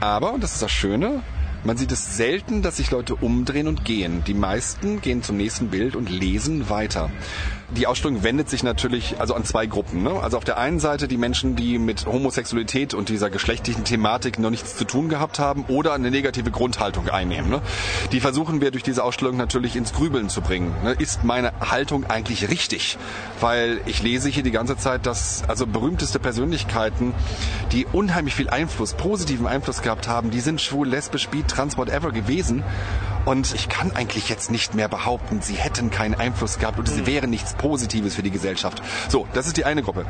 Aber, 0.00 0.32
und 0.34 0.42
das 0.42 0.52
ist 0.52 0.62
das 0.62 0.70
Schöne, 0.70 1.22
man 1.64 1.76
sieht 1.76 1.90
es 1.90 2.16
selten, 2.16 2.62
dass 2.62 2.76
sich 2.76 2.92
Leute 2.92 3.16
umdrehen 3.16 3.66
und 3.66 3.84
gehen. 3.84 4.22
Die 4.24 4.34
meisten 4.34 5.00
gehen 5.00 5.22
zum 5.22 5.36
nächsten 5.36 5.68
Bild 5.68 5.96
und 5.96 6.10
lesen 6.10 6.70
weiter. 6.70 7.10
Die 7.70 7.88
Ausstellung 7.88 8.22
wendet 8.22 8.48
sich 8.48 8.62
natürlich 8.62 9.18
also 9.18 9.34
an 9.34 9.44
zwei 9.44 9.66
Gruppen. 9.66 10.04
Ne? 10.04 10.10
Also 10.10 10.36
auf 10.36 10.44
der 10.44 10.56
einen 10.56 10.78
Seite 10.78 11.08
die 11.08 11.16
Menschen, 11.16 11.56
die 11.56 11.78
mit 11.78 12.06
Homosexualität 12.06 12.94
und 12.94 13.08
dieser 13.08 13.28
geschlechtlichen 13.28 13.82
Thematik 13.82 14.38
noch 14.38 14.50
nichts 14.50 14.76
zu 14.76 14.84
tun 14.84 15.08
gehabt 15.08 15.40
haben 15.40 15.64
oder 15.66 15.92
eine 15.92 16.12
negative 16.12 16.52
Grundhaltung 16.52 17.08
einnehmen. 17.08 17.50
Ne? 17.50 17.60
Die 18.12 18.20
versuchen 18.20 18.60
wir 18.60 18.70
durch 18.70 18.84
diese 18.84 19.02
Ausstellung 19.02 19.36
natürlich 19.36 19.74
ins 19.74 19.92
Grübeln 19.92 20.28
zu 20.28 20.42
bringen. 20.42 20.72
Ne? 20.84 20.92
Ist 20.92 21.24
meine 21.24 21.52
Haltung 21.58 22.04
eigentlich 22.04 22.48
richtig? 22.48 22.98
Weil 23.40 23.80
ich 23.86 24.00
lese 24.00 24.28
hier 24.28 24.44
die 24.44 24.52
ganze 24.52 24.76
Zeit, 24.76 25.04
dass 25.04 25.42
also 25.48 25.66
berühmteste 25.66 26.20
Persönlichkeiten, 26.20 27.14
die 27.72 27.84
unheimlich 27.84 28.36
viel 28.36 28.48
Einfluss, 28.48 28.94
positiven 28.94 29.48
Einfluss 29.48 29.82
gehabt 29.82 30.06
haben, 30.06 30.30
die 30.30 30.40
sind 30.40 30.60
schwul, 30.60 30.86
lesbisch, 30.86 31.28
bi, 31.30 31.42
trans, 31.42 31.76
whatever 31.76 32.12
gewesen. 32.12 32.62
Und 33.24 33.54
ich 33.54 33.68
kann 33.68 33.90
eigentlich 33.90 34.28
jetzt 34.28 34.52
nicht 34.52 34.76
mehr 34.76 34.86
behaupten, 34.86 35.42
sie 35.42 35.54
hätten 35.54 35.90
keinen 35.90 36.14
Einfluss 36.14 36.60
gehabt 36.60 36.78
und 36.78 36.88
sie 36.88 37.06
wären 37.06 37.28
nichts 37.28 37.55
Positives 37.58 38.14
für 38.14 38.22
die 38.22 38.30
Gesellschaft. 38.30 38.82
So, 39.08 39.26
das 39.34 39.46
ist 39.46 39.56
die 39.56 39.64
eine 39.64 39.82
Gruppe. 39.82 40.06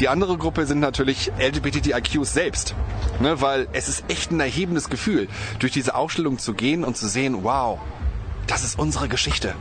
Die 0.00 0.08
andere 0.08 0.38
Gruppe 0.38 0.66
sind 0.66 0.80
natürlich 0.80 1.32
LGBTIQs 1.38 2.32
selbst. 2.32 2.74
Ne, 3.20 3.40
weil 3.40 3.68
es 3.72 3.88
ist 3.88 4.04
echt 4.08 4.30
ein 4.30 4.40
erhebendes 4.40 4.88
Gefühl, 4.88 5.28
durch 5.58 5.72
diese 5.72 5.94
Ausstellung 5.94 6.38
zu 6.38 6.54
gehen 6.54 6.84
und 6.84 6.96
zu 6.96 7.08
sehen, 7.08 7.44
wow, 7.44 7.78
das 8.46 8.64
ist 8.64 8.78
unsere 8.78 9.08
Geschichte. 9.08 9.54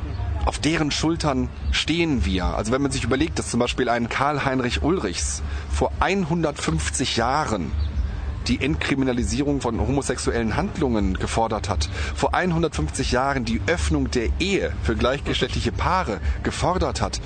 Auf 0.45 0.57
deren 0.57 0.89
Schultern 0.89 1.49
stehen 1.71 2.25
wir. 2.25 2.45
Also 2.45 2.71
wenn 2.71 2.81
man 2.81 2.91
sich 2.91 3.03
überlegt, 3.03 3.37
dass 3.37 3.51
zum 3.51 3.59
Beispiel 3.59 3.89
ein 3.89 4.09
Karl-Heinrich 4.09 4.81
Ulrichs 4.81 5.43
vor 5.71 5.91
150 5.99 7.15
Jahren 7.17 7.71
die 8.47 8.61
Entkriminalisierung 8.61 9.61
von 9.61 9.79
homosexuellen 9.79 10.55
Handlungen 10.55 11.15
gefordert 11.15 11.69
hat, 11.69 11.89
vor 12.15 12.33
150 12.33 13.11
Jahren 13.11 13.45
die 13.45 13.61
Öffnung 13.67 14.11
der 14.11 14.29
Ehe 14.39 14.73
für 14.83 14.95
gleichgeschlechtliche 14.95 15.71
Paare 15.71 16.19
gefordert 16.43 17.01
hat, 17.01 17.21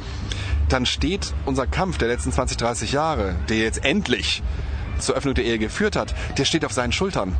dann 0.70 0.86
steht 0.86 1.34
unser 1.46 1.68
Kampf 1.68 1.98
der 1.98 2.08
letzten 2.08 2.32
20, 2.32 2.58
30 2.58 2.92
Jahre, 2.92 3.36
der 3.50 3.58
jetzt 3.58 3.86
endlich 3.86 4.42
zur 5.00 5.16
Öffnung 5.16 5.34
der 5.34 5.46
Ehe 5.46 5.60
geführt 5.60 5.96
hat, 5.96 6.16
der 6.38 6.46
steht 6.46 6.66
auf 6.66 6.72
seinen 6.72 6.92
Schultern. 6.92 7.36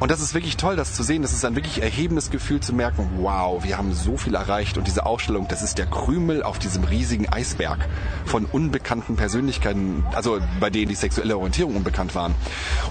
Und 0.00 0.10
das 0.10 0.20
ist 0.20 0.34
wirklich 0.34 0.56
toll, 0.56 0.76
das 0.76 0.94
zu 0.94 1.02
sehen. 1.02 1.22
Das 1.22 1.32
ist 1.32 1.44
ein 1.44 1.54
wirklich 1.54 1.82
erhebendes 1.82 2.30
Gefühl 2.30 2.60
zu 2.60 2.72
merken, 2.72 3.08
wow, 3.18 3.62
wir 3.64 3.78
haben 3.78 3.92
so 3.92 4.16
viel 4.16 4.34
erreicht. 4.34 4.78
Und 4.78 4.86
diese 4.86 5.06
Ausstellung, 5.06 5.48
das 5.48 5.62
ist 5.62 5.78
der 5.78 5.86
Krümel 5.86 6.42
auf 6.42 6.58
diesem 6.58 6.84
riesigen 6.84 7.28
Eisberg 7.28 7.88
von 8.24 8.44
unbekannten 8.44 9.16
Persönlichkeiten, 9.16 10.04
also 10.12 10.40
bei 10.60 10.70
denen 10.70 10.88
die 10.88 10.94
sexuelle 10.94 11.36
Orientierung 11.36 11.76
unbekannt 11.76 12.14
waren. 12.14 12.34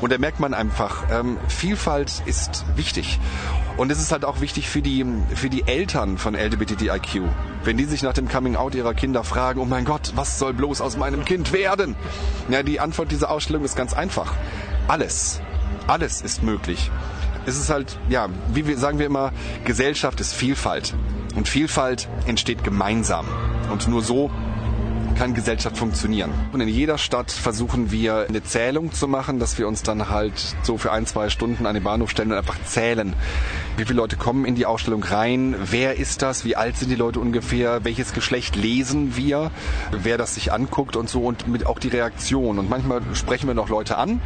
Und 0.02 0.12
da 0.12 0.18
merkt 0.18 0.40
man 0.40 0.54
einfach, 0.54 1.04
ähm, 1.12 1.38
Vielfalt 1.48 2.24
ist 2.26 2.66
wichtig. 2.76 3.20
Und 3.78 3.92
es 3.92 4.00
ist 4.00 4.12
halt 4.12 4.26
auch 4.26 4.42
wichtig 4.42 4.70
für 4.70 4.82
die, 4.82 5.06
für 5.36 5.50
die 5.50 5.68
Eltern 5.68 6.18
von 6.18 6.36
LGBTIQ. 6.36 7.24
Wenn 7.64 7.78
die 7.78 7.86
sich 7.86 8.04
nach 8.04 8.14
dem 8.14 8.28
Coming 8.28 8.56
Out 8.56 8.76
ihrer 8.76 8.94
Kinder 8.94 9.24
fragen, 9.24 9.60
oh 9.60 9.66
mein 9.66 9.86
Gott, 9.86 10.14
was 10.16 10.40
soll 10.40 10.54
bloß 10.54 10.82
aus 10.82 10.98
meinem 10.98 11.26
Kind 11.26 11.54
werden? 11.54 11.96
Ja, 12.50 12.64
die 12.64 12.80
Antwort 12.80 13.12
dieser 13.12 13.32
Ausstellung 13.32 13.64
ist 13.64 13.76
ganz 13.76 13.94
einfach. 13.94 14.34
Alles. 14.88 15.42
Alles 15.88 16.22
ist 16.22 16.44
möglich. 16.44 16.92
Es 17.46 17.58
ist 17.58 17.70
halt, 17.70 17.98
ja, 18.10 18.30
wie 18.54 18.68
wir 18.68 18.78
sagen 18.78 19.00
wir 19.00 19.06
immer, 19.06 19.32
Gesellschaft 19.66 20.20
ist 20.20 20.34
Vielfalt. 20.34 20.94
Und 21.36 21.48
Vielfalt 21.48 22.08
entsteht 22.26 22.64
gemeinsam. 22.64 23.26
Und 23.72 23.88
nur 23.88 24.02
so 24.02 24.30
kann 25.22 25.36
Gesellschaft 25.36 25.78
funktionieren. 25.78 26.34
Und 26.52 26.62
in 26.62 26.68
jeder 26.68 26.98
Stadt 26.98 27.30
versuchen 27.30 27.92
wir 27.92 28.26
eine 28.28 28.42
Zählung 28.42 28.92
zu 28.92 29.08
machen, 29.08 29.38
dass 29.38 29.60
wir 29.60 29.68
uns 29.68 29.84
dann 29.84 30.10
halt 30.10 30.34
so 30.64 30.80
für 30.80 30.92
ein, 30.92 31.06
zwei 31.06 31.30
Stunden 31.30 31.68
an 31.68 31.76
den 31.76 31.84
Bahnhof 31.84 32.10
stellen 32.10 32.32
und 32.32 32.40
einfach 32.40 32.58
zählen. 32.64 33.14
Wie 33.78 33.86
viele 33.86 33.98
Leute 33.98 34.16
kommen 34.16 34.46
in 34.46 34.56
die 34.56 34.66
Ausstellung 34.66 35.04
rein? 35.04 35.56
Wer 35.64 35.98
ist 35.98 36.24
das? 36.24 36.44
Wie 36.44 36.56
alt 36.56 36.76
sind 36.76 36.90
die 36.90 36.96
Leute 36.96 37.20
ungefähr? 37.20 37.84
Welches 37.84 38.14
Geschlecht 38.14 38.56
lesen 38.56 39.16
wir? 39.16 39.52
Wer 39.92 40.18
das 40.18 40.34
sich 40.34 40.52
anguckt 40.52 40.96
und 40.96 41.08
so 41.08 41.22
und 41.22 41.48
mit 41.48 41.68
auch 41.68 41.78
die 41.78 41.90
Reaktion. 41.90 42.58
Und 42.58 42.68
manchmal 42.68 43.04
sprechen 43.14 43.46
wir 43.46 43.54
noch 43.54 43.70
Leute 43.70 44.00
an. 44.00 44.22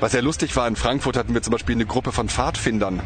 Was 0.00 0.10
sehr 0.10 0.22
lustig 0.22 0.56
war, 0.56 0.66
in 0.66 0.74
Frankfurt 0.74 1.16
hatten 1.16 1.34
wir 1.34 1.42
zum 1.42 1.52
Beispiel 1.52 1.76
eine 1.76 1.86
Gruppe 1.86 2.10
von 2.10 2.28
Pfadfindern 2.28 3.00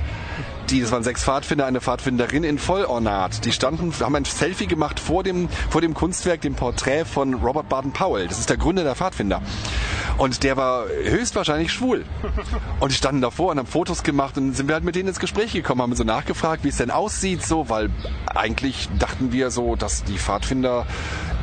die, 0.70 0.80
das 0.80 0.90
waren 0.92 1.02
sechs 1.02 1.24
Pfadfinder, 1.24 1.66
eine 1.66 1.80
Pfadfinderin 1.80 2.44
in 2.44 2.58
Vollornat. 2.58 3.44
Die 3.44 3.52
standen, 3.52 3.92
haben 4.00 4.14
ein 4.14 4.24
Selfie 4.24 4.66
gemacht 4.66 5.00
vor 5.00 5.22
dem, 5.22 5.48
vor 5.70 5.80
dem 5.80 5.94
Kunstwerk, 5.94 6.40
dem 6.40 6.54
Porträt 6.54 7.04
von 7.04 7.34
Robert 7.34 7.68
Baden-Powell. 7.68 8.26
Das 8.28 8.38
ist 8.38 8.50
der 8.50 8.56
Gründer 8.56 8.84
der 8.84 8.94
Pfadfinder. 8.94 9.42
Und 10.18 10.42
der 10.42 10.56
war 10.56 10.86
höchstwahrscheinlich 10.88 11.72
schwul. 11.72 12.04
Und 12.80 12.90
die 12.90 12.96
standen 12.96 13.20
davor 13.20 13.50
und 13.50 13.58
haben 13.58 13.66
Fotos 13.66 14.02
gemacht 14.02 14.36
und 14.38 14.54
sind 14.54 14.68
wir 14.68 14.74
halt 14.74 14.84
mit 14.84 14.94
denen 14.94 15.08
ins 15.08 15.20
Gespräch 15.20 15.52
gekommen, 15.52 15.82
haben 15.82 15.94
so 15.94 16.04
nachgefragt, 16.04 16.64
wie 16.64 16.68
es 16.68 16.76
denn 16.76 16.90
aussieht, 16.90 17.44
so, 17.44 17.68
weil 17.68 17.90
eigentlich 18.26 18.88
dachten 18.98 19.32
wir 19.32 19.50
so, 19.50 19.76
dass 19.76 20.04
die 20.04 20.18
Pfadfinder 20.18 20.86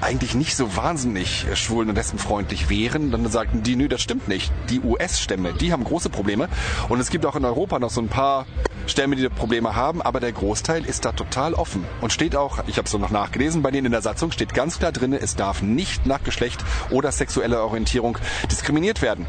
eigentlich 0.02 0.36
nicht 0.36 0.56
so 0.56 0.76
wahnsinnig 0.76 1.46
schwulen- 1.54 1.90
und 1.90 1.96
lesbenfreundlich 1.96 2.70
wären. 2.70 3.12
Dann 3.12 3.26
sagten 3.30 3.64
die, 3.64 3.76
nö, 3.76 3.88
das 3.88 4.02
stimmt 4.02 4.28
nicht. 4.28 4.52
Die 4.70 4.82
US-Stämme, 4.82 5.54
die 5.54 5.72
haben 5.72 5.84
große 5.84 6.10
Probleme. 6.10 6.50
Und 6.90 7.00
es 7.00 7.10
gibt 7.10 7.26
auch 7.26 7.36
in 7.36 7.46
Europa 7.46 7.80
noch 7.80 7.90
so 7.90 8.02
ein 8.02 8.10
paar 8.10 8.46
Stämme, 8.88 9.16
die 9.16 9.28
Probleme 9.30 9.76
haben, 9.76 10.02
aber 10.02 10.20
der 10.20 10.32
Großteil 10.32 10.86
ist 10.86 11.06
da 11.06 11.12
total 11.12 11.54
offen. 11.54 11.86
Und 12.02 12.12
steht 12.12 12.36
auch, 12.36 12.60
ich 12.68 12.78
habe 12.78 12.86
es 12.86 12.92
so 12.92 12.98
noch 12.98 13.12
nachgelesen, 13.12 13.62
bei 13.62 13.72
denen 13.72 13.88
in 13.88 13.92
der 13.92 14.02
Satzung 14.02 14.32
steht 14.32 14.54
ganz 14.54 14.80
klar 14.80 14.92
drin, 14.92 15.14
es 15.14 15.36
darf 15.36 15.62
nicht 15.62 16.06
nach 16.06 16.24
Geschlecht 16.24 16.64
oder 16.90 17.12
sexueller 17.12 17.64
Orientierung 17.64 18.18
diskriminiert 18.52 19.02
werden. 19.02 19.26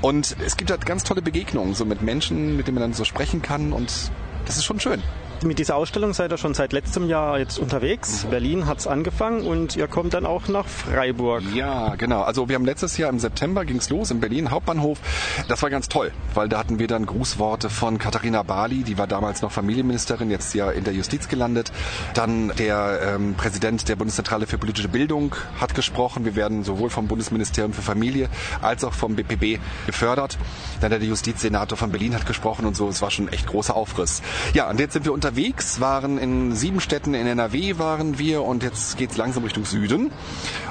Und 0.00 0.36
es 0.44 0.56
gibt 0.56 0.70
halt 0.70 0.84
ganz 0.86 1.04
tolle 1.04 1.22
Begegnungen, 1.22 1.74
so 1.74 1.84
mit 1.84 2.02
Menschen, 2.02 2.56
mit 2.56 2.66
denen 2.66 2.76
man 2.76 2.82
dann 2.82 2.94
so 2.94 3.04
sprechen 3.04 3.42
kann 3.42 3.72
und 3.72 4.10
das 4.46 4.56
ist 4.56 4.64
schon 4.64 4.80
schön. 4.80 5.02
Mit 5.44 5.60
dieser 5.60 5.76
Ausstellung 5.76 6.14
seid 6.14 6.32
ihr 6.32 6.36
schon 6.36 6.54
seit 6.54 6.72
letztem 6.72 7.08
Jahr 7.08 7.38
jetzt 7.38 7.60
unterwegs. 7.60 8.26
Berlin 8.28 8.66
hat's 8.66 8.88
angefangen 8.88 9.46
und 9.46 9.76
ihr 9.76 9.86
kommt 9.86 10.14
dann 10.14 10.26
auch 10.26 10.48
nach 10.48 10.66
Freiburg. 10.66 11.44
Ja, 11.54 11.94
genau. 11.94 12.22
Also 12.22 12.48
wir 12.48 12.56
haben 12.56 12.64
letztes 12.64 12.98
Jahr 12.98 13.08
im 13.08 13.20
September 13.20 13.64
ging's 13.64 13.88
los 13.88 14.10
in 14.10 14.18
Berlin 14.18 14.50
Hauptbahnhof. 14.50 14.98
Das 15.46 15.62
war 15.62 15.70
ganz 15.70 15.88
toll, 15.88 16.10
weil 16.34 16.48
da 16.48 16.58
hatten 16.58 16.80
wir 16.80 16.88
dann 16.88 17.06
Grußworte 17.06 17.70
von 17.70 17.98
Katharina 17.98 18.42
Bali, 18.42 18.82
die 18.82 18.98
war 18.98 19.06
damals 19.06 19.40
noch 19.40 19.52
Familienministerin, 19.52 20.28
jetzt 20.28 20.54
ja 20.54 20.72
in 20.72 20.82
der 20.82 20.92
Justiz 20.92 21.28
gelandet. 21.28 21.70
Dann 22.14 22.52
der 22.58 23.14
ähm, 23.14 23.34
Präsident 23.34 23.88
der 23.88 23.94
Bundeszentrale 23.94 24.48
für 24.48 24.58
politische 24.58 24.88
Bildung 24.88 25.36
hat 25.60 25.72
gesprochen. 25.76 26.24
Wir 26.24 26.34
werden 26.34 26.64
sowohl 26.64 26.90
vom 26.90 27.06
Bundesministerium 27.06 27.72
für 27.72 27.82
Familie 27.82 28.28
als 28.60 28.82
auch 28.82 28.92
vom 28.92 29.14
BPB 29.14 29.60
gefördert. 29.86 30.36
Dann 30.80 30.90
der 30.90 31.00
Justizsenator 31.00 31.78
von 31.78 31.92
Berlin 31.92 32.14
hat 32.14 32.26
gesprochen 32.26 32.66
und 32.66 32.76
so. 32.76 32.88
Es 32.88 33.02
war 33.02 33.12
schon 33.12 33.28
echt 33.28 33.46
großer 33.46 33.76
Aufriss. 33.76 34.20
Ja, 34.52 34.68
und 34.68 34.80
jetzt 34.80 34.94
sind 34.94 35.04
wir 35.04 35.12
unterwegs, 35.28 35.78
waren 35.78 36.16
in 36.16 36.54
sieben 36.54 36.80
Städten 36.80 37.12
in 37.12 37.26
NRW 37.26 37.78
waren 37.78 38.18
wir 38.18 38.44
und 38.44 38.62
jetzt 38.62 38.96
geht's 38.96 39.18
langsam 39.18 39.44
Richtung 39.44 39.66
Süden. 39.66 40.10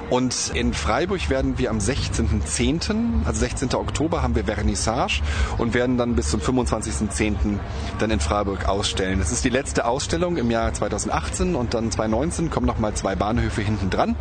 Und 0.09 0.51
in 0.53 0.73
Freiburg 0.73 1.29
werden 1.29 1.59
wir 1.59 1.69
am 1.69 1.79
16.10., 1.79 3.25
also 3.25 3.39
16. 3.39 3.75
Oktober, 3.75 4.23
haben 4.23 4.35
wir 4.35 4.45
Vernissage 4.45 5.21
und 5.57 5.73
werden 5.73 5.97
dann 5.97 6.15
bis 6.15 6.29
zum 6.29 6.39
25.10. 6.39 7.59
dann 7.99 8.09
in 8.09 8.21
Freiburg 8.21 8.69
ausstellen. 8.69 9.19
Das 9.19 9.33
ist 9.33 9.43
die 9.43 9.49
letzte 9.49 9.85
Ausstellung 9.85 10.37
im 10.37 10.49
Jahr 10.49 10.73
2018 10.73 11.55
und 11.55 11.73
dann 11.73 11.91
2019 11.91 12.49
kommen 12.49 12.65
nochmal 12.65 12.93
zwei 12.93 13.15
Bahnhöfe 13.15 13.61
hinten 13.61 13.89
dran. 13.89 14.15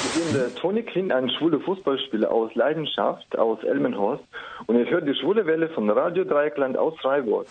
Ich 0.03 0.21
bin 0.21 0.33
der 0.33 0.53
Toni 0.55 0.83
Kind, 0.83 1.11
ein 1.13 1.29
schwuler 1.29 1.59
Fußballspieler 1.61 2.31
aus 2.31 2.53
Leidenschaft 2.55 3.37
aus 3.37 3.63
Elmenhorst 3.63 4.23
und 4.67 4.79
ich 4.79 4.89
höre 4.89 5.01
die 5.01 5.15
schwule 5.15 5.45
Welle 5.45 5.69
von 5.69 5.89
Radio 5.89 6.25
Dreieckland 6.25 6.77
aus 6.77 6.93
Freiburg. 7.01 7.47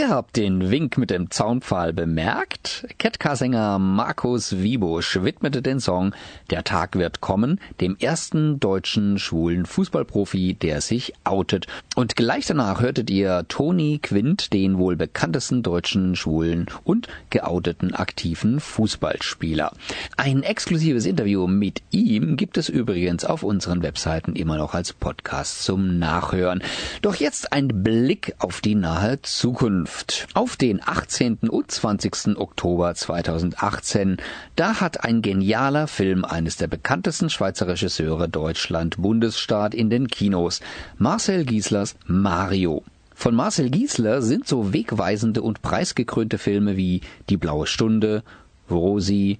Ihr 0.00 0.08
habt 0.08 0.38
den 0.38 0.70
Wink 0.70 0.96
mit 0.96 1.10
dem 1.10 1.30
Zaunpfahl 1.30 1.92
bemerkt. 1.92 2.86
Ketka-Sänger 2.96 3.78
Markus 3.78 4.56
Wiebusch 4.62 5.22
widmete 5.22 5.60
den 5.60 5.78
Song 5.78 6.14
Der 6.48 6.64
Tag 6.64 6.96
wird 6.96 7.20
kommen 7.20 7.60
dem 7.82 7.98
ersten 8.00 8.58
deutschen 8.58 9.18
schwulen 9.18 9.66
Fußballprofi, 9.66 10.54
der 10.54 10.80
sich 10.80 11.12
outet. 11.24 11.66
Und 11.96 12.16
gleich 12.16 12.46
danach 12.46 12.80
hörtet 12.80 13.10
ihr 13.10 13.44
Toni 13.48 13.98
Quint, 14.02 14.54
den 14.54 14.78
wohl 14.78 14.96
bekanntesten 14.96 15.62
deutschen 15.62 16.16
schwulen 16.16 16.64
und 16.82 17.08
geouteten 17.28 17.94
aktiven 17.94 18.58
Fußballspieler. 18.58 19.70
Ein 20.16 20.42
exklusives 20.42 21.04
Interview 21.04 21.46
mit 21.46 21.82
ihm 21.90 22.38
gibt 22.38 22.56
es 22.56 22.70
übrigens 22.70 23.26
auf 23.26 23.42
unseren 23.42 23.82
Webseiten 23.82 24.34
immer 24.34 24.56
noch 24.56 24.72
als 24.72 24.94
Podcast 24.94 25.62
zum 25.62 25.98
Nachhören. 25.98 26.62
Doch 27.02 27.16
jetzt 27.16 27.52
ein 27.52 27.82
Blick 27.82 28.34
auf 28.38 28.62
die 28.62 28.76
nahe 28.76 29.20
Zukunft. 29.20 29.89
Auf 30.34 30.56
den 30.56 30.80
18. 30.82 31.38
und 31.48 31.70
20. 31.70 32.36
Oktober 32.36 32.94
2018, 32.94 34.18
da 34.56 34.80
hat 34.80 35.04
ein 35.04 35.22
genialer 35.22 35.86
Film 35.86 36.24
eines 36.24 36.56
der 36.56 36.66
bekanntesten 36.66 37.30
Schweizer 37.30 37.68
Regisseure 37.68 38.28
Deutschland 38.28 38.96
Bundesstaat 38.98 39.74
in 39.74 39.90
den 39.90 40.08
Kinos, 40.08 40.60
Marcel 40.98 41.44
Gieslers 41.44 41.96
Mario. 42.06 42.84
Von 43.14 43.34
Marcel 43.34 43.68
Giesler 43.68 44.22
sind 44.22 44.48
so 44.48 44.72
wegweisende 44.72 45.42
und 45.42 45.60
preisgekrönte 45.60 46.38
Filme 46.38 46.78
wie 46.78 47.02
Die 47.28 47.36
blaue 47.36 47.66
Stunde, 47.66 48.22
Rosi, 48.70 49.38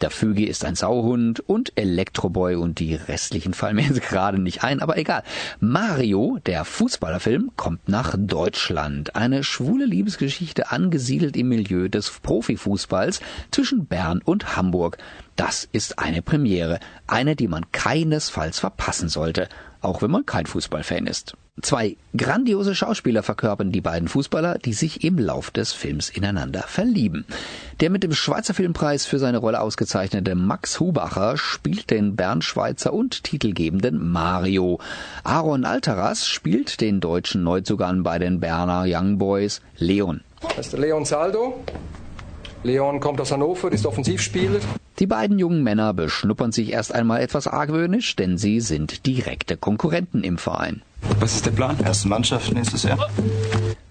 der 0.00 0.10
Vögel 0.10 0.46
ist 0.46 0.64
ein 0.64 0.74
Sauhund 0.74 1.40
und 1.40 1.72
Elektroboy 1.76 2.56
und 2.56 2.78
die 2.78 2.94
restlichen 2.94 3.54
fallen 3.54 3.76
mir 3.76 3.88
gerade 3.88 4.38
nicht 4.38 4.62
ein, 4.62 4.80
aber 4.80 4.96
egal. 4.96 5.22
Mario, 5.60 6.38
der 6.46 6.64
Fußballerfilm, 6.64 7.52
kommt 7.56 7.88
nach 7.88 8.14
Deutschland. 8.16 9.16
Eine 9.16 9.44
schwule 9.44 9.84
Liebesgeschichte 9.84 10.70
angesiedelt 10.70 11.36
im 11.36 11.48
Milieu 11.48 11.88
des 11.88 12.10
Profifußballs 12.10 13.20
zwischen 13.50 13.86
Bern 13.86 14.22
und 14.24 14.56
Hamburg. 14.56 14.98
Das 15.38 15.68
ist 15.70 16.00
eine 16.00 16.20
Premiere, 16.20 16.80
eine, 17.06 17.36
die 17.36 17.46
man 17.46 17.70
keinesfalls 17.70 18.58
verpassen 18.58 19.08
sollte, 19.08 19.48
auch 19.80 20.02
wenn 20.02 20.10
man 20.10 20.26
kein 20.26 20.46
Fußballfan 20.46 21.06
ist. 21.06 21.36
Zwei 21.62 21.96
grandiose 22.16 22.74
Schauspieler 22.74 23.22
verkörpern 23.22 23.70
die 23.70 23.80
beiden 23.80 24.08
Fußballer, 24.08 24.58
die 24.58 24.72
sich 24.72 25.04
im 25.04 25.16
Lauf 25.16 25.52
des 25.52 25.72
Films 25.72 26.10
ineinander 26.10 26.62
verlieben. 26.62 27.24
Der 27.78 27.88
mit 27.88 28.02
dem 28.02 28.14
Schweizer 28.14 28.52
Filmpreis 28.52 29.06
für 29.06 29.20
seine 29.20 29.38
Rolle 29.38 29.60
ausgezeichnete 29.60 30.34
Max 30.34 30.80
Hubacher 30.80 31.36
spielt 31.36 31.90
den 31.90 32.16
Bernschweizer 32.16 32.92
und 32.92 33.22
titelgebenden 33.22 34.08
Mario. 34.08 34.80
Aaron 35.22 35.64
Alteras 35.64 36.26
spielt 36.26 36.80
den 36.80 36.98
deutschen 36.98 37.44
Neuzugang 37.44 38.02
bei 38.02 38.18
den 38.18 38.40
Berner 38.40 38.86
Young 38.88 39.18
Boys 39.18 39.60
Leon. 39.78 40.22
Das 40.56 40.66
ist 40.66 40.76
Leon 40.76 41.04
Saldo. 41.04 41.62
Leon 42.62 43.00
kommt 43.00 43.20
aus 43.20 43.32
Hannover, 43.32 43.70
ist 43.70 43.86
Offensivspieler. 43.86 44.60
Die 44.98 45.06
beiden 45.06 45.38
jungen 45.38 45.62
Männer 45.62 45.94
beschnuppern 45.94 46.50
sich 46.50 46.72
erst 46.72 46.92
einmal 46.92 47.20
etwas 47.20 47.46
argwöhnisch, 47.46 48.16
denn 48.16 48.36
sie 48.36 48.60
sind 48.60 49.06
direkte 49.06 49.56
Konkurrenten 49.56 50.24
im 50.24 50.38
Verein. 50.38 50.82
Was 51.20 51.36
ist 51.36 51.46
der 51.46 51.52
Plan? 51.52 51.76
Erste 51.84 52.08
Mannschaft 52.08 52.52
nächstes 52.52 52.82
Jahr. 52.82 52.98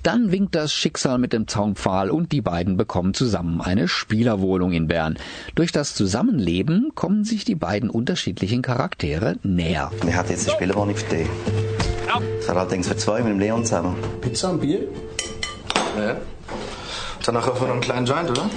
Dann 0.04 0.32
winkt 0.32 0.56
das 0.56 0.74
Schicksal 0.74 1.18
mit 1.18 1.34
dem 1.34 1.48
Zaunpfahl 1.48 2.10
und 2.10 2.32
die 2.32 2.42
beiden 2.42 2.78
bekommen 2.78 3.14
zusammen 3.14 3.62
eine 3.62 3.88
Spielerwohnung 3.88 4.74
in 4.74 4.88
Bern. 4.88 5.18
Durch 5.56 5.72
das 5.72 5.96
Zusammenleben 5.96 6.92
kommen 6.96 7.24
sich 7.24 7.46
die 7.46 7.56
beiden 7.56 7.90
unterschiedlichen 7.90 8.62
Charaktere 8.62 9.38
näher. 9.44 9.92
Wir 10.04 10.16
hatten 10.16 10.32
jetzt 10.32 10.48
eine 10.48 10.56
Spielerwohnung 10.56 10.96
für 10.96 11.16
dich. 11.16 11.28
Das 12.40 12.48
war 12.50 12.58
allerdings 12.58 12.88
für 12.88 12.98
zwei 12.98 13.22
mit 13.22 13.32
dem 13.32 13.40
Leon 13.40 13.66
zusammen. 13.66 13.96
Pizza 14.22 14.52
und 14.52 14.62
Bier? 14.62 14.82
Ja. 15.98 16.18
Danach 17.28 17.46
auch 17.50 17.60
noch 17.60 17.72
einen 17.72 17.82
kleinen 17.82 18.06
Joint, 18.06 18.30
oder? 18.30 18.50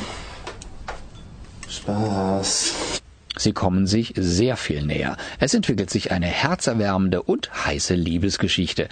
Spaß. 1.68 3.00
Sie 3.36 3.52
kommen 3.52 3.88
sich 3.88 4.14
sehr 4.16 4.56
viel 4.56 4.86
näher. 4.86 5.16
Es 5.40 5.54
entwickelt 5.54 5.90
sich 5.90 6.12
eine 6.12 6.26
herzerwärmende 6.26 7.20
und 7.20 7.50
heiße 7.66 7.94
Liebesgeschichte. 7.94 8.88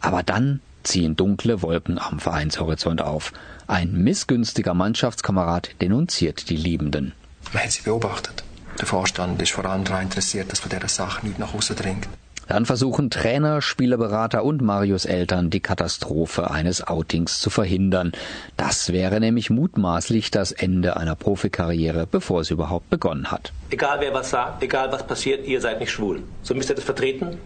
Aber 0.00 0.22
dann 0.22 0.60
ziehen 0.82 1.16
dunkle 1.16 1.62
Wolken 1.62 1.98
am 1.98 2.20
Vereinshorizont 2.20 3.00
auf. 3.00 3.32
Ein 3.66 3.94
missgünstiger 3.94 4.74
Mannschaftskamerad 4.74 5.70
denunziert 5.80 6.50
die 6.50 6.56
Liebenden. 6.58 7.14
Man 7.54 7.62
hat 7.62 7.72
sie 7.72 7.80
beobachtet. 7.80 8.44
Der 8.78 8.86
Vorstand 8.86 9.40
ist 9.40 9.52
vor 9.52 9.64
allem 9.64 9.84
daran 9.84 10.02
interessiert, 10.02 10.52
dass 10.52 10.60
von 10.60 10.68
dieser 10.68 10.88
Sache 10.88 11.26
nicht 11.26 11.38
nach 11.38 11.54
außen 11.54 11.74
dringt. 11.74 12.06
Dann 12.48 12.66
versuchen 12.66 13.10
Trainer, 13.10 13.62
Spielerberater 13.62 14.44
und 14.44 14.62
Marios 14.62 15.04
Eltern 15.04 15.50
die 15.50 15.60
Katastrophe 15.60 16.50
eines 16.50 16.86
Outings 16.86 17.40
zu 17.40 17.50
verhindern. 17.50 18.12
Das 18.56 18.92
wäre 18.92 19.20
nämlich 19.20 19.50
mutmaßlich 19.50 20.30
das 20.30 20.52
Ende 20.52 20.96
einer 20.96 21.14
Profikarriere, 21.14 22.06
bevor 22.06 22.44
sie 22.44 22.54
überhaupt 22.54 22.90
begonnen 22.90 23.30
hat. 23.30 23.52
Egal 23.70 24.00
wer 24.00 24.12
was 24.12 24.30
sagt, 24.30 24.62
egal 24.62 24.92
was 24.92 25.06
passiert, 25.06 25.46
ihr 25.46 25.60
seid 25.60 25.80
nicht 25.80 25.90
schwul. 25.90 26.22
So 26.42 26.54
müsst 26.54 26.70
ihr 26.70 26.74
das 26.74 26.84
vertreten 26.84 27.38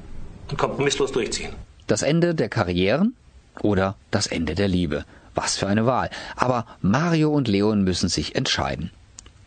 und 0.50 0.58
kompromisslos 0.58 1.12
durchziehen. 1.12 1.52
Das 1.86 2.02
Ende 2.02 2.34
der 2.34 2.48
Karrieren 2.48 3.14
oder 3.60 3.96
das 4.10 4.26
Ende 4.26 4.54
der 4.54 4.68
Liebe. 4.68 5.04
Was 5.34 5.58
für 5.58 5.66
eine 5.66 5.84
Wahl. 5.84 6.08
Aber 6.34 6.66
Mario 6.80 7.30
und 7.30 7.46
Leon 7.46 7.84
müssen 7.84 8.08
sich 8.08 8.34
entscheiden. 8.34 8.90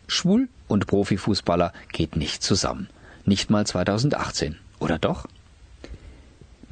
Schwul 0.06 0.48
und 0.68 0.86
Profifußballer 0.86 1.72
geht 1.92 2.16
nicht 2.16 2.42
zusammen. 2.42 2.88
Nicht 3.24 3.50
mal 3.50 3.66
2018. 3.66 4.56
Oder 4.78 4.98
doch? 4.98 5.26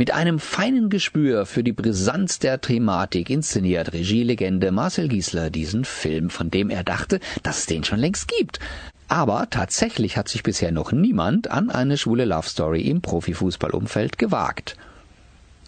Mit 0.00 0.12
einem 0.12 0.38
feinen 0.38 0.90
Gespür 0.90 1.44
für 1.44 1.64
die 1.64 1.72
Brisanz 1.72 2.38
der 2.38 2.60
Thematik 2.60 3.30
inszeniert 3.30 3.92
Regielegende 3.92 4.70
Marcel 4.70 5.08
Giesler 5.08 5.50
diesen 5.50 5.84
Film, 5.84 6.30
von 6.30 6.52
dem 6.52 6.70
er 6.70 6.84
dachte, 6.84 7.18
dass 7.42 7.58
es 7.58 7.66
den 7.66 7.82
schon 7.82 7.98
längst 7.98 8.28
gibt. 8.28 8.60
Aber 9.08 9.50
tatsächlich 9.50 10.16
hat 10.16 10.28
sich 10.28 10.44
bisher 10.44 10.70
noch 10.70 10.92
niemand 10.92 11.50
an 11.50 11.68
eine 11.68 11.98
schwule 11.98 12.26
Love 12.26 12.48
Story 12.48 12.82
im 12.82 13.00
Profifußballumfeld 13.00 14.18
gewagt. 14.18 14.76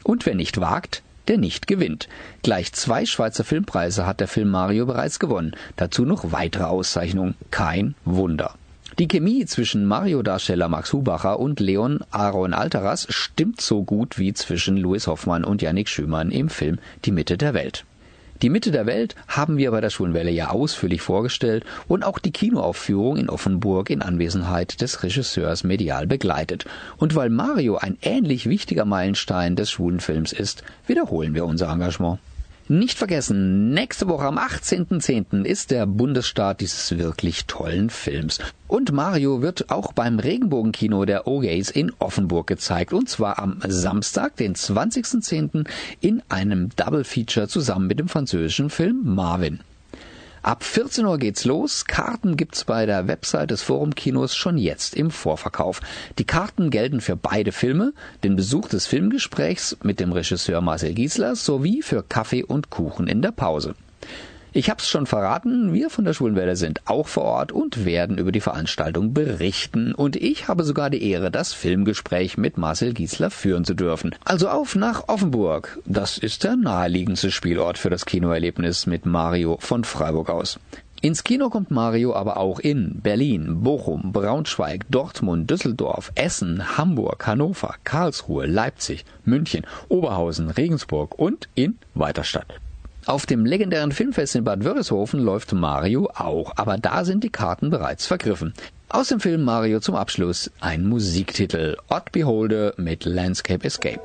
Und 0.04 0.24
wer 0.26 0.36
nicht 0.36 0.60
wagt, 0.60 1.02
der 1.26 1.36
nicht 1.36 1.66
gewinnt. 1.66 2.08
Gleich 2.44 2.72
zwei 2.72 3.06
Schweizer 3.06 3.42
Filmpreise 3.42 4.06
hat 4.06 4.20
der 4.20 4.28
Film 4.28 4.50
Mario 4.50 4.86
bereits 4.86 5.18
gewonnen. 5.18 5.56
Dazu 5.74 6.04
noch 6.04 6.30
weitere 6.30 6.64
Auszeichnungen. 6.64 7.34
Kein 7.50 7.96
Wunder. 8.04 8.54
Die 9.00 9.08
Chemie 9.08 9.46
zwischen 9.46 9.86
Mario-Darsteller 9.86 10.68
Max 10.68 10.92
Hubacher 10.92 11.40
und 11.40 11.58
Leon 11.58 12.00
Aaron 12.10 12.52
Alteras 12.52 13.06
stimmt 13.08 13.58
so 13.62 13.82
gut 13.82 14.18
wie 14.18 14.34
zwischen 14.34 14.76
Louis 14.76 15.06
Hoffmann 15.06 15.42
und 15.42 15.62
Yannick 15.62 15.88
Schümann 15.88 16.30
im 16.30 16.50
Film 16.50 16.78
Die 17.06 17.10
Mitte 17.10 17.38
der 17.38 17.54
Welt. 17.54 17.86
Die 18.42 18.50
Mitte 18.50 18.70
der 18.70 18.84
Welt 18.84 19.16
haben 19.26 19.56
wir 19.56 19.70
bei 19.70 19.80
der 19.80 19.88
Schwulenwelle 19.88 20.30
ja 20.30 20.50
ausführlich 20.50 21.00
vorgestellt 21.00 21.64
und 21.88 22.04
auch 22.04 22.18
die 22.18 22.30
Kinoaufführung 22.30 23.16
in 23.16 23.30
Offenburg 23.30 23.88
in 23.88 24.02
Anwesenheit 24.02 24.82
des 24.82 25.02
Regisseurs 25.02 25.64
medial 25.64 26.06
begleitet. 26.06 26.66
Und 26.98 27.14
weil 27.14 27.30
Mario 27.30 27.78
ein 27.78 27.96
ähnlich 28.02 28.50
wichtiger 28.50 28.84
Meilenstein 28.84 29.56
des 29.56 29.70
Schwulenfilms 29.70 30.34
ist, 30.34 30.62
wiederholen 30.86 31.32
wir 31.32 31.46
unser 31.46 31.72
Engagement. 31.72 32.18
Nicht 32.72 32.98
vergessen, 32.98 33.70
nächste 33.74 34.06
Woche 34.06 34.26
am 34.26 34.38
18.10. 34.38 35.44
ist 35.44 35.72
der 35.72 35.86
Bundesstart 35.86 36.60
dieses 36.60 36.96
wirklich 36.96 37.46
tollen 37.46 37.90
Films. 37.90 38.38
Und 38.68 38.92
Mario 38.92 39.42
wird 39.42 39.70
auch 39.72 39.92
beim 39.92 40.20
Regenbogenkino 40.20 41.04
der 41.04 41.26
OGays 41.26 41.70
in 41.70 41.90
Offenburg 41.98 42.46
gezeigt. 42.46 42.92
Und 42.92 43.08
zwar 43.08 43.40
am 43.40 43.60
Samstag, 43.66 44.36
den 44.36 44.54
20.10. 44.54 45.66
in 46.00 46.22
einem 46.28 46.68
Double 46.76 47.02
Feature 47.02 47.48
zusammen 47.48 47.88
mit 47.88 47.98
dem 47.98 48.06
französischen 48.06 48.70
Film 48.70 49.00
Marvin. 49.02 49.58
Ab 50.42 50.64
14 50.64 51.04
Uhr 51.04 51.18
geht's 51.18 51.44
los. 51.44 51.84
Karten 51.84 52.34
gibt's 52.34 52.64
bei 52.64 52.86
der 52.86 53.06
Website 53.06 53.50
des 53.50 53.60
Forumkinos 53.60 54.34
schon 54.34 54.56
jetzt 54.56 54.94
im 54.94 55.10
Vorverkauf. 55.10 55.82
Die 56.18 56.24
Karten 56.24 56.70
gelten 56.70 57.02
für 57.02 57.14
beide 57.14 57.52
Filme, 57.52 57.92
den 58.24 58.36
Besuch 58.36 58.68
des 58.68 58.86
Filmgesprächs 58.86 59.76
mit 59.82 60.00
dem 60.00 60.12
Regisseur 60.12 60.62
Marcel 60.62 60.94
Giesler 60.94 61.36
sowie 61.36 61.82
für 61.82 62.02
Kaffee 62.02 62.42
und 62.42 62.70
Kuchen 62.70 63.06
in 63.06 63.20
der 63.20 63.32
Pause. 63.32 63.74
Ich 64.52 64.68
hab's 64.68 64.88
schon 64.88 65.06
verraten, 65.06 65.72
wir 65.72 65.90
von 65.90 66.04
der 66.04 66.12
Schwulenwelle 66.12 66.56
sind 66.56 66.80
auch 66.86 67.06
vor 67.06 67.22
Ort 67.22 67.52
und 67.52 67.84
werden 67.84 68.18
über 68.18 68.32
die 68.32 68.40
Veranstaltung 68.40 69.14
berichten. 69.14 69.94
Und 69.94 70.16
ich 70.16 70.48
habe 70.48 70.64
sogar 70.64 70.90
die 70.90 71.08
Ehre, 71.08 71.30
das 71.30 71.52
Filmgespräch 71.52 72.36
mit 72.36 72.58
Marcel 72.58 72.92
Giesler 72.92 73.30
führen 73.30 73.64
zu 73.64 73.74
dürfen. 73.74 74.12
Also 74.24 74.48
auf 74.48 74.74
nach 74.74 75.06
Offenburg. 75.06 75.78
Das 75.86 76.18
ist 76.18 76.42
der 76.42 76.56
naheliegendste 76.56 77.30
Spielort 77.30 77.78
für 77.78 77.90
das 77.90 78.06
Kinoerlebnis 78.06 78.86
mit 78.86 79.06
Mario 79.06 79.56
von 79.60 79.84
Freiburg 79.84 80.30
aus. 80.30 80.58
Ins 81.00 81.22
Kino 81.22 81.48
kommt 81.48 81.70
Mario 81.70 82.16
aber 82.16 82.36
auch 82.36 82.58
in 82.58 83.00
Berlin, 83.02 83.62
Bochum, 83.62 84.10
Braunschweig, 84.12 84.84
Dortmund, 84.90 85.48
Düsseldorf, 85.48 86.10
Essen, 86.16 86.76
Hamburg, 86.76 87.24
Hannover, 87.24 87.76
Karlsruhe, 87.84 88.46
Leipzig, 88.46 89.04
München, 89.24 89.64
Oberhausen, 89.88 90.50
Regensburg 90.50 91.16
und 91.16 91.48
in 91.54 91.78
Weiterstadt. 91.94 92.60
Auf 93.06 93.26
dem 93.26 93.46
legendären 93.46 93.92
Filmfest 93.92 94.34
in 94.34 94.44
Bad 94.44 94.64
Wörishofen 94.64 95.20
läuft 95.20 95.52
Mario 95.52 96.10
auch, 96.14 96.52
aber 96.56 96.76
da 96.76 97.04
sind 97.04 97.24
die 97.24 97.30
Karten 97.30 97.70
bereits 97.70 98.06
vergriffen. 98.06 98.52
Aus 98.88 99.08
dem 99.08 99.20
Film 99.20 99.42
Mario 99.42 99.80
zum 99.80 99.94
Abschluss 99.94 100.50
ein 100.60 100.86
Musiktitel 100.86 101.76
Odd 101.88 102.12
Beholder 102.12 102.74
mit 102.76 103.04
Landscape 103.04 103.64
Escape. 103.64 104.00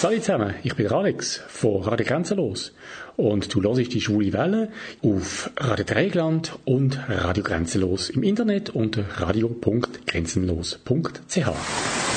Salut 0.00 0.24
zusammen, 0.24 0.54
ich 0.64 0.74
bin 0.74 0.88
Alex 0.88 1.40
von 1.46 1.82
Radio 1.82 2.04
Grenzenlos 2.04 2.72
und 3.16 3.54
du 3.54 3.62
hörst 3.62 3.94
die 3.94 4.00
Schwule 4.00 4.32
Welle 4.32 4.68
auf 5.02 5.50
Radio 5.56 5.84
Dreigland 5.84 6.58
und 6.64 6.98
Radio 7.08 7.44
Grenzenlos 7.44 8.10
im 8.10 8.24
Internet 8.24 8.70
unter 8.70 9.04
radio.grenzenlos.ch. 9.18 12.11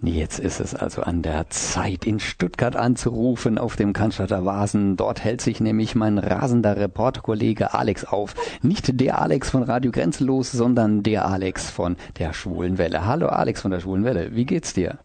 Jetzt 0.00 0.38
ist 0.38 0.60
es 0.60 0.76
also 0.76 1.02
an 1.02 1.22
der 1.22 1.50
Zeit, 1.50 2.06
in 2.06 2.20
Stuttgart 2.20 2.76
anzurufen 2.76 3.58
auf 3.58 3.74
dem 3.74 3.92
Cannstatter 3.92 4.44
Vasen. 4.44 4.96
Dort 4.96 5.24
hält 5.24 5.40
sich 5.40 5.60
nämlich 5.60 5.96
mein 5.96 6.18
rasender 6.18 6.76
Reporterkollege 6.76 7.74
Alex 7.74 8.04
auf. 8.04 8.36
Nicht 8.62 9.00
der 9.00 9.20
Alex 9.20 9.50
von 9.50 9.64
Radio 9.64 9.90
Grenzenlos, 9.90 10.52
sondern 10.52 11.02
der 11.02 11.26
Alex 11.26 11.72
von 11.72 11.96
der 12.16 12.32
Schwulen 12.32 12.78
Welle. 12.78 13.06
Hallo 13.06 13.26
Alex 13.26 13.62
von 13.62 13.72
der 13.72 13.80
Schwulen 13.80 14.04
Welle, 14.04 14.36
wie 14.36 14.46
geht's 14.46 14.72
dir? 14.72 14.98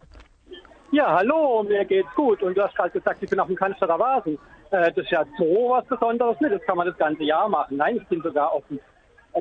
Ja, 0.92 1.12
hallo, 1.12 1.64
mir 1.64 1.84
geht's 1.84 2.14
gut. 2.14 2.40
Und 2.44 2.56
du 2.56 2.62
hast 2.62 2.76
gerade 2.76 2.90
gesagt, 2.90 3.20
ich 3.20 3.28
bin 3.28 3.40
auf 3.40 3.48
dem 3.48 3.56
Cannstatter 3.56 3.98
Vasen. 3.98 4.38
Äh, 4.70 4.92
das 4.92 5.04
ist 5.04 5.10
ja 5.10 5.24
so 5.36 5.70
was 5.70 5.84
Besonderes 5.86 6.40
nicht. 6.40 6.54
Das 6.54 6.62
kann 6.62 6.76
man 6.76 6.86
das 6.86 6.96
ganze 6.96 7.24
Jahr 7.24 7.48
machen. 7.48 7.78
Nein, 7.78 7.96
ich 7.96 8.06
bin 8.06 8.22
sogar 8.22 8.52
auf 8.52 8.62
dem 8.68 8.78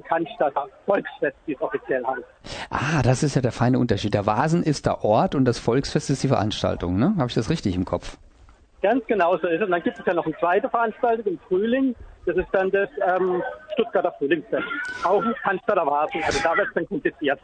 Cannstatter 0.01 0.67
Volksfest, 0.85 1.35
wie 1.45 1.53
es 1.53 1.61
offiziell 1.61 2.03
heißt. 2.05 2.23
Ah, 2.69 3.01
das 3.03 3.23
ist 3.23 3.35
ja 3.35 3.41
der 3.41 3.51
feine 3.51 3.79
Unterschied. 3.79 4.13
Der 4.13 4.25
Vasen 4.25 4.63
ist 4.63 4.85
der 4.85 5.03
Ort 5.03 5.35
und 5.35 5.45
das 5.45 5.59
Volksfest 5.59 6.09
ist 6.09 6.23
die 6.23 6.27
Veranstaltung, 6.27 6.97
ne? 6.97 7.13
Habe 7.17 7.27
ich 7.27 7.35
das 7.35 7.49
richtig 7.49 7.75
im 7.75 7.85
Kopf? 7.85 8.17
Ganz 8.81 9.05
genau 9.07 9.37
so 9.37 9.47
ist 9.47 9.59
es. 9.59 9.65
Und 9.65 9.71
dann 9.71 9.83
gibt 9.83 9.97
es 9.97 10.05
ja 10.05 10.13
noch 10.13 10.25
eine 10.25 10.37
zweite 10.37 10.69
Veranstaltung 10.69 11.33
im 11.33 11.39
Frühling. 11.47 11.95
Das 12.25 12.37
ist 12.37 12.47
dann 12.53 12.71
das 12.71 12.89
ähm, 13.05 13.43
Stuttgarter 13.73 14.13
Frühlingsfest. 14.17 14.63
Auch 15.03 15.21
im 15.21 15.33
Cannstatter 15.43 15.85
Vasen. 15.85 16.21
Also 16.23 16.39
da 16.41 16.55
wird 16.55 16.67
es 16.69 16.73
dann 16.73 16.87
kompliziert. 16.87 17.39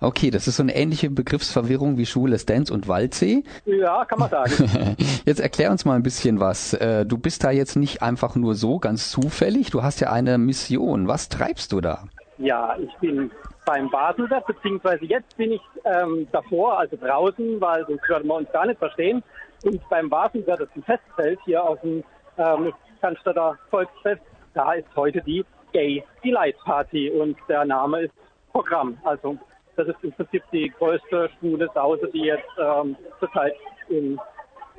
Okay, 0.00 0.30
das 0.30 0.46
ist 0.46 0.56
so 0.56 0.62
eine 0.62 0.74
ähnliche 0.74 1.08
Begriffsverwirrung 1.08 1.96
wie 1.96 2.04
Schwules 2.04 2.44
Dance 2.44 2.72
und 2.72 2.88
Waldsee. 2.88 3.42
Ja, 3.64 4.04
kann 4.04 4.18
man 4.18 4.28
sagen. 4.28 4.96
jetzt 5.24 5.40
erklär 5.40 5.70
uns 5.70 5.84
mal 5.84 5.94
ein 5.94 6.02
bisschen 6.02 6.40
was. 6.40 6.74
Äh, 6.74 7.06
du 7.06 7.16
bist 7.16 7.42
da 7.44 7.50
jetzt 7.50 7.76
nicht 7.76 8.02
einfach 8.02 8.36
nur 8.36 8.54
so 8.54 8.78
ganz 8.78 9.10
zufällig. 9.10 9.70
Du 9.70 9.82
hast 9.82 10.00
ja 10.00 10.12
eine 10.12 10.36
Mission. 10.36 11.08
Was 11.08 11.28
treibst 11.28 11.72
du 11.72 11.80
da? 11.80 12.04
Ja, 12.36 12.76
ich 12.78 12.94
bin 13.00 13.30
beim 13.64 13.90
Baselwirt, 13.90 14.46
beziehungsweise 14.46 15.04
jetzt 15.04 15.36
bin 15.36 15.52
ich 15.52 15.60
ähm, 15.84 16.28
davor, 16.32 16.78
also 16.78 16.96
draußen, 16.96 17.60
weil 17.60 17.84
sonst 17.86 18.08
würden 18.08 18.28
wir 18.28 18.34
uns 18.36 18.52
gar 18.52 18.66
nicht 18.66 18.78
verstehen. 18.78 19.22
Und 19.64 19.80
beim 19.88 20.10
Wasenwirt, 20.10 20.60
das 20.60 20.68
ist 20.68 20.76
ein 20.76 20.82
Festfeld 20.84 21.38
hier 21.44 21.62
auf 21.62 21.80
dem 21.80 22.04
ähm, 22.38 22.72
Cannstatter 23.00 23.58
Volksfest, 23.70 24.22
da 24.54 24.72
ist 24.72 24.88
heute 24.96 25.20
die 25.22 25.44
Gay 25.72 26.02
Delight 26.24 26.56
Party 26.64 27.10
und 27.10 27.36
der 27.48 27.64
Name 27.64 28.02
ist 28.02 28.14
Programm. 28.52 28.98
Also 29.04 29.36
das 29.76 29.88
ist 29.88 29.96
im 30.02 30.12
Prinzip 30.12 30.42
die 30.52 30.72
größte 30.78 31.30
schwule 31.38 31.68
Sause, 31.74 32.10
die 32.12 32.22
jetzt 32.22 32.48
ähm, 32.58 32.96
zurzeit 33.20 33.54
in 33.88 34.18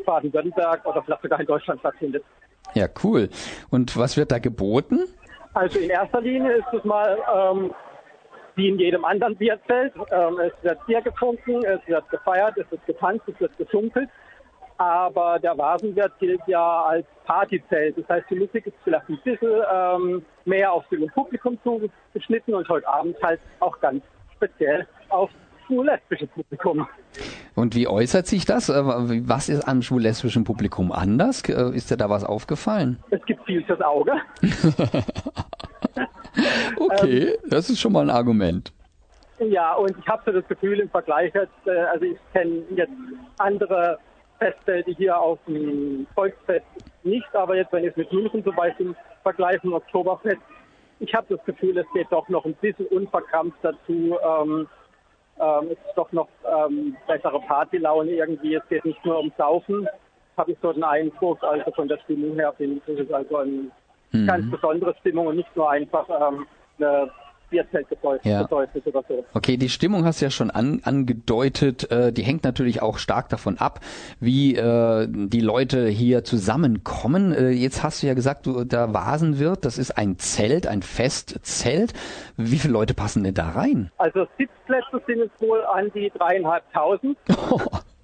Baden-Württemberg 0.06 0.86
oder 0.86 1.02
vielleicht 1.04 1.22
sogar 1.22 1.40
in 1.40 1.46
Deutschland 1.46 1.80
stattfindet. 1.80 2.24
Ja, 2.74 2.88
cool. 3.04 3.30
Und 3.70 3.98
was 3.98 4.18
wird 4.18 4.32
da 4.32 4.40
geboten? 4.40 5.06
Also 5.54 5.80
in 5.80 5.90
erster 5.90 6.22
Linie 6.22 6.58
ist 6.58 6.74
es 6.74 6.84
mal 6.84 7.18
ähm, 7.34 7.74
wie 8.56 8.70
in 8.70 8.78
jedem 8.78 9.06
anderen 9.06 9.36
Bierzelt. 9.36 9.94
Ähm, 10.12 10.40
es 10.40 10.54
wird 10.62 10.86
Bier 10.86 11.02
getrunken, 11.02 11.64
es 11.64 11.80
wird 11.88 12.08
gefeiert, 12.10 12.58
es 12.58 12.70
wird 12.70 12.86
getanzt, 12.86 13.24
es 13.28 13.40
wird 13.40 13.58
geschunkelt. 13.58 14.10
Aber 14.80 15.38
der 15.40 15.58
Vasenwirt 15.58 16.18
gilt 16.20 16.40
ja 16.48 16.84
als 16.84 17.06
Partyzelt. 17.26 17.98
Das 17.98 18.08
heißt, 18.08 18.30
die 18.30 18.36
Musik 18.36 18.66
ist 18.66 18.78
vielleicht 18.86 19.10
ein 19.10 19.20
bisschen 19.26 19.62
ähm, 19.72 20.26
mehr 20.46 20.72
auf 20.72 20.86
das 20.90 21.02
Publikum 21.14 21.60
zugeschnitten 21.64 22.54
und 22.54 22.68
heute 22.70 22.88
Abend 22.88 23.18
halt 23.22 23.42
auch 23.60 23.78
ganz 23.82 24.02
speziell 24.36 24.88
auf 25.10 25.30
schwul-lesbische 25.68 26.28
Publikum. 26.28 26.88
Und 27.56 27.76
wie 27.76 27.90
äußert 27.90 28.26
sich 28.26 28.46
das? 28.46 28.70
Äh, 28.70 28.82
was 29.28 29.50
ist 29.50 29.68
am 29.68 29.82
schwul-lesbischen 29.82 30.46
Publikum 30.46 30.94
anders? 30.94 31.44
Äh, 31.50 31.76
ist 31.76 31.92
dir 31.92 31.98
da 31.98 32.10
was 32.10 32.24
aufgefallen? 32.24 33.04
Es 33.10 33.24
gibt 33.26 33.46
viel 33.46 33.62
fürs 33.66 33.82
Auge. 33.82 34.14
okay, 36.80 37.38
das 37.50 37.70
ist 37.70 37.82
schon 37.82 37.92
mal 37.92 38.04
ein 38.04 38.10
Argument. 38.10 38.72
Ja, 39.40 39.74
und 39.74 39.94
ich 39.98 40.08
habe 40.08 40.22
so 40.26 40.32
das 40.32 40.48
Gefühl 40.48 40.80
im 40.80 40.90
Vergleich 40.90 41.34
jetzt, 41.34 41.68
äh, 41.68 41.80
also 41.92 42.06
ich 42.06 42.18
kenne 42.32 42.64
jetzt 42.76 42.94
andere 43.40 44.00
Festzelte 44.40 44.92
hier 44.92 45.20
auf 45.20 45.40
dem 45.48 46.08
Volksfest 46.16 46.66
nicht, 47.04 47.36
aber 47.36 47.56
jetzt, 47.56 47.72
wenn 47.72 47.84
ich 47.84 47.92
es 47.92 47.98
mit 47.98 48.12
München 48.12 48.44
zum 48.44 48.56
Beispiel 48.56 48.96
vergleiche, 49.24 49.68
im 49.68 49.74
Oktoberfest, 49.74 50.42
ich 51.00 51.14
habe 51.14 51.36
das 51.36 51.46
Gefühl, 51.46 51.78
es 51.78 51.86
geht 51.94 52.08
doch 52.12 52.28
noch 52.30 52.46
ein 52.46 52.56
bisschen 52.56 52.88
unverkrampft 52.88 53.58
dazu. 53.62 54.18
Ähm, 54.22 54.68
ähm, 55.40 55.68
es 55.72 55.78
ist 55.88 55.96
doch 55.96 56.12
noch 56.12 56.28
ähm, 56.46 56.98
bessere 57.08 57.40
Partylaune 57.42 58.12
irgendwie. 58.12 58.56
Es 58.56 58.68
geht 58.68 58.84
nicht 58.84 59.04
nur 59.06 59.18
ums 59.18 59.36
Saufen, 59.38 59.88
habe 60.38 60.52
ich 60.52 60.58
so 60.62 60.74
den 60.74 60.84
Eindruck. 60.84 61.42
Also 61.44 61.72
von 61.72 61.88
der 61.88 62.00
Stimmung 62.00 62.36
her 62.36 62.54
finde 62.58 62.82
ich, 62.86 63.00
ist 63.00 63.14
also 63.14 63.38
eine 63.38 63.72
mhm. 64.12 64.28
ganz 64.28 64.50
besondere 64.52 64.94
Stimmung 65.00 65.28
und 65.28 65.38
nicht 65.38 65.56
nur 65.56 65.70
einfach 65.70 66.08
ähm, 66.10 66.46
eine 66.78 67.10
Bierzelt 67.50 67.90
gedeutet 67.90 68.26
Ja. 68.26 68.44
bedeutet 68.44 68.86
oder 68.88 69.04
so. 69.08 69.26
Okay, 69.34 69.58
die 69.58 69.70
Stimmung 69.70 70.06
hast 70.06 70.22
du 70.22 70.26
ja 70.26 70.32
schon 70.32 70.52
an, 70.52 70.82
angedeutet. 70.84 71.90
Äh, 71.92 72.12
die 72.14 72.24
hängt 72.24 72.44
natürlich 72.44 72.82
auch 72.82 72.98
stark 72.98 73.30
davon 73.30 73.58
ab, 73.58 73.80
wie 74.20 74.56
äh, 74.56 75.08
die 75.10 75.42
Leute 75.42 75.88
hier 75.88 76.24
zusammenkommen. 76.24 77.34
Äh, 77.34 77.50
jetzt 77.50 77.84
hast 77.84 78.04
du 78.04 78.08
ja 78.08 78.14
gesagt, 78.14 78.46
du, 78.46 78.64
der 78.64 78.94
Vasenwirt, 78.94 79.66
das 79.66 79.78
ist 79.78 79.98
ein 79.98 80.18
Zelt, 80.20 80.68
ein 80.68 80.82
Festzelt. 80.82 81.94
Wie 82.38 82.58
viele 82.58 82.74
Leute 82.74 82.94
passen 82.94 83.24
denn 83.24 83.34
da 83.34 83.50
rein? 83.50 83.92
Also 83.98 84.26
Sitzplätze 84.38 85.02
sind 85.08 85.22
es 85.22 85.42
wohl 85.42 85.64
an 85.66 85.92
die 85.94 86.12
dreieinhalbtausend. 86.18 87.18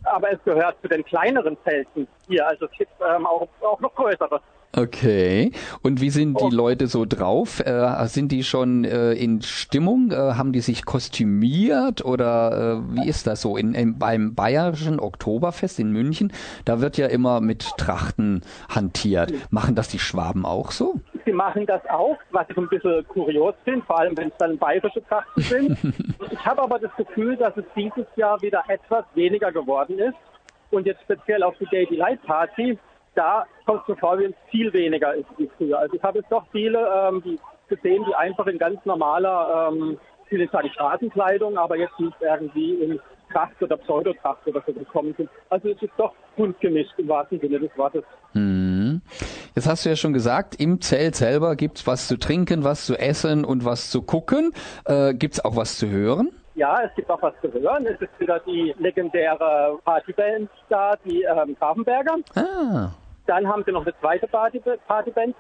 Aber 0.04 0.32
es 0.32 0.40
gehört 0.46 0.76
zu 0.84 0.88
den 0.88 1.04
kleineren 1.04 1.58
Zelten 1.64 2.08
hier. 2.28 2.48
Also 2.48 2.66
es 2.66 2.72
gibt 2.78 2.92
ähm, 3.02 3.26
auch, 3.26 3.48
auch 3.62 3.80
noch 3.80 3.94
größere. 3.96 4.40
Okay. 4.78 5.52
Und 5.84 6.02
wie 6.02 6.10
sind 6.10 6.40
die 6.42 6.54
Leute 6.54 6.88
so 6.88 7.06
drauf? 7.06 7.62
Äh, 7.62 8.06
sind 8.08 8.32
die 8.32 8.44
schon 8.44 8.84
äh, 8.84 9.14
in 9.14 9.42
Stimmung? 9.42 10.12
Äh, 10.12 10.16
haben 10.16 10.52
die 10.52 10.60
sich 10.60 10.86
kostümiert 10.86 12.04
oder 12.04 12.82
äh, 12.92 12.96
wie 12.96 13.08
ist 13.08 13.26
das 13.26 13.42
so? 13.42 13.56
In, 13.56 13.74
in, 13.74 13.98
beim 13.98 14.36
Bayerischen 14.36 15.00
Oktoberfest 15.00 15.80
in 15.80 15.92
München, 15.92 16.34
da 16.66 16.82
wird 16.82 16.98
ja 16.98 17.08
immer 17.08 17.40
mit 17.40 17.78
Trachten 17.78 18.42
hantiert. 18.68 19.32
Machen 19.50 19.76
das 19.76 19.88
die 19.88 20.00
Schwaben 20.00 20.46
auch 20.46 20.72
so? 20.72 20.96
Sie 21.26 21.32
machen 21.32 21.66
das 21.66 21.82
auch, 21.90 22.18
was 22.32 22.46
ich 22.50 22.58
ein 22.58 22.68
bisschen 22.68 23.08
kurios 23.08 23.56
finde, 23.64 23.86
vor 23.86 24.00
allem 24.00 24.18
wenn 24.18 24.28
es 24.28 24.38
dann 24.38 24.58
bayerische 24.58 25.04
Trachten 25.06 25.42
sind. 25.42 25.78
ich 26.32 26.46
habe 26.46 26.62
aber 26.62 26.80
das 26.80 26.92
Gefühl, 26.98 27.38
dass 27.38 27.56
es 27.56 27.66
dieses 27.76 28.06
Jahr 28.18 28.42
wieder 28.42 28.64
etwas 28.68 29.06
weniger 29.14 29.52
geworden 29.54 29.98
ist. 30.00 30.18
Und 30.72 30.86
jetzt 30.86 31.02
speziell 31.04 31.44
auf 31.44 31.56
die 31.60 31.66
Gay 31.66 31.86
Delight 31.86 32.22
Party, 32.24 32.78
da 33.16 33.46
kommt 33.66 33.82
es 33.84 33.88
mir 33.88 33.98
vor, 33.98 34.20
wie 34.20 34.26
es 34.26 34.34
viel 34.50 34.72
weniger 34.74 35.14
ist 35.16 35.28
wie 35.38 35.50
früher. 35.58 35.80
Also 35.80 35.96
ich 35.96 36.04
habe 36.04 36.20
jetzt 36.20 36.32
doch 36.32 36.46
viele 36.52 36.80
ähm, 36.80 37.22
die 37.24 37.40
gesehen, 37.68 38.04
die 38.08 38.16
einfach 38.16 38.48
in 38.48 38.58
ganz 38.58 38.84
normaler, 38.86 39.70
ähm, 39.72 39.98
ich 40.26 40.32
will 40.32 40.50
sagen 40.52 40.70
Straßenkleidung, 40.70 41.58
aber 41.58 41.78
jetzt 41.78 42.00
nicht 42.00 42.16
irgendwie 42.22 42.76
in 42.76 43.00
Tracht 43.32 43.62
oder 43.62 43.78
Pseudotracht 43.78 44.46
oder 44.48 44.62
so 44.66 44.74
gekommen 44.74 45.14
sind. 45.18 45.30
Also 45.50 45.70
es 45.70 45.82
ist 45.82 45.94
doch 45.98 46.14
bunt 46.36 46.60
gemischt 46.62 46.94
im 46.98 47.08
wahrsten 47.08 47.40
Sinne 47.40 47.60
des 47.60 47.76
Wortes. 47.76 48.04
Hm. 48.34 49.02
Jetzt 49.56 49.68
hast 49.68 49.86
du 49.86 49.90
ja 49.90 49.96
schon 49.96 50.14
gesagt, 50.14 50.60
im 50.60 50.82
Zelt 50.82 51.16
selber 51.16 51.56
gibt's 51.56 51.88
was 51.88 52.08
zu 52.08 52.18
trinken, 52.18 52.64
was 52.64 52.86
zu 52.86 52.96
essen 52.96 53.46
und 53.46 53.66
was 53.66 53.90
zu 53.90 54.02
gucken. 54.02 54.52
Äh, 54.86 55.14
gibt's 55.14 55.44
auch 55.44 55.56
was 55.56 55.78
zu 55.78 55.90
hören? 55.90 56.32
Ja, 56.56 56.82
es 56.84 56.94
gibt 56.96 57.10
auch 57.10 57.22
was 57.22 57.34
zu 57.42 57.52
hören. 57.52 57.86
Es 57.86 58.00
ist 58.00 58.20
wieder 58.20 58.40
die 58.40 58.74
legendäre 58.78 59.78
Partyband 59.84 60.50
da, 60.70 60.94
die 61.04 61.24
ähm, 61.24 61.56
Grafenberger. 61.60 62.16
Ah. 62.36 62.92
Dann 63.28 63.48
haben 63.48 63.64
sie 63.66 63.72
noch 63.72 63.82
eine 63.84 63.94
zweite 64.00 64.28
Party 64.28 64.62
Partyband, 64.88 65.36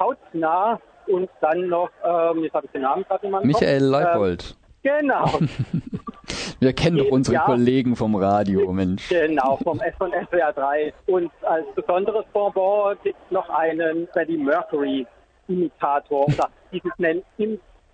Hautnah 0.00 0.80
und 1.06 1.28
dann 1.40 1.68
noch, 1.68 1.90
ähm, 2.04 2.42
jetzt 2.44 2.54
habe 2.54 2.66
ich 2.66 2.72
den 2.72 2.82
Namen 2.82 3.04
gerade 3.04 3.28
meinem 3.28 3.46
Michael 3.46 3.80
Kopf. 3.80 3.90
Leipold. 3.90 4.56
Ähm, 4.84 5.00
genau, 5.00 5.38
Wir 6.60 6.72
kennen 6.72 6.96
doch 6.96 7.10
unsere 7.10 7.34
Ja. 7.36 7.44
Kollegen 7.44 7.96
vom 7.96 8.14
Radio, 8.16 8.72
Mensch. 8.72 9.08
genau, 9.10 9.58
vom 9.62 9.78
S 9.80 9.94
von 9.98 10.10
SWR 10.12 10.52
3. 10.54 10.92
Und 11.06 11.30
als 11.42 11.66
besonderes 11.74 12.24
Bonbon 12.32 12.96
gibt 13.02 13.16
es 13.26 13.30
noch 13.30 13.48
einen 13.50 14.08
Freddie 14.12 14.38
Mercury 14.38 15.06
Imitator 15.48 16.24
oder 16.26 16.48
wie 16.70 16.80
sie 16.80 16.88
es 16.88 16.98
nennen, 16.98 17.22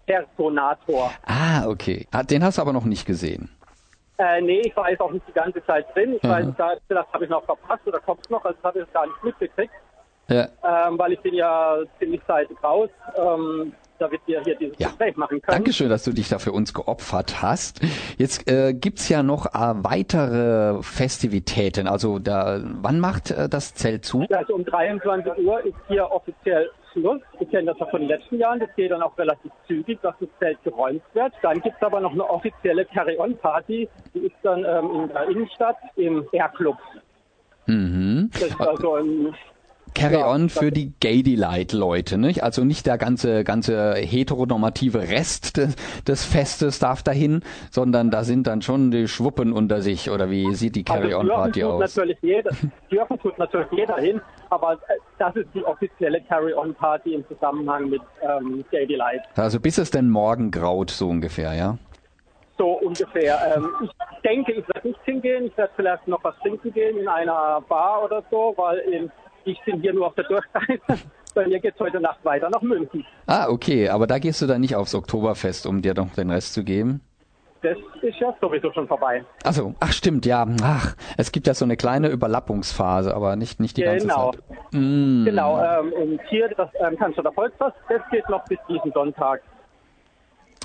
Impersonator. 0.06 1.10
Ah, 1.26 1.66
okay. 1.66 2.06
Ah, 2.12 2.22
Den 2.22 2.44
hast 2.44 2.58
du 2.58 2.62
aber 2.62 2.72
noch 2.72 2.84
nicht 2.84 3.06
gesehen. 3.06 3.50
Äh, 4.22 4.40
nee, 4.40 4.60
ich 4.60 4.76
war 4.76 4.88
jetzt 4.88 5.00
auch 5.00 5.10
nicht 5.10 5.26
die 5.26 5.32
ganze 5.32 5.64
Zeit 5.66 5.84
drin. 5.96 6.14
Ich 6.14 6.22
Mhm. 6.22 6.28
weiß, 6.28 6.46
da, 6.56 6.74
das 6.88 7.06
habe 7.12 7.24
ich 7.24 7.30
noch 7.30 7.44
verpasst 7.44 7.84
oder 7.86 7.98
kommt's 7.98 8.30
noch, 8.30 8.44
also 8.44 8.56
das 8.62 8.64
habe 8.68 8.80
ich 8.80 8.92
gar 8.92 9.06
nicht 9.06 9.24
mitgekriegt. 9.24 9.74
Ja. 10.28 10.46
ähm, 10.62 10.96
weil 10.98 11.12
ich 11.12 11.20
bin 11.20 11.34
ja 11.34 11.78
ziemlich 11.98 12.24
zeitig 12.26 12.56
raus, 12.62 12.88
ähm, 13.16 13.74
damit 13.98 14.20
wir 14.26 14.42
hier 14.42 14.56
dieses 14.56 14.76
Gespräch 14.76 15.16
machen 15.16 15.40
können. 15.40 15.56
Dankeschön, 15.56 15.88
dass 15.88 16.04
du 16.04 16.12
dich 16.12 16.28
da 16.28 16.38
für 16.38 16.52
uns 16.52 16.74
geopfert 16.74 17.42
hast. 17.42 17.80
Jetzt 18.18 18.50
äh, 18.50 18.74
gibt's 18.74 19.08
ja 19.08 19.22
noch 19.22 19.46
äh, 19.46 19.74
weitere 19.84 20.82
Festivitäten. 20.82 21.86
Also 21.86 22.18
da, 22.18 22.60
wann 22.62 23.00
macht 23.00 23.30
äh, 23.30 23.48
das 23.48 23.74
Zelt 23.74 24.04
zu? 24.04 24.26
Also 24.30 24.54
um 24.54 24.64
23 24.64 25.44
Uhr 25.44 25.64
ist 25.64 25.76
hier 25.88 26.10
offiziell 26.10 26.70
Schluss. 26.92 27.20
Wir 27.38 27.46
kennen 27.48 27.66
das 27.66 27.78
ja 27.78 27.86
von 27.86 28.00
den 28.00 28.08
letzten 28.08 28.38
Jahren. 28.38 28.60
Das 28.60 28.68
geht 28.76 28.90
dann 28.90 29.02
auch 29.02 29.16
relativ 29.16 29.50
zügig, 29.66 29.98
dass 30.02 30.14
das 30.20 30.28
Zelt 30.38 30.62
geräumt 30.62 31.02
wird. 31.14 31.32
Dann 31.42 31.60
gibt's 31.60 31.82
aber 31.82 32.00
noch 32.00 32.12
eine 32.12 32.28
offizielle 32.28 32.84
Carry-On-Party. 32.84 33.88
Die 34.14 34.18
ist 34.18 34.36
dann 34.42 34.64
ähm, 34.64 35.02
in 35.02 35.08
der 35.08 35.28
Innenstadt 35.28 35.76
im 35.96 36.26
Air-Club. 36.32 36.76
Mhm. 37.66 38.30
Das 38.32 38.42
ist 38.42 38.60
also 38.60 38.96
ein 38.96 39.34
Carry 39.94 40.14
Ja, 40.14 40.30
on 40.30 40.48
das- 40.48 40.58
für 40.58 40.70
die 40.72 40.92
Gay 41.00 41.22
Delight 41.22 41.72
Leute, 41.72 42.18
nicht? 42.18 42.42
Also 42.42 42.64
nicht 42.64 42.86
der 42.86 42.98
ganze 42.98 43.44
ganze 43.44 43.94
heteronormative 43.94 45.08
Rest 45.08 45.56
des, 45.56 45.76
des 46.06 46.24
Festes 46.24 46.78
darf 46.78 47.02
dahin, 47.02 47.42
sondern 47.70 48.10
da 48.10 48.24
sind 48.24 48.46
dann 48.46 48.62
schon 48.62 48.90
die 48.90 49.08
Schwuppen 49.08 49.52
unter 49.52 49.82
sich 49.82 50.10
oder 50.10 50.30
wie 50.30 50.54
sieht 50.54 50.76
die 50.76 50.84
Carry 50.84 51.14
on 51.14 51.30
also 51.30 51.66
aus? 51.66 51.80
natürlich 51.80 52.18
jeder, 52.22 52.50
dürfen 52.90 53.18
tut 53.18 53.38
natürlich 53.38 53.68
jeder 53.72 53.96
hin, 53.96 54.20
aber 54.50 54.74
äh, 54.74 54.76
das 55.18 55.36
ist 55.36 55.48
die 55.54 55.64
offizielle 55.64 56.20
Carry-On-Party 56.22 57.14
im 57.14 57.26
Zusammenhang 57.28 57.88
mit 57.90 58.02
ähm, 58.22 58.64
Gay 58.70 58.86
Delight. 58.86 59.20
Also 59.36 59.60
bis 59.60 59.78
es 59.78 59.90
denn 59.90 60.08
morgen 60.10 60.50
graut 60.50 60.90
so 60.90 61.08
ungefähr, 61.08 61.54
ja? 61.54 61.78
So 62.58 62.72
ungefähr. 62.80 63.56
Ähm, 63.56 63.70
ich 63.82 63.90
denke, 64.24 64.52
ich 64.52 64.68
werde 64.68 64.88
nicht 64.88 65.00
hingehen. 65.04 65.46
Ich 65.46 65.56
werde 65.56 65.72
vielleicht 65.74 66.06
noch 66.06 66.22
was 66.22 66.34
trinken 66.42 66.72
gehen 66.72 66.98
in 66.98 67.08
einer 67.08 67.62
Bar 67.68 68.04
oder 68.04 68.22
so, 68.30 68.52
weil 68.56 68.82
ähm, 68.92 69.10
ich 69.44 69.60
bin 69.64 69.80
hier 69.80 69.92
nur 69.92 70.06
auf 70.06 70.14
der 70.14 70.24
Durchreise. 70.24 70.80
Bei 71.34 71.46
mir 71.46 71.60
geht's 71.60 71.80
heute 71.80 71.98
Nacht 72.00 72.22
weiter 72.24 72.50
nach 72.50 72.60
München. 72.60 73.06
Ah, 73.26 73.48
okay, 73.48 73.88
aber 73.88 74.06
da 74.06 74.18
gehst 74.18 74.42
du 74.42 74.46
dann 74.46 74.60
nicht 74.60 74.76
aufs 74.76 74.94
Oktoberfest, 74.94 75.66
um 75.66 75.80
dir 75.80 75.94
noch 75.94 76.12
den 76.12 76.30
Rest 76.30 76.52
zu 76.52 76.62
geben? 76.62 77.00
Das 77.62 77.78
ist 78.02 78.18
ja 78.18 78.34
sowieso 78.40 78.72
schon 78.72 78.88
vorbei. 78.88 79.24
Also, 79.44 79.74
ach 79.78 79.92
stimmt, 79.92 80.26
ja. 80.26 80.44
Ach, 80.62 80.96
es 81.16 81.30
gibt 81.30 81.46
ja 81.46 81.54
so 81.54 81.64
eine 81.64 81.76
kleine 81.76 82.08
Überlappungsphase, 82.08 83.14
aber 83.14 83.36
nicht 83.36 83.60
nicht 83.60 83.76
die 83.76 83.82
ganze 83.82 84.08
genau. 84.08 84.32
Zeit. 84.32 84.42
Mm. 84.72 85.24
Genau. 85.24 85.62
Ähm, 85.62 85.92
und 85.92 86.20
hier 86.28 86.48
das 86.48 86.68
ähm, 86.84 86.98
Cannstatter 86.98 87.32
Volksfest, 87.32 87.76
das 87.88 88.02
geht 88.10 88.28
noch 88.28 88.44
bis 88.46 88.58
diesen 88.68 88.90
Sonntag. 88.92 89.42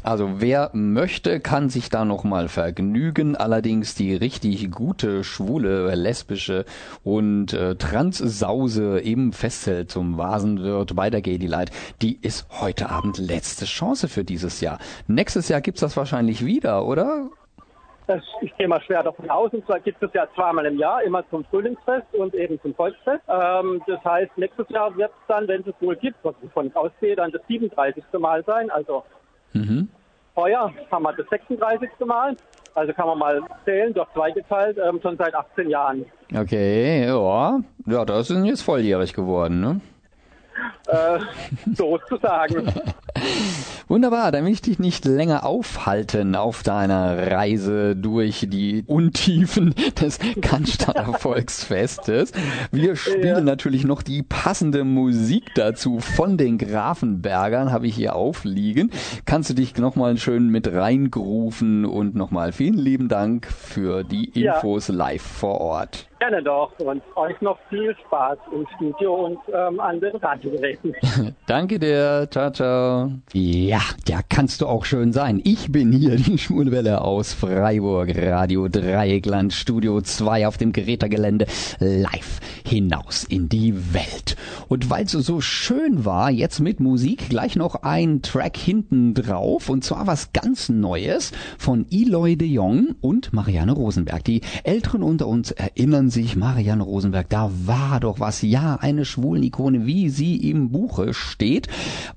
Also 0.07 0.39
wer 0.39 0.69
möchte, 0.71 1.41
kann 1.41 1.67
sich 1.67 1.89
da 1.89 2.05
noch 2.05 2.23
mal 2.23 2.47
vergnügen. 2.47 3.35
Allerdings 3.35 3.93
die 3.93 4.15
richtig 4.15 4.71
gute, 4.71 5.25
schwule, 5.25 5.93
lesbische 5.95 6.63
und 7.03 7.51
äh, 7.51 7.75
Transsause 7.75 8.99
im 8.99 9.33
Festzelt 9.33 9.91
zum 9.91 10.17
Vasenwirt 10.17 10.95
bei 10.95 11.09
der 11.09 11.19
Gay 11.19 11.37
Delight, 11.37 11.71
die 12.01 12.17
ist 12.21 12.47
heute 12.61 12.89
Abend 12.89 13.17
letzte 13.17 13.65
Chance 13.65 14.07
für 14.07 14.23
dieses 14.23 14.61
Jahr. 14.61 14.79
Nächstes 15.07 15.49
Jahr 15.49 15.59
gibt's 15.59 15.81
das 15.81 15.97
wahrscheinlich 15.97 16.45
wieder, 16.45 16.85
oder? 16.85 17.27
Das, 18.07 18.23
ich 18.39 18.55
gehe 18.55 18.69
mal 18.69 18.81
schwer 18.83 19.03
davon 19.03 19.29
aus. 19.29 19.51
Und 19.51 19.65
zwar 19.65 19.81
gibt 19.81 20.01
es 20.01 20.13
ja 20.13 20.25
zweimal 20.35 20.67
im 20.67 20.79
Jahr, 20.79 21.03
immer 21.03 21.29
zum 21.29 21.43
Frühlingsfest 21.43 22.13
und 22.13 22.33
eben 22.33 22.61
zum 22.61 22.73
Volksfest. 22.75 23.23
Ähm, 23.27 23.81
das 23.85 24.01
heißt, 24.05 24.37
nächstes 24.37 24.69
Jahr 24.69 24.95
wird 24.95 25.11
es 25.11 25.27
dann, 25.27 25.49
wenn 25.49 25.65
es 25.67 25.75
wohl 25.81 25.97
gibt, 25.97 26.15
was 26.23 26.35
ich 26.41 26.49
von 26.53 26.73
ausgehe, 26.77 27.17
dann 27.17 27.31
das 27.31 27.41
37. 27.49 28.05
Mal 28.17 28.41
sein. 28.45 28.69
Also 28.69 29.03
Mhm. 29.53 29.89
Heuer 30.37 30.71
haben 30.91 31.03
wir 31.03 31.13
das 31.13 31.27
36. 31.29 31.89
Mal. 32.05 32.37
Also 32.75 32.93
kann 32.93 33.07
man 33.07 33.17
mal 33.17 33.41
zählen, 33.65 33.93
durch 33.93 34.07
zwei 34.13 34.31
geteilt, 34.31 34.77
ähm, 34.77 34.99
schon 35.01 35.17
seit 35.17 35.33
18 35.33 35.69
Jahren. 35.69 36.05
Okay, 36.33 37.05
ja. 37.07 37.59
Ja, 37.87 38.05
das 38.05 38.27
sind 38.27 38.45
jetzt 38.45 38.61
volljährig 38.61 39.13
geworden, 39.13 39.59
ne? 39.59 39.81
Äh, 40.87 41.19
sozusagen. 41.75 42.67
Wunderbar, 43.87 44.31
dann 44.31 44.45
will 44.45 44.51
ich 44.51 44.61
dich 44.61 44.79
nicht 44.79 45.05
länger 45.05 45.45
aufhalten 45.45 46.35
auf 46.35 46.63
deiner 46.63 47.31
Reise 47.31 47.95
durch 47.95 48.45
die 48.49 48.83
Untiefen 48.85 49.73
des 49.99 50.19
Cannstatter 50.41 51.13
Volksfestes. 51.13 52.31
Wir 52.71 52.95
spielen 52.97 53.45
natürlich 53.45 53.85
noch 53.85 54.01
die 54.01 54.23
passende 54.23 54.83
Musik 54.83 55.43
dazu 55.55 55.99
von 55.99 56.37
den 56.37 56.57
Grafenbergern, 56.57 57.71
habe 57.71 57.87
ich 57.87 57.95
hier 57.95 58.15
aufliegen. 58.15 58.91
Kannst 59.25 59.49
du 59.49 59.53
dich 59.53 59.77
nochmal 59.77 60.17
schön 60.17 60.49
mit 60.49 60.71
reingrufen 60.71 61.85
und 61.85 62.15
nochmal 62.15 62.51
vielen 62.51 62.77
lieben 62.77 63.07
Dank 63.07 63.47
für 63.47 64.03
die 64.03 64.31
Ja. 64.39 64.55
Infos 64.55 64.89
live 64.89 65.21
vor 65.21 65.61
Ort. 65.61 66.07
Gerne 66.19 66.41
doch. 66.41 66.71
Und 66.79 67.03
euch 67.15 67.39
noch 67.41 67.59
viel 67.69 67.95
Spaß 68.07 68.39
im 68.51 68.65
Studio 68.75 69.25
und 69.25 69.37
ähm, 69.53 69.79
an 69.79 69.99
den 69.99 70.15
Radiogeräten. 70.15 70.95
Danke 71.45 71.77
dir, 71.77 72.27
ciao, 72.31 72.51
ciao. 72.51 73.11
Ja, 73.33 73.81
der 74.07 74.21
kannst 74.27 74.61
du 74.61 74.65
auch 74.65 74.85
schön 74.85 75.13
sein. 75.13 75.39
Ich 75.43 75.71
bin 75.71 75.91
hier, 75.91 76.15
die 76.15 76.39
Schwulwelle 76.39 77.01
aus 77.01 77.33
Freiburg, 77.33 78.09
Radio 78.17 78.67
Dreieckland, 78.67 79.53
Studio 79.53 80.01
2 80.01 80.47
auf 80.47 80.57
dem 80.57 80.73
Gerätergelände, 80.73 81.45
live 81.79 82.39
hinaus 82.65 83.23
in 83.23 83.47
die 83.47 83.93
Welt. 83.93 84.35
Und 84.67 84.89
weil 84.89 85.05
es 85.05 85.11
so 85.11 85.39
schön 85.39 86.03
war, 86.03 86.31
jetzt 86.31 86.59
mit 86.59 86.79
Musik 86.79 87.29
gleich 87.29 87.55
noch 87.55 87.83
ein 87.83 88.21
Track 88.23 88.57
hinten 88.57 89.13
drauf, 89.13 89.69
und 89.69 89.83
zwar 89.83 90.07
was 90.07 90.33
ganz 90.33 90.69
Neues 90.69 91.31
von 91.57 91.85
Eloy 91.91 92.35
de 92.35 92.47
Jong 92.47 92.95
und 93.01 93.33
Marianne 93.33 93.71
Rosenberg. 93.71 94.23
Die 94.23 94.41
Älteren 94.63 95.03
unter 95.03 95.27
uns 95.27 95.51
erinnern 95.51 96.06
sich, 96.09 96.35
Marianne 96.35 96.83
Rosenberg, 96.83 97.29
da 97.29 97.51
war 97.65 97.99
doch 97.99 98.19
was, 98.19 98.41
ja, 98.41 98.75
eine 98.75 99.05
Schwulenikone, 99.05 99.85
wie 99.85 100.09
sie 100.09 100.35
im 100.49 100.71
Buche 100.71 101.13
steht. 101.13 101.67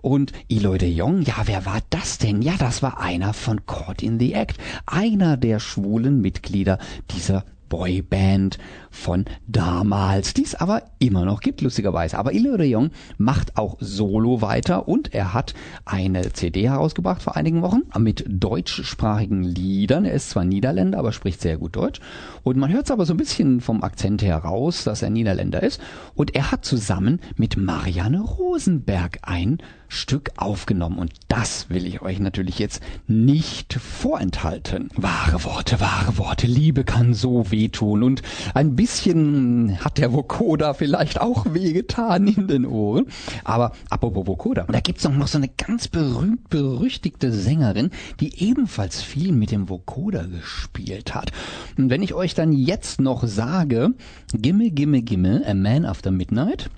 Und 0.03 0.33
Eloy 0.49 0.79
de 0.79 0.91
Jong, 0.91 1.23
ja, 1.23 1.37
wer 1.45 1.67
war 1.67 1.81
das 1.91 2.19
denn? 2.19 2.43
Ja, 2.43 2.55
das 2.59 2.83
war 2.83 3.01
einer 3.01 3.33
von 3.33 3.67
Caught 3.67 4.03
in 4.03 4.19
the 4.19 4.35
Act, 4.35 4.59
einer 4.87 5.37
der 5.37 5.61
schwulen 5.61 6.21
Mitglieder 6.21 6.79
dieser 7.11 7.45
Boyband 7.71 8.59
von 8.91 9.25
damals, 9.47 10.35
die 10.35 10.43
es 10.43 10.55
aber 10.55 10.83
immer 10.99 11.25
noch 11.25 11.41
gibt, 11.41 11.61
lustigerweise. 11.61 12.19
Aber 12.19 12.35
Eloy 12.35 12.59
de 12.59 12.67
Jong 12.67 12.91
macht 13.19 13.57
auch 13.57 13.77
solo 13.81 14.43
weiter 14.43 14.89
und 14.89 15.15
er 15.15 15.33
hat 15.33 15.55
eine 15.85 16.33
CD 16.33 16.69
herausgebracht 16.69 17.23
vor 17.23 17.37
einigen 17.37 17.63
Wochen 17.63 17.83
mit 17.99 18.25
deutschsprachigen 18.29 19.43
Liedern. 19.43 20.05
Er 20.05 20.15
ist 20.15 20.31
zwar 20.31 20.45
Niederländer, 20.45 20.99
aber 20.99 21.13
spricht 21.13 21.41
sehr 21.41 21.57
gut 21.57 21.77
Deutsch. 21.77 22.01
Und 22.43 22.57
man 22.57 22.73
hört 22.73 22.87
es 22.87 22.91
aber 22.91 23.07
so 23.07 23.15
ein 23.15 23.19
bisschen 23.19 23.61
vom 23.61 23.83
Akzent 23.83 24.23
her 24.23 24.39
raus, 24.39 24.85
dass 24.85 25.03
er 25.03 25.11
Niederländer 25.11 25.63
ist. 25.63 25.81
Und 26.15 26.35
er 26.35 26.51
hat 26.51 26.65
zusammen 26.65 27.21
mit 27.37 27.57
Marianne 27.57 28.21
Rosenberg 28.21 29.21
ein 29.23 29.59
Stück 29.89 30.31
aufgenommen. 30.37 30.99
Und 30.99 31.13
das 31.29 31.69
will 31.69 31.87
ich 31.87 32.03
euch 32.03 32.21
natürlich 32.21 32.59
jetzt 32.59 32.83
nicht 33.07 33.75
vorenthalten. 33.75 34.89
Wahre 34.97 35.43
Worte, 35.45 35.81
wahre 35.81 36.17
Worte. 36.19 36.47
Liebe 36.47 36.85
kann 36.85 37.15
so 37.15 37.51
weh 37.51 37.61
wehtun 37.61 38.03
und 38.03 38.23
ein 38.55 38.77
bisschen 38.81 39.85
hat 39.85 39.99
der 39.99 40.11
Vokoda 40.15 40.73
vielleicht 40.73 41.21
auch 41.21 41.45
wehgetan 41.53 42.27
in 42.27 42.49
den 42.49 42.65
Ohren. 42.65 43.09
Aber 43.45 43.73
apropos 43.91 44.27
Vokoda, 44.27 44.65
da 44.73 44.81
gibt's 44.81 45.05
noch 45.05 45.27
so 45.27 45.37
eine 45.37 45.49
ganz 45.49 45.87
berühmt 45.87 46.49
berüchtigte 46.49 47.31
Sängerin, 47.31 47.91
die 48.21 48.43
ebenfalls 48.43 49.03
viel 49.03 49.33
mit 49.33 49.51
dem 49.51 49.69
Vokoda 49.69 50.23
gespielt 50.23 51.15
hat. 51.15 51.31
Und 51.77 51.91
wenn 51.91 52.03
ich 52.03 52.15
euch 52.15 52.35
dann 52.35 52.53
jetzt 52.53 53.03
noch 53.03 53.27
sage, 53.27 53.91
Gimme, 54.33 54.71
Gimme, 54.71 55.03
Gimme, 55.03 55.43
A 55.47 55.53
Man 55.53 55.85
After 55.85 56.11
Midnight, 56.11 56.71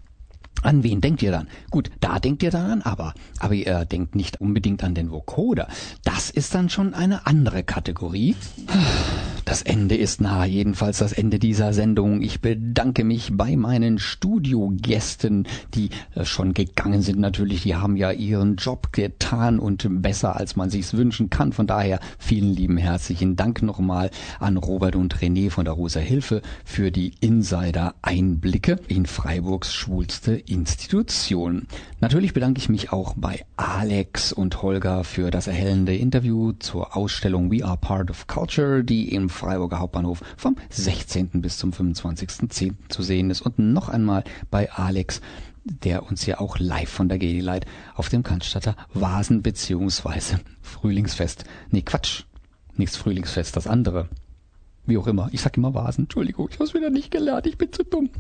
an 0.63 0.83
wen 0.83 1.01
denkt 1.01 1.23
ihr 1.23 1.31
dann? 1.31 1.47
Gut, 1.71 1.93
da 2.01 2.19
denkt 2.19 2.43
ihr 2.43 2.51
daran, 2.51 2.83
aber, 2.83 3.15
aber 3.39 3.55
ihr 3.55 3.85
denkt 3.85 4.17
nicht 4.17 4.41
unbedingt 4.41 4.83
an 4.83 4.97
den 4.97 5.13
Vokoder. 5.13 5.69
Das 6.03 6.31
ist 6.31 6.53
dann 6.53 6.69
schon 6.69 6.95
eine 6.95 7.29
andere 7.29 7.63
Kategorie. 7.63 8.35
Das 9.45 9.63
Ende 9.63 9.97
ist 9.97 10.21
nahe, 10.21 10.47
jedenfalls 10.47 10.99
das 10.99 11.13
Ende 11.13 11.39
dieser 11.39 11.73
Sendung. 11.73 12.23
Ich 12.23 12.41
bedanke 12.41 13.03
mich 13.03 13.31
bei 13.33 13.57
meinen 13.57 13.99
Studiogästen, 13.99 15.49
die 15.75 15.91
äh, 16.15 16.25
schon 16.25 16.55
gegangen 16.55 17.03
sind 17.03 17.19
natürlich. 17.19 17.63
Die 17.63 17.75
haben 17.75 17.97
ja 17.97 18.13
ihren 18.13 18.57
Job 18.57 18.93
getan 18.93 19.59
und 19.59 19.87
besser, 20.01 20.37
als 20.37 20.55
man 20.55 20.71
sich's 20.71 20.95
wünschen 20.95 21.29
kann. 21.29 21.53
Von 21.53 21.67
daher 21.67 21.99
vielen 22.19 22.55
lieben 22.55 22.77
herzlichen 22.77 23.35
Dank 23.35 23.63
nochmal 23.63 24.11
an 24.39 24.57
Robert 24.57 24.95
und 24.95 25.17
René 25.17 25.51
von 25.51 25.65
der 25.65 25.75
Rosa 25.75 26.01
Hilfe 26.01 26.41
für 26.65 26.93
die 26.93 27.13
Insider-Einblicke 27.21 28.79
in 28.87 29.07
Freiburgs 29.07 29.75
schwulste 29.75 30.35
Institution. 30.35 31.67
Natürlich 32.01 32.33
bedanke 32.33 32.59
ich 32.59 32.69
mich 32.69 32.93
auch 32.93 33.15
bei 33.17 33.45
Alex 33.57 34.33
und 34.33 34.63
Holger 34.63 35.03
für 35.05 35.31
das 35.31 35.47
erhellende 35.47 35.97
Interview 35.97 36.53
zur 36.53 36.97
Ausstellung 36.97 37.51
We 37.51 37.65
Are 37.65 37.77
Part 37.77 38.11
of 38.11 38.27
Culture, 38.29 38.85
die 38.85 39.13
im 39.13 39.32
Freiburger 39.33 39.79
Hauptbahnhof 39.79 40.23
vom 40.37 40.57
16. 40.71 41.43
bis 41.43 41.59
zum 41.59 41.73
25.10. 41.73 42.75
zu 42.89 43.03
sehen 43.03 43.31
ist. 43.31 43.41
Und 43.41 43.59
noch 43.59 43.89
einmal 43.89 44.25
bei 44.51 44.71
Alex, 44.71 45.21
der 45.65 46.05
uns 46.05 46.27
ja 46.27 46.41
auch 46.41 46.59
live 46.59 46.91
von 46.91 47.09
der 47.09 47.19
Gedelight 47.19 47.67
auf 47.95 48.09
dem 48.09 48.23
Cannstatter 48.23 48.77
Vasen 48.95 49.43
beziehungsweise 49.43 50.41
Frühlingsfest, 50.61 51.45
nee 51.71 51.83
Quatsch, 51.83 52.25
nichts 52.77 52.97
Frühlingsfest, 52.97 53.57
das 53.57 53.67
andere. 53.67 54.09
Wie 54.85 54.99
auch 54.99 55.07
immer. 55.07 55.29
Ich 55.33 55.41
sag 55.41 55.57
immer 55.57 55.75
Vasen. 55.75 56.05
Entschuldigung, 56.05 56.49
ich 56.51 56.59
hab's 56.59 56.75
wieder 56.75 56.91
nicht 56.91 57.11
gelernt. 57.11 57.47
Ich 57.47 57.57
bin 57.57 57.73
zu 57.73 57.85
dumm. 57.85 58.11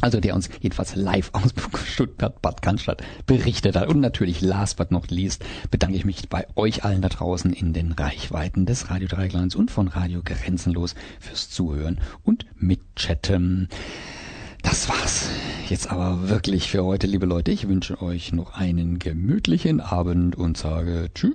Also 0.00 0.20
der 0.20 0.34
uns 0.34 0.48
jedenfalls 0.60 0.94
live 0.94 1.30
aus 1.32 1.52
Stuttgart 1.86 2.40
Bad 2.40 2.62
Cannstatt 2.62 3.02
berichtet 3.26 3.76
hat. 3.76 3.88
Und 3.88 4.00
natürlich 4.00 4.40
last 4.40 4.76
but 4.76 4.90
not 4.90 5.10
least 5.10 5.44
bedanke 5.70 5.96
ich 5.96 6.04
mich 6.04 6.28
bei 6.28 6.46
euch 6.54 6.84
allen 6.84 7.02
da 7.02 7.08
draußen 7.08 7.52
in 7.52 7.72
den 7.72 7.92
Reichweiten 7.92 8.64
des 8.64 8.90
Radio 8.90 9.08
Dreiglands 9.08 9.56
und 9.56 9.70
von 9.70 9.88
Radio 9.88 10.20
Grenzenlos 10.24 10.94
fürs 11.18 11.50
Zuhören 11.50 12.00
und 12.22 12.46
Mitchatten. 12.56 13.68
Das 14.62 14.88
war's 14.88 15.28
jetzt 15.68 15.90
aber 15.90 16.28
wirklich 16.28 16.70
für 16.70 16.84
heute, 16.84 17.06
liebe 17.06 17.26
Leute. 17.26 17.50
Ich 17.50 17.68
wünsche 17.68 18.02
euch 18.02 18.32
noch 18.32 18.54
einen 18.54 18.98
gemütlichen 18.98 19.80
Abend 19.80 20.36
und 20.36 20.56
sage 20.56 21.10
Tschüss. 21.14 21.34